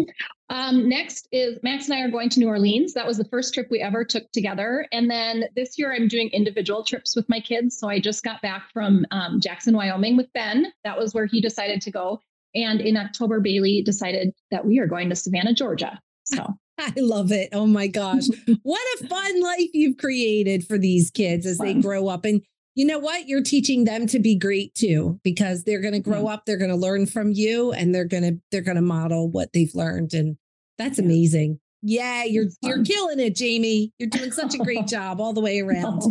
Um, 0.52 0.86
next 0.86 1.28
is 1.32 1.58
Max 1.62 1.88
and 1.88 1.94
I 1.94 2.02
are 2.02 2.10
going 2.10 2.28
to 2.28 2.38
New 2.38 2.46
Orleans. 2.46 2.92
That 2.92 3.06
was 3.06 3.16
the 3.16 3.24
first 3.24 3.54
trip 3.54 3.68
we 3.70 3.80
ever 3.80 4.04
took 4.04 4.30
together. 4.32 4.86
And 4.92 5.10
then 5.10 5.44
this 5.56 5.78
year 5.78 5.94
I'm 5.94 6.08
doing 6.08 6.28
individual 6.28 6.84
trips 6.84 7.16
with 7.16 7.26
my 7.30 7.40
kids. 7.40 7.78
So 7.78 7.88
I 7.88 8.00
just 8.00 8.22
got 8.22 8.42
back 8.42 8.68
from 8.70 9.06
um, 9.12 9.40
Jackson, 9.40 9.74
Wyoming 9.74 10.14
with 10.14 10.30
Ben. 10.34 10.66
That 10.84 10.98
was 10.98 11.14
where 11.14 11.24
he 11.24 11.40
decided 11.40 11.80
to 11.80 11.90
go. 11.90 12.20
And 12.54 12.82
in 12.82 12.98
October, 12.98 13.40
Bailey 13.40 13.80
decided 13.80 14.34
that 14.50 14.66
we 14.66 14.78
are 14.78 14.86
going 14.86 15.08
to 15.08 15.16
Savannah, 15.16 15.54
Georgia. 15.54 15.98
So 16.24 16.46
I 16.78 16.92
love 16.96 17.32
it. 17.32 17.48
Oh 17.52 17.66
my 17.66 17.86
gosh. 17.86 18.24
what 18.62 18.82
a 19.00 19.06
fun 19.06 19.40
life 19.40 19.70
you've 19.72 19.96
created 19.96 20.66
for 20.66 20.76
these 20.76 21.10
kids 21.10 21.46
as 21.46 21.56
fun. 21.56 21.66
they 21.66 21.74
grow 21.80 22.08
up. 22.08 22.26
And 22.26 22.42
you 22.74 22.86
know 22.86 22.98
what? 22.98 23.28
You're 23.28 23.42
teaching 23.42 23.84
them 23.84 24.06
to 24.08 24.18
be 24.18 24.34
great 24.36 24.74
too, 24.74 25.20
because 25.22 25.64
they're 25.64 25.80
going 25.80 25.92
to 25.92 26.00
grow 26.00 26.24
yeah. 26.24 26.34
up, 26.34 26.44
they're 26.46 26.58
going 26.58 26.70
to 26.70 26.76
learn 26.76 27.06
from 27.06 27.32
you 27.32 27.72
and 27.72 27.94
they're 27.94 28.06
going 28.06 28.22
to, 28.22 28.40
they're 28.50 28.62
going 28.62 28.76
to 28.76 28.82
model 28.82 29.28
what 29.28 29.52
they've 29.52 29.74
learned. 29.74 30.14
And 30.14 30.36
that's 30.78 30.98
yeah. 30.98 31.04
amazing. 31.04 31.60
Yeah, 31.82 32.24
you're 32.24 32.46
you're 32.62 32.84
killing 32.84 33.18
it, 33.18 33.34
Jamie. 33.34 33.92
You're 33.98 34.08
doing 34.08 34.30
such 34.30 34.54
a 34.54 34.58
great 34.58 34.86
job 34.86 35.20
all 35.20 35.32
the 35.32 35.40
way 35.40 35.60
around. 35.60 36.02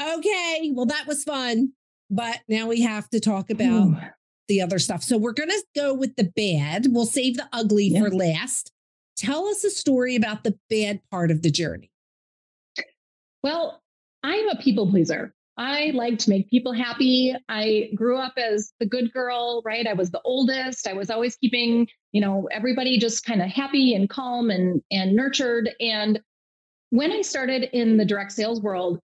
Okay, 0.00 0.70
well 0.72 0.86
that 0.86 1.08
was 1.08 1.24
fun, 1.24 1.72
but 2.08 2.38
now 2.48 2.68
we 2.68 2.82
have 2.82 3.10
to 3.10 3.18
talk 3.18 3.50
about 3.50 4.00
the 4.46 4.62
other 4.62 4.78
stuff. 4.78 5.02
So 5.02 5.18
we're 5.18 5.32
going 5.32 5.48
to 5.48 5.64
go 5.74 5.92
with 5.92 6.14
the 6.14 6.30
bad. 6.36 6.86
We'll 6.90 7.04
save 7.04 7.36
the 7.36 7.48
ugly 7.52 7.88
yeah. 7.88 8.00
for 8.00 8.10
last. 8.10 8.72
Tell 9.16 9.46
us 9.48 9.64
a 9.64 9.70
story 9.70 10.14
about 10.14 10.44
the 10.44 10.56
bad 10.70 11.00
part 11.10 11.32
of 11.32 11.42
the 11.42 11.50
journey. 11.50 11.90
Well, 13.42 13.82
I'm 14.22 14.48
a 14.48 14.56
people 14.56 14.88
pleaser. 14.88 15.34
I 15.58 15.90
like 15.92 16.20
to 16.20 16.30
make 16.30 16.48
people 16.48 16.72
happy. 16.72 17.34
I 17.48 17.90
grew 17.96 18.16
up 18.16 18.34
as 18.36 18.72
the 18.78 18.86
good 18.86 19.12
girl, 19.12 19.60
right? 19.64 19.88
I 19.88 19.92
was 19.92 20.10
the 20.10 20.20
oldest. 20.24 20.86
I 20.86 20.92
was 20.92 21.10
always 21.10 21.36
keeping, 21.36 21.88
you 22.12 22.20
know, 22.20 22.48
everybody 22.52 22.96
just 22.96 23.24
kind 23.24 23.42
of 23.42 23.48
happy 23.48 23.92
and 23.94 24.08
calm 24.08 24.50
and 24.50 24.80
and 24.92 25.16
nurtured. 25.16 25.70
And 25.80 26.20
when 26.90 27.10
I 27.10 27.22
started 27.22 27.76
in 27.76 27.96
the 27.96 28.04
direct 28.04 28.32
sales 28.32 28.62
world, 28.62 29.00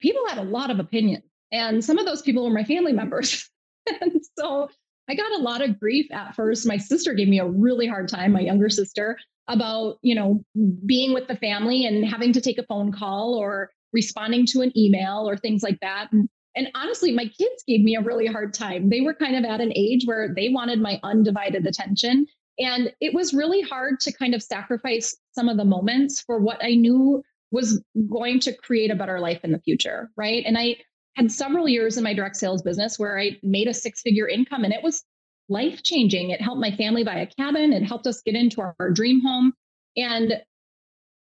people 0.00 0.26
had 0.26 0.38
a 0.38 0.42
lot 0.42 0.72
of 0.72 0.80
opinions. 0.80 1.24
And 1.52 1.84
some 1.84 1.98
of 1.98 2.04
those 2.04 2.22
people 2.22 2.44
were 2.44 2.54
my 2.54 2.64
family 2.64 2.92
members. 2.92 3.48
and 4.00 4.20
so 4.36 4.68
I 5.08 5.14
got 5.14 5.38
a 5.38 5.42
lot 5.42 5.62
of 5.62 5.78
grief 5.78 6.10
at 6.10 6.34
first. 6.34 6.66
My 6.66 6.78
sister 6.78 7.14
gave 7.14 7.28
me 7.28 7.38
a 7.38 7.46
really 7.46 7.86
hard 7.86 8.08
time, 8.08 8.32
my 8.32 8.40
younger 8.40 8.70
sister, 8.70 9.18
about, 9.46 9.98
you 10.02 10.14
know, 10.14 10.40
being 10.84 11.12
with 11.12 11.28
the 11.28 11.36
family 11.36 11.86
and 11.86 12.04
having 12.04 12.32
to 12.32 12.40
take 12.40 12.58
a 12.58 12.66
phone 12.66 12.90
call 12.90 13.34
or 13.34 13.70
responding 13.92 14.46
to 14.46 14.60
an 14.60 14.76
email 14.76 15.28
or 15.28 15.36
things 15.36 15.62
like 15.62 15.78
that. 15.80 16.08
And, 16.12 16.28
and 16.56 16.68
honestly, 16.74 17.12
my 17.12 17.24
kids 17.24 17.64
gave 17.66 17.80
me 17.82 17.96
a 17.96 18.00
really 18.00 18.26
hard 18.26 18.54
time. 18.54 18.90
They 18.90 19.00
were 19.00 19.14
kind 19.14 19.36
of 19.36 19.44
at 19.44 19.60
an 19.60 19.72
age 19.74 20.02
where 20.04 20.32
they 20.34 20.48
wanted 20.48 20.80
my 20.80 21.00
undivided 21.02 21.66
attention. 21.66 22.26
And 22.58 22.92
it 23.00 23.14
was 23.14 23.32
really 23.32 23.62
hard 23.62 24.00
to 24.00 24.12
kind 24.12 24.34
of 24.34 24.42
sacrifice 24.42 25.16
some 25.34 25.48
of 25.48 25.56
the 25.56 25.64
moments 25.64 26.20
for 26.20 26.38
what 26.38 26.62
I 26.62 26.74
knew 26.74 27.22
was 27.50 27.82
going 28.10 28.40
to 28.40 28.56
create 28.56 28.90
a 28.90 28.96
better 28.96 29.20
life 29.20 29.40
in 29.44 29.52
the 29.52 29.58
future. 29.58 30.10
Right. 30.16 30.42
And 30.46 30.58
I 30.58 30.76
had 31.16 31.30
several 31.30 31.68
years 31.68 31.96
in 31.96 32.04
my 32.04 32.14
direct 32.14 32.36
sales 32.36 32.62
business 32.62 32.98
where 32.98 33.18
I 33.18 33.38
made 33.42 33.68
a 33.68 33.74
six 33.74 34.00
figure 34.00 34.28
income 34.28 34.64
and 34.64 34.72
it 34.72 34.82
was 34.82 35.04
life 35.48 35.82
changing. 35.82 36.30
It 36.30 36.40
helped 36.40 36.60
my 36.60 36.70
family 36.70 37.04
buy 37.04 37.20
a 37.20 37.26
cabin, 37.26 37.72
it 37.72 37.82
helped 37.82 38.06
us 38.06 38.22
get 38.22 38.34
into 38.34 38.60
our, 38.60 38.74
our 38.80 38.90
dream 38.90 39.20
home. 39.20 39.52
And 39.96 40.40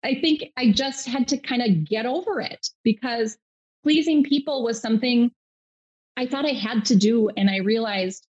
I 0.05 0.19
think 0.21 0.43
I 0.55 0.71
just 0.71 1.07
had 1.07 1.27
to 1.29 1.37
kind 1.37 1.61
of 1.61 1.89
get 1.89 2.05
over 2.05 2.39
it 2.39 2.69
because 2.83 3.37
pleasing 3.83 4.23
people 4.23 4.63
was 4.63 4.79
something 4.79 5.31
I 6.15 6.27
thought 6.27 6.45
I 6.45 6.53
had 6.53 6.85
to 6.85 6.95
do. 6.95 7.29
And 7.35 7.49
I 7.49 7.57
realized 7.57 8.27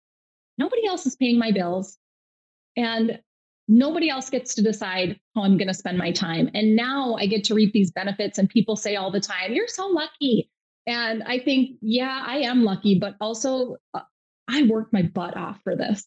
nobody 0.58 0.86
else 0.88 1.06
is 1.06 1.16
paying 1.16 1.40
my 1.40 1.52
bills 1.52 1.98
and 2.78 3.20
nobody 3.68 4.10
else 4.10 4.30
gets 4.30 4.56
to 4.56 4.62
decide 4.62 5.20
how 5.36 5.44
I'm 5.44 5.58
going 5.58 5.68
to 5.68 5.74
spend 5.74 5.98
my 5.98 6.12
time. 6.12 6.50
And 6.54 6.76
now 6.76 7.16
I 7.16 7.26
get 7.26 7.44
to 7.46 7.56
reap 7.56 7.74
these 7.74 7.92
benefits. 7.92 8.38
And 8.38 8.48
people 8.48 8.76
say 8.76 8.96
all 8.96 9.12
the 9.12 9.20
time, 9.20 9.54
You're 9.54 9.68
so 9.68 9.88
lucky. 9.88 10.50
And 10.86 11.24
I 11.24 11.40
think, 11.40 11.78
yeah, 11.82 12.24
I 12.26 12.40
am 12.40 12.64
lucky, 12.64 13.00
but 13.00 13.16
also 13.22 13.78
uh, 13.94 14.02
I 14.50 14.64
worked 14.64 14.92
my 14.92 15.02
butt 15.02 15.38
off 15.38 15.60
for 15.64 15.76
this. 15.76 16.06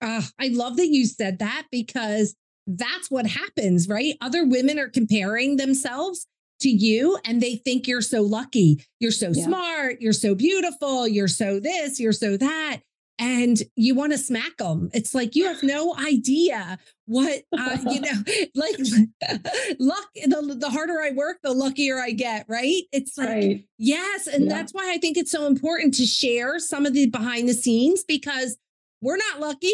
Uh, 0.00 0.22
I 0.40 0.48
love 0.48 0.76
that 0.78 0.88
you 0.88 1.04
said 1.06 1.38
that 1.40 1.66
because 1.70 2.34
that's 2.66 3.10
what 3.10 3.26
happens, 3.26 3.88
right? 3.88 4.16
Other 4.20 4.44
women 4.44 4.78
are 4.78 4.88
comparing 4.88 5.56
themselves 5.56 6.26
to 6.60 6.68
you 6.68 7.18
and 7.24 7.40
they 7.40 7.56
think 7.56 7.86
you're 7.86 8.02
so 8.02 8.22
lucky. 8.22 8.84
You're 9.00 9.10
so 9.10 9.30
yeah. 9.32 9.44
smart. 9.44 10.00
You're 10.00 10.12
so 10.12 10.34
beautiful. 10.34 11.06
You're 11.06 11.28
so 11.28 11.60
this, 11.60 12.00
you're 12.00 12.12
so 12.12 12.36
that. 12.36 12.80
And 13.18 13.62
you 13.76 13.94
want 13.94 14.12
to 14.12 14.18
smack 14.18 14.58
them. 14.58 14.90
It's 14.92 15.14
like 15.14 15.34
you 15.34 15.46
have 15.46 15.62
no 15.62 15.96
idea 15.96 16.78
what, 17.06 17.44
uh, 17.58 17.78
you 17.88 18.00
know, 18.00 18.12
like 18.54 18.76
luck. 19.78 20.08
The, 20.14 20.56
the 20.58 20.70
harder 20.70 21.00
I 21.00 21.12
work, 21.12 21.38
the 21.42 21.52
luckier 21.52 21.98
I 21.98 22.10
get, 22.10 22.44
right? 22.46 22.82
It's 22.92 23.16
like, 23.16 23.28
right. 23.28 23.64
yes. 23.78 24.26
And 24.26 24.44
yeah. 24.44 24.50
that's 24.50 24.72
why 24.72 24.92
I 24.92 24.98
think 24.98 25.16
it's 25.16 25.30
so 25.30 25.46
important 25.46 25.94
to 25.94 26.04
share 26.04 26.58
some 26.58 26.84
of 26.84 26.92
the 26.92 27.06
behind 27.06 27.48
the 27.48 27.54
scenes 27.54 28.04
because 28.04 28.58
we're 29.00 29.16
not 29.16 29.40
lucky. 29.40 29.72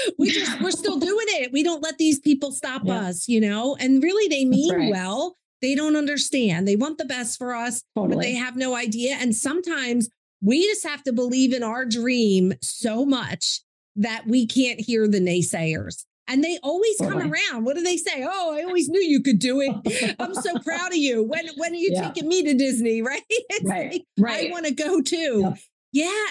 we 0.18 0.30
just 0.30 0.60
we're 0.60 0.70
still 0.70 0.98
doing 0.98 1.26
it. 1.28 1.52
We 1.52 1.62
don't 1.62 1.82
let 1.82 1.98
these 1.98 2.20
people 2.20 2.52
stop 2.52 2.82
yeah. 2.84 3.00
us, 3.00 3.28
you 3.28 3.40
know. 3.40 3.76
And 3.78 4.02
really, 4.02 4.28
they 4.28 4.44
mean 4.44 4.74
right. 4.74 4.90
well. 4.90 5.36
They 5.60 5.76
don't 5.76 5.94
understand. 5.94 6.66
They 6.66 6.74
want 6.74 6.98
the 6.98 7.04
best 7.04 7.38
for 7.38 7.54
us, 7.54 7.84
totally. 7.94 8.16
but 8.16 8.22
they 8.22 8.32
have 8.32 8.56
no 8.56 8.74
idea. 8.74 9.16
And 9.20 9.32
sometimes 9.34 10.08
we 10.40 10.66
just 10.66 10.84
have 10.84 11.04
to 11.04 11.12
believe 11.12 11.52
in 11.52 11.62
our 11.62 11.84
dream 11.84 12.52
so 12.60 13.06
much 13.06 13.60
that 13.94 14.26
we 14.26 14.46
can't 14.46 14.80
hear 14.80 15.06
the 15.06 15.20
naysayers. 15.20 16.04
And 16.28 16.42
they 16.42 16.58
always 16.62 16.96
totally. 16.98 17.22
come 17.22 17.32
around. 17.32 17.64
What 17.64 17.76
do 17.76 17.82
they 17.82 17.96
say? 17.96 18.26
Oh, 18.28 18.56
I 18.56 18.62
always 18.62 18.88
knew 18.88 19.00
you 19.02 19.22
could 19.22 19.38
do 19.38 19.60
it. 19.60 20.16
I'm 20.18 20.34
so 20.34 20.58
proud 20.58 20.90
of 20.90 20.96
you. 20.96 21.22
When 21.22 21.46
when 21.56 21.72
are 21.72 21.76
you 21.76 21.90
yeah. 21.92 22.08
taking 22.08 22.28
me 22.28 22.42
to 22.44 22.54
Disney? 22.54 23.02
Right? 23.02 23.22
It's 23.28 23.64
right. 23.64 23.92
Like, 23.92 24.04
right. 24.18 24.48
I 24.48 24.50
want 24.50 24.66
to 24.66 24.72
go 24.72 25.00
too. 25.00 25.42
Yeah. 25.44 25.54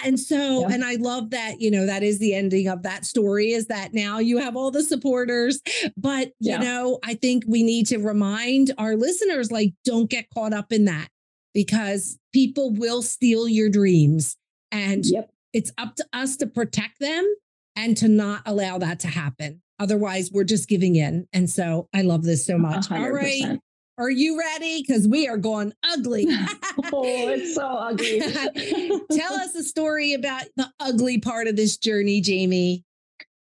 And 0.04 0.18
so, 0.18 0.60
yeah. 0.60 0.74
and 0.74 0.84
I 0.84 0.96
love 0.96 1.30
that, 1.30 1.60
you 1.60 1.70
know, 1.70 1.86
that 1.86 2.02
is 2.02 2.18
the 2.18 2.34
ending 2.34 2.68
of 2.68 2.82
that 2.82 3.04
story 3.04 3.52
is 3.52 3.66
that 3.66 3.94
now 3.94 4.18
you 4.18 4.38
have 4.38 4.56
all 4.56 4.70
the 4.70 4.82
supporters. 4.82 5.60
But, 5.96 6.32
yeah. 6.40 6.58
you 6.58 6.64
know, 6.64 6.98
I 7.04 7.14
think 7.14 7.44
we 7.46 7.62
need 7.62 7.86
to 7.86 7.98
remind 7.98 8.72
our 8.78 8.96
listeners 8.96 9.52
like, 9.52 9.74
don't 9.84 10.10
get 10.10 10.26
caught 10.34 10.52
up 10.52 10.72
in 10.72 10.86
that 10.86 11.08
because 11.54 12.18
people 12.32 12.72
will 12.72 13.02
steal 13.02 13.48
your 13.48 13.68
dreams. 13.68 14.36
And 14.70 15.04
yep. 15.06 15.30
it's 15.52 15.70
up 15.78 15.94
to 15.96 16.06
us 16.12 16.36
to 16.38 16.46
protect 16.46 16.98
them 16.98 17.24
and 17.76 17.96
to 17.98 18.08
not 18.08 18.42
allow 18.46 18.78
that 18.78 19.00
to 19.00 19.08
happen. 19.08 19.62
Otherwise, 19.78 20.30
we're 20.32 20.44
just 20.44 20.68
giving 20.68 20.96
in. 20.96 21.26
And 21.32 21.48
so 21.48 21.88
I 21.94 22.02
love 22.02 22.24
this 22.24 22.46
so 22.46 22.58
much. 22.58 22.88
100%. 22.88 23.00
All 23.00 23.10
right. 23.10 23.60
Are 23.98 24.10
you 24.10 24.38
ready? 24.38 24.82
Because 24.82 25.06
we 25.06 25.28
are 25.28 25.36
going 25.36 25.74
ugly. 25.84 26.26
oh, 26.92 27.28
it's 27.28 27.54
so 27.54 27.66
ugly. 27.66 28.20
tell 29.18 29.34
us 29.34 29.54
a 29.54 29.62
story 29.62 30.14
about 30.14 30.44
the 30.56 30.72
ugly 30.80 31.18
part 31.18 31.46
of 31.46 31.56
this 31.56 31.76
journey, 31.76 32.20
Jamie. 32.20 32.84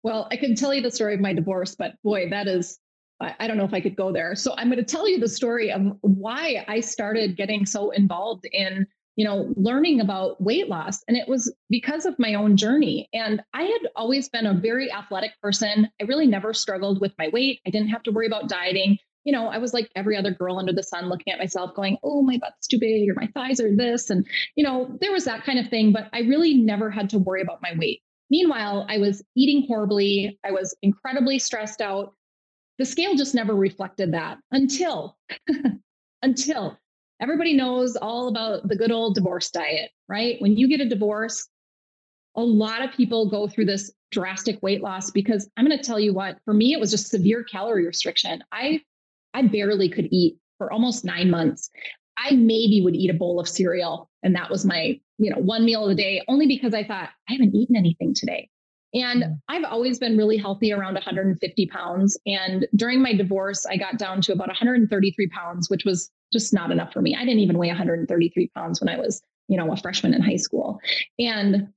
Well, 0.03 0.27
I 0.31 0.35
can 0.35 0.53
tell 0.53 0.73
you 0.73 0.81
the 0.81 0.91
story 0.91 1.13
of 1.13 1.21
my 1.21 1.33
divorce, 1.33 1.75
but 1.75 1.93
boy, 2.03 2.29
that 2.29 2.47
is, 2.47 2.77
I, 3.21 3.47
don't 3.47 3.57
know 3.57 3.63
if 3.63 3.73
I 3.73 3.79
could 3.79 3.95
go 3.95 4.11
there. 4.11 4.35
So 4.35 4.53
I'm 4.57 4.67
going 4.67 4.77
to 4.77 4.83
tell 4.83 5.09
you 5.09 5.19
the 5.19 5.29
story 5.29 5.71
of 5.71 5.81
why 6.01 6.65
I 6.67 6.81
started 6.81 7.37
getting 7.37 7.65
so 7.65 7.91
involved 7.91 8.45
in, 8.51 8.85
you 9.15 9.25
know, 9.25 9.53
learning 9.55 10.01
about 10.01 10.39
weight 10.41 10.67
loss. 10.67 11.01
And 11.07 11.15
it 11.15 11.29
was 11.29 11.51
because 11.69 12.05
of 12.05 12.19
my 12.19 12.33
own 12.33 12.57
journey. 12.57 13.07
And 13.13 13.41
I 13.53 13.63
had 13.63 13.89
always 13.95 14.27
been 14.27 14.47
a 14.47 14.53
very 14.53 14.91
athletic 14.91 15.31
person. 15.41 15.89
I 16.01 16.03
really 16.03 16.27
never 16.27 16.53
struggled 16.53 16.99
with 16.99 17.13
my 17.17 17.29
weight. 17.29 17.61
I 17.65 17.69
didn't 17.69 17.87
have 17.87 18.03
to 18.03 18.11
worry 18.11 18.27
about 18.27 18.49
dieting 18.49 18.99
you 19.25 19.31
know, 19.31 19.47
I 19.47 19.57
was 19.57 19.73
like 19.73 19.89
every 19.95 20.15
other 20.15 20.31
girl 20.31 20.59
under 20.59 20.71
the 20.71 20.83
sun 20.83 21.09
looking 21.09 21.33
at 21.33 21.39
myself 21.39 21.73
going, 21.75 21.97
oh, 22.03 22.21
my 22.21 22.37
butt's 22.37 22.67
too 22.67 22.79
big 22.79 23.09
or 23.09 23.15
my 23.15 23.27
thighs 23.33 23.59
are 23.59 23.75
this. 23.75 24.09
And, 24.11 24.25
you 24.55 24.63
know, 24.63 24.95
there 25.01 25.11
was 25.11 25.25
that 25.25 25.43
kind 25.43 25.59
of 25.59 25.67
thing, 25.67 25.91
but 25.91 26.07
I 26.13 26.19
really 26.19 26.53
never 26.53 26.91
had 26.91 27.09
to 27.09 27.19
worry 27.19 27.41
about 27.41 27.61
my 27.61 27.73
weight. 27.77 28.01
Meanwhile, 28.29 28.85
I 28.87 28.99
was 28.99 29.23
eating 29.35 29.65
horribly. 29.67 30.39
I 30.45 30.51
was 30.51 30.75
incredibly 30.83 31.39
stressed 31.39 31.81
out. 31.81 32.13
The 32.77 32.85
scale 32.85 33.15
just 33.15 33.33
never 33.33 33.55
reflected 33.55 34.13
that 34.13 34.37
until, 34.51 35.17
until 36.21 36.77
everybody 37.19 37.53
knows 37.53 37.95
all 37.95 38.27
about 38.27 38.67
the 38.67 38.75
good 38.75 38.91
old 38.91 39.15
divorce 39.15 39.49
diet, 39.49 39.89
right? 40.07 40.39
When 40.39 40.55
you 40.55 40.67
get 40.67 40.81
a 40.81 40.89
divorce, 40.89 41.47
a 42.35 42.43
lot 42.43 42.83
of 42.83 42.91
people 42.91 43.29
go 43.29 43.47
through 43.47 43.65
this 43.65 43.91
drastic 44.11 44.61
weight 44.61 44.83
loss 44.83 45.09
because 45.09 45.49
I'm 45.57 45.65
going 45.65 45.77
to 45.77 45.83
tell 45.83 45.99
you 45.99 46.13
what, 46.13 46.37
for 46.45 46.53
me, 46.53 46.73
it 46.73 46.79
was 46.79 46.91
just 46.91 47.07
severe 47.07 47.43
calorie 47.43 47.85
restriction. 47.85 48.43
I 48.51 48.81
I 49.35 49.43
barely 49.43 49.89
could 49.89 50.07
eat 50.11 50.37
for 50.57 50.71
almost 50.71 51.03
nine 51.03 51.29
months. 51.29 51.69
I 52.17 52.31
maybe 52.31 52.81
would 52.81 52.95
eat 52.95 53.09
a 53.09 53.13
bowl 53.13 53.39
of 53.39 53.47
cereal. 53.47 54.09
And 54.23 54.33
that 54.35 54.49
was 54.49 54.65
my, 54.65 54.99
you 55.17 55.29
know, 55.29 55.37
one 55.37 55.65
meal 55.65 55.83
of 55.83 55.89
the 55.89 56.01
day, 56.01 56.23
only 56.29 56.47
because 56.47 56.73
I 56.73 56.83
thought 56.83 57.09
I 57.29 57.33
haven't 57.33 57.53
eaten 57.53 57.75
anything 57.75 58.13
today. 58.15 58.49
And 58.93 59.23
mm. 59.23 59.39
I've 59.49 59.65
always 59.65 59.99
been 59.99 60.17
really 60.17 60.37
healthy 60.37 60.71
around 60.71 60.93
150 60.93 61.67
pounds. 61.67 62.17
And 62.25 62.65
during 62.75 63.01
my 63.01 63.13
divorce, 63.13 63.65
I 63.65 63.75
got 63.75 63.97
down 63.97 64.21
to 64.21 64.31
about 64.31 64.47
133 64.47 65.27
pounds, 65.27 65.69
which 65.69 65.83
was 65.83 66.09
just 66.31 66.53
not 66.53 66.71
enough 66.71 66.93
for 66.93 67.01
me. 67.01 67.15
I 67.15 67.25
didn't 67.25 67.39
even 67.39 67.57
weigh 67.57 67.67
133 67.67 68.51
pounds 68.55 68.79
when 68.79 68.87
I 68.87 68.97
was, 68.97 69.21
you 69.49 69.57
know, 69.57 69.71
a 69.73 69.77
freshman 69.77 70.13
in 70.13 70.21
high 70.21 70.37
school. 70.37 70.79
And 71.19 71.67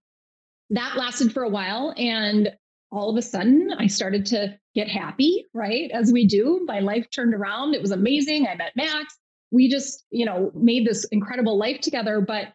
that 0.71 0.97
lasted 0.97 1.33
for 1.33 1.43
a 1.43 1.49
while. 1.49 1.93
And 1.97 2.53
all 2.91 3.11
of 3.11 3.17
a 3.17 3.23
sudden 3.23 3.73
I 3.79 3.87
started 3.87 4.27
to 4.27 4.59
get 4.75 4.89
happy, 4.89 5.47
right? 5.55 5.91
As 5.93 6.13
we 6.13 6.27
do. 6.27 6.65
My 6.67 6.81
life 6.81 7.07
turned 7.11 7.35
around. 7.35 7.75
It 7.75 7.83
was 7.83 7.91
amazing. 7.91 8.47
I 8.47 8.55
met 8.55 8.73
Max. 8.77 9.17
We 9.51 9.69
just, 9.69 10.05
you 10.11 10.25
know, 10.25 10.51
made 10.55 10.87
this 10.87 11.05
incredible 11.05 11.59
life 11.59 11.81
together. 11.81 12.21
But 12.21 12.49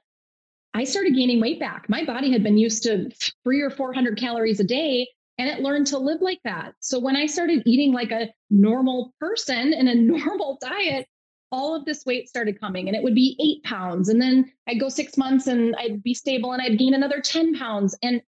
I 0.74 0.86
started 0.86 1.16
gaining 1.16 1.40
weight 1.40 1.60
back. 1.60 1.88
My 1.88 2.04
body 2.04 2.32
had 2.32 2.44
been 2.44 2.58
used 2.58 2.84
to 2.84 3.10
three 3.44 3.62
or 3.62 3.70
400 3.70 4.18
calories 4.18 4.60
a 4.60 4.64
day 4.64 5.08
and 5.38 5.50
it 5.50 5.62
learned 5.62 5.88
to 5.88 5.98
live 5.98 6.22
like 6.22 6.40
that. 6.44 6.74
So 6.80 7.00
when 7.00 7.16
I 7.16 7.26
started 7.26 7.64
eating 7.66 7.94
like 7.94 8.12
a 8.12 8.30
normal 8.50 9.14
person 9.20 9.74
in 9.74 9.88
a 9.88 9.96
normal 9.96 10.58
diet, 10.62 11.08
all 11.52 11.76
of 11.76 11.86
this 11.86 12.04
weight 12.06 12.28
started 12.28 12.60
coming 12.60 12.88
and 12.88 12.98
it 12.98 13.04
would 13.04 13.14
be 13.14 13.38
eight 13.40 13.64
pounds. 13.64 14.10
And 14.10 14.20
then 14.20 14.52
I'd 14.68 14.80
go 14.80 14.90
six 14.90 15.18
months 15.18 15.46
and 15.46 15.76
I'd 15.76 16.02
be 16.02 16.16
stable 16.16 16.52
and 16.52 16.62
I'd 16.62 16.80
gain 16.80 16.96
another 16.96 17.22
10 17.22 17.56
pounds. 17.56 17.96
And 18.02 18.22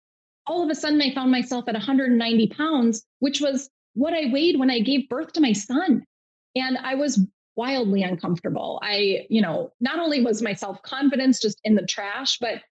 all 0.47 0.63
of 0.63 0.71
a 0.71 0.75
sudden 0.75 1.01
I 1.01 1.15
found 1.15 1.31
myself 1.31 1.65
at 1.69 1.75
190 1.75 2.49
pounds, 2.49 3.05
which 3.21 3.41
was 3.41 3.71
what 3.95 4.15
I 4.15 4.31
weighed 4.33 4.59
when 4.59 4.71
I 4.71 4.81
gave 4.81 5.09
birth 5.09 5.33
to 5.33 5.41
my 5.41 5.53
son. 5.53 6.05
And 6.55 6.79
I 6.79 6.95
was 6.95 7.25
wildly 7.57 8.03
uncomfortable. 8.03 8.81
I, 8.83 9.27
you 9.29 9.43
know, 9.43 9.73
not 9.81 9.99
only 9.99 10.23
was 10.23 10.43
my 10.43 10.55
self 10.55 10.83
confidence 10.83 11.41
just 11.41 11.61
in 11.65 11.75
the 11.75 11.87
trash, 11.87 12.39
but 12.39 12.63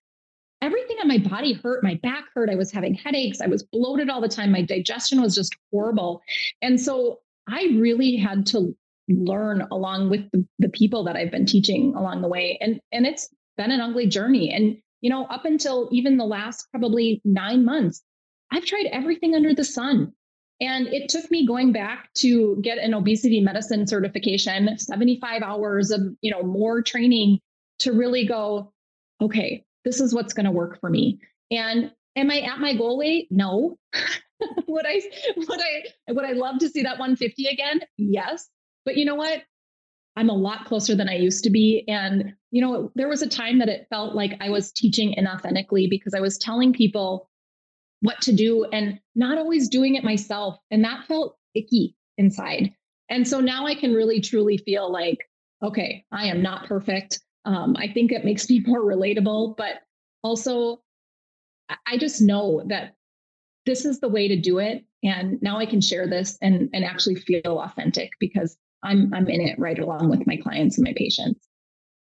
everything 0.61 0.97
on 1.01 1.07
my 1.07 1.17
body 1.17 1.53
hurt. 1.53 1.83
My 1.83 1.95
back 2.03 2.25
hurt. 2.33 2.49
I 2.49 2.55
was 2.55 2.71
having 2.71 2.93
headaches. 2.93 3.41
I 3.41 3.47
was 3.47 3.63
bloated 3.63 4.09
all 4.09 4.21
the 4.21 4.27
time. 4.27 4.51
My 4.51 4.61
digestion 4.61 5.21
was 5.21 5.35
just 5.35 5.55
horrible. 5.71 6.21
And 6.61 6.79
so 6.79 7.19
I 7.47 7.63
really 7.73 8.15
had 8.15 8.45
to 8.47 8.75
learn 9.09 9.67
along 9.71 10.09
with 10.09 10.29
the, 10.31 10.45
the 10.59 10.69
people 10.69 11.03
that 11.03 11.15
I've 11.15 11.31
been 11.31 11.45
teaching 11.45 11.95
along 11.95 12.21
the 12.21 12.27
way. 12.27 12.57
And 12.61 12.79
and 12.91 13.05
it's 13.05 13.29
been 13.57 13.71
an 13.71 13.81
ugly 13.81 14.07
journey. 14.07 14.51
And 14.51 14.77
you 15.01 15.09
know, 15.09 15.25
up 15.25 15.45
until 15.45 15.89
even 15.91 16.17
the 16.17 16.25
last 16.25 16.67
probably 16.71 17.21
nine 17.25 17.65
months, 17.65 18.01
I've 18.51 18.65
tried 18.65 18.87
everything 18.91 19.35
under 19.35 19.53
the 19.53 19.63
sun. 19.63 20.13
And 20.59 20.87
it 20.87 21.09
took 21.09 21.29
me 21.31 21.47
going 21.47 21.71
back 21.71 22.13
to 22.19 22.59
get 22.61 22.77
an 22.77 22.93
obesity 22.93 23.41
medicine 23.41 23.87
certification, 23.87 24.77
75 24.77 25.41
hours 25.41 25.89
of, 25.89 26.01
you 26.21 26.29
know, 26.29 26.43
more 26.43 26.83
training 26.83 27.39
to 27.79 27.93
really 27.93 28.27
go, 28.27 28.71
okay, 29.19 29.65
this 29.83 29.99
is 29.99 30.13
what's 30.13 30.33
going 30.33 30.45
to 30.45 30.51
work 30.51 30.79
for 30.79 30.89
me. 30.89 31.19
And 31.49 31.91
am 32.15 32.29
I 32.29 32.41
at 32.41 32.59
my 32.59 32.75
goal 32.75 32.99
weight? 32.99 33.27
No. 33.31 33.77
would 34.67 34.85
I 34.85 35.01
would 35.35 35.59
I 35.59 36.11
would 36.11 36.25
I 36.25 36.33
love 36.33 36.59
to 36.59 36.69
see 36.69 36.83
that 36.83 36.99
150 36.99 37.47
again? 37.47 37.81
Yes. 37.97 38.47
But 38.85 38.97
you 38.97 39.05
know 39.05 39.15
what? 39.15 39.43
I'm 40.15 40.29
a 40.29 40.35
lot 40.35 40.65
closer 40.65 40.95
than 40.95 41.09
I 41.09 41.15
used 41.15 41.43
to 41.45 41.49
be. 41.49 41.85
And, 41.87 42.33
you 42.51 42.61
know, 42.61 42.91
there 42.95 43.07
was 43.07 43.21
a 43.21 43.29
time 43.29 43.59
that 43.59 43.69
it 43.69 43.87
felt 43.89 44.13
like 44.13 44.37
I 44.41 44.49
was 44.49 44.71
teaching 44.71 45.15
inauthentically 45.17 45.89
because 45.89 46.13
I 46.13 46.19
was 46.19 46.37
telling 46.37 46.73
people 46.73 47.29
what 48.01 48.19
to 48.21 48.33
do 48.33 48.65
and 48.65 48.99
not 49.15 49.37
always 49.37 49.69
doing 49.69 49.95
it 49.95 50.03
myself. 50.03 50.57
And 50.69 50.83
that 50.83 51.05
felt 51.05 51.37
icky 51.55 51.95
inside. 52.17 52.73
And 53.09 53.27
so 53.27 53.39
now 53.39 53.65
I 53.65 53.75
can 53.75 53.93
really 53.93 54.19
truly 54.21 54.57
feel 54.57 54.91
like, 54.91 55.19
okay, 55.63 56.05
I 56.11 56.25
am 56.25 56.41
not 56.41 56.65
perfect. 56.65 57.19
Um, 57.45 57.75
I 57.77 57.87
think 57.87 58.11
it 58.11 58.25
makes 58.25 58.49
me 58.49 58.59
more 58.65 58.81
relatable, 58.81 59.55
but 59.57 59.81
also 60.23 60.81
I 61.85 61.97
just 61.97 62.21
know 62.21 62.63
that 62.67 62.95
this 63.65 63.85
is 63.85 63.99
the 63.99 64.09
way 64.09 64.27
to 64.27 64.35
do 64.35 64.57
it. 64.59 64.83
And 65.03 65.41
now 65.41 65.57
I 65.57 65.65
can 65.65 65.81
share 65.81 66.07
this 66.07 66.37
and, 66.41 66.69
and 66.73 66.83
actually 66.83 67.15
feel 67.15 67.59
authentic 67.59 68.11
because 68.19 68.57
I'm 68.83 69.13
I'm 69.13 69.27
in 69.27 69.41
it 69.41 69.59
right 69.59 69.77
along 69.77 70.09
with 70.09 70.25
my 70.27 70.37
clients 70.37 70.77
and 70.77 70.85
my 70.85 70.93
patients. 70.95 71.47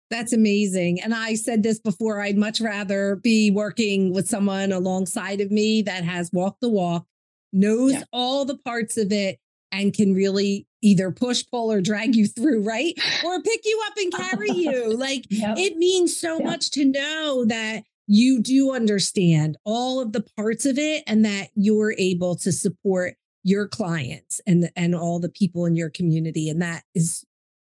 That's 0.09 0.33
amazing. 0.33 1.01
And 1.01 1.13
I 1.13 1.33
said 1.33 1.63
this 1.63 1.79
before 1.79 2.21
I'd 2.21 2.37
much 2.37 2.61
rather 2.61 3.15
be 3.15 3.49
working 3.49 4.13
with 4.13 4.27
someone 4.27 4.71
alongside 4.71 5.41
of 5.41 5.49
me 5.49 5.81
that 5.83 6.03
has 6.03 6.29
walked 6.31 6.61
the 6.61 6.69
walk, 6.69 7.07
knows 7.51 7.93
yeah. 7.93 8.03
all 8.11 8.45
the 8.45 8.57
parts 8.57 8.97
of 8.97 9.11
it, 9.11 9.39
and 9.71 9.93
can 9.93 10.13
really 10.13 10.67
either 10.83 11.09
push, 11.11 11.43
pull, 11.49 11.71
or 11.71 11.81
drag 11.81 12.15
you 12.15 12.27
through, 12.27 12.61
right? 12.61 12.93
Or 13.25 13.41
pick 13.41 13.61
you 13.65 13.81
up 13.87 13.93
and 13.97 14.13
carry 14.13 14.51
you. 14.55 14.95
Like 14.95 15.25
yep. 15.29 15.57
it 15.57 15.77
means 15.77 16.19
so 16.19 16.37
yep. 16.37 16.45
much 16.45 16.71
to 16.71 16.85
know 16.85 17.45
that 17.45 17.83
you 18.05 18.41
do 18.41 18.73
understand 18.73 19.57
all 19.63 19.99
of 19.99 20.11
the 20.11 20.25
parts 20.37 20.65
of 20.65 20.77
it 20.77 21.03
and 21.07 21.25
that 21.25 21.49
you're 21.55 21.95
able 21.97 22.35
to 22.35 22.51
support 22.51 23.15
your 23.43 23.67
clients 23.67 24.39
and 24.47 24.69
and 24.75 24.95
all 24.95 25.19
the 25.19 25.29
people 25.29 25.65
in 25.65 25.75
your 25.75 25.89
community 25.89 26.49
and 26.49 26.61
that 26.61 26.83
is 26.95 27.25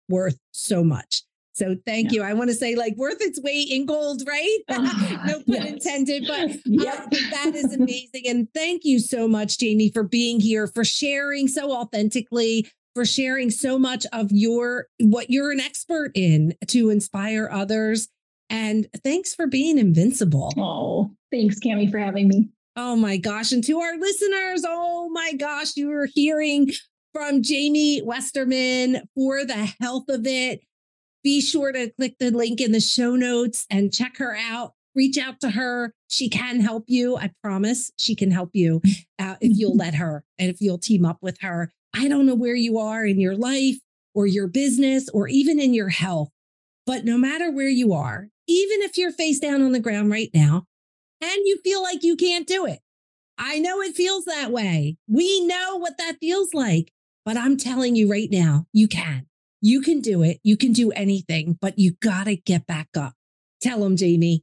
worth 0.08 0.38
so 0.52 0.82
much 0.82 1.22
so 1.56 1.74
thank 1.86 2.12
yeah. 2.12 2.16
you. 2.16 2.22
I 2.22 2.34
want 2.34 2.50
to 2.50 2.54
say 2.54 2.74
like 2.74 2.96
worth 2.96 3.16
its 3.20 3.40
weight 3.40 3.70
in 3.70 3.86
gold, 3.86 4.22
right? 4.26 4.58
Uh, 4.68 5.16
no 5.26 5.34
pun 5.36 5.44
yes. 5.46 5.66
intended, 5.66 6.26
but, 6.26 6.50
yep. 6.66 6.98
uh, 6.98 7.06
but 7.10 7.20
that 7.30 7.52
is 7.54 7.74
amazing. 7.74 8.24
and 8.26 8.48
thank 8.52 8.84
you 8.84 8.98
so 8.98 9.26
much, 9.26 9.58
Jamie, 9.58 9.90
for 9.90 10.02
being 10.02 10.38
here, 10.38 10.66
for 10.66 10.84
sharing 10.84 11.48
so 11.48 11.72
authentically, 11.72 12.68
for 12.94 13.06
sharing 13.06 13.50
so 13.50 13.78
much 13.78 14.04
of 14.12 14.30
your 14.30 14.88
what 15.00 15.30
you're 15.30 15.50
an 15.50 15.60
expert 15.60 16.12
in 16.14 16.54
to 16.66 16.90
inspire 16.90 17.48
others. 17.50 18.08
And 18.50 18.86
thanks 19.02 19.34
for 19.34 19.46
being 19.46 19.78
invincible. 19.78 20.52
Oh, 20.58 21.10
thanks, 21.30 21.58
Kamie, 21.58 21.90
for 21.90 21.98
having 21.98 22.28
me. 22.28 22.50
Oh 22.76 22.94
my 22.94 23.16
gosh. 23.16 23.52
And 23.52 23.64
to 23.64 23.80
our 23.80 23.96
listeners, 23.96 24.62
oh 24.66 25.08
my 25.08 25.32
gosh, 25.32 25.76
you 25.76 25.90
are 25.92 26.06
hearing 26.12 26.70
from 27.14 27.42
Jamie 27.42 28.02
Westerman 28.02 29.08
for 29.14 29.46
the 29.46 29.72
health 29.80 30.10
of 30.10 30.26
it. 30.26 30.60
Be 31.24 31.40
sure 31.40 31.72
to 31.72 31.90
click 31.92 32.16
the 32.20 32.30
link 32.30 32.60
in 32.60 32.72
the 32.72 32.80
show 32.80 33.16
notes 33.16 33.66
and 33.70 33.92
check 33.92 34.18
her 34.18 34.36
out. 34.36 34.74
Reach 34.94 35.16
out 35.16 35.40
to 35.40 35.50
her. 35.50 35.94
She 36.08 36.28
can 36.28 36.60
help 36.60 36.84
you. 36.86 37.16
I 37.16 37.30
promise 37.42 37.90
she 37.96 38.14
can 38.14 38.30
help 38.30 38.50
you 38.52 38.82
uh, 39.18 39.36
if 39.40 39.56
you'll 39.58 39.76
let 39.78 39.94
her 39.94 40.24
and 40.38 40.50
if 40.50 40.60
you'll 40.60 40.78
team 40.78 41.06
up 41.06 41.18
with 41.22 41.40
her. 41.40 41.72
I 41.94 42.08
don't 42.08 42.26
know 42.26 42.34
where 42.34 42.54
you 42.54 42.78
are 42.78 43.06
in 43.06 43.18
your 43.18 43.36
life 43.36 43.76
or 44.14 44.26
your 44.26 44.48
business 44.48 45.08
or 45.08 45.28
even 45.28 45.58
in 45.58 45.72
your 45.72 45.88
health, 45.88 46.28
but 46.84 47.06
no 47.06 47.16
matter 47.16 47.50
where 47.50 47.68
you 47.68 47.94
are, 47.94 48.28
even 48.46 48.82
if 48.82 48.98
you're 48.98 49.12
face 49.12 49.38
down 49.38 49.62
on 49.62 49.72
the 49.72 49.80
ground 49.80 50.10
right 50.10 50.30
now, 50.34 50.66
and 51.20 51.40
you 51.44 51.58
feel 51.64 51.82
like 51.82 52.02
you 52.02 52.16
can't 52.16 52.46
do 52.46 52.66
it. 52.66 52.80
I 53.38 53.58
know 53.58 53.80
it 53.80 53.94
feels 53.94 54.24
that 54.24 54.50
way. 54.50 54.96
We 55.08 55.46
know 55.46 55.76
what 55.76 55.98
that 55.98 56.18
feels 56.20 56.54
like, 56.54 56.92
but 57.24 57.36
I'm 57.36 57.56
telling 57.56 57.96
you 57.96 58.10
right 58.10 58.28
now, 58.30 58.66
you 58.72 58.88
can. 58.88 59.26
You 59.60 59.80
can 59.80 60.00
do 60.00 60.22
it. 60.22 60.38
You 60.42 60.56
can 60.56 60.72
do 60.72 60.90
anything, 60.92 61.58
but 61.60 61.78
you 61.78 61.92
got 62.02 62.24
to 62.24 62.36
get 62.36 62.66
back 62.66 62.88
up. 62.96 63.14
Tell 63.60 63.80
them, 63.80 63.96
Jamie. 63.96 64.42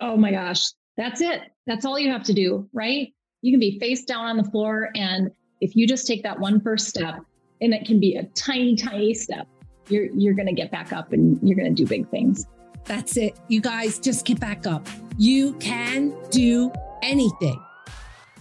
Oh 0.00 0.16
my 0.16 0.30
gosh. 0.30 0.70
That's 0.96 1.20
it. 1.20 1.42
That's 1.66 1.84
all 1.84 1.98
you 1.98 2.10
have 2.10 2.22
to 2.24 2.32
do, 2.32 2.68
right? 2.72 3.12
You 3.42 3.52
can 3.52 3.60
be 3.60 3.78
face 3.78 4.04
down 4.04 4.26
on 4.26 4.36
the 4.36 4.44
floor. 4.44 4.90
And 4.94 5.30
if 5.60 5.76
you 5.76 5.86
just 5.86 6.06
take 6.06 6.22
that 6.22 6.38
one 6.38 6.60
first 6.60 6.88
step, 6.88 7.20
and 7.60 7.72
it 7.72 7.86
can 7.86 8.00
be 8.00 8.16
a 8.16 8.24
tiny, 8.34 8.76
tiny 8.76 9.14
step, 9.14 9.46
you're, 9.88 10.06
you're 10.06 10.34
going 10.34 10.48
to 10.48 10.52
get 10.52 10.70
back 10.70 10.92
up 10.92 11.12
and 11.12 11.38
you're 11.46 11.56
going 11.56 11.74
to 11.74 11.82
do 11.82 11.86
big 11.86 12.08
things. 12.10 12.46
That's 12.84 13.16
it. 13.16 13.38
You 13.48 13.60
guys 13.60 13.98
just 13.98 14.24
get 14.26 14.40
back 14.40 14.66
up. 14.66 14.86
You 15.18 15.54
can 15.54 16.14
do 16.30 16.72
anything. 17.02 17.62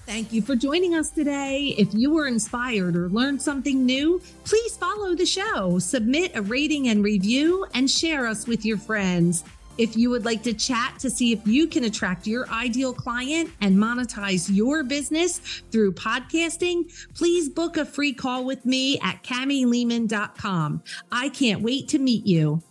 Thank 0.05 0.34
you 0.34 0.41
for 0.41 0.55
joining 0.55 0.93
us 0.93 1.09
today. 1.09 1.73
If 1.78 1.93
you 1.93 2.11
were 2.11 2.28
inspired 2.28 2.95
or 2.95 3.09
learned 3.09 3.41
something 3.41 3.86
new, 3.86 4.21
please 4.43 4.78
follow 4.78 5.15
the 5.15 5.26
show, 5.26 5.80
submit 5.80 6.36
a 6.36 6.41
rating 6.41 6.89
and 6.89 7.03
review, 7.03 7.65
and 7.73 7.89
share 7.89 8.28
us 8.28 8.45
with 8.45 8.65
your 8.65 8.78
friends. 8.78 9.43
If 9.78 9.97
you 9.97 10.09
would 10.09 10.23
like 10.23 10.43
to 10.43 10.53
chat 10.53 10.99
to 10.99 11.09
see 11.09 11.34
if 11.34 11.45
you 11.47 11.67
can 11.67 11.86
attract 11.86 12.28
your 12.28 12.47
ideal 12.49 12.93
client 12.93 13.51
and 13.61 13.76
monetize 13.76 14.53
your 14.53 14.84
business 14.84 15.39
through 15.71 15.93
podcasting, 15.93 16.93
please 17.15 17.49
book 17.49 17.78
a 17.78 17.86
free 17.86 18.13
call 18.13 18.45
with 18.45 18.65
me 18.65 18.99
at 18.99 19.23
kamielehmann.com. 19.23 20.84
I 21.11 21.30
can't 21.30 21.61
wait 21.61 21.88
to 21.89 21.99
meet 21.99 22.26
you. 22.26 22.61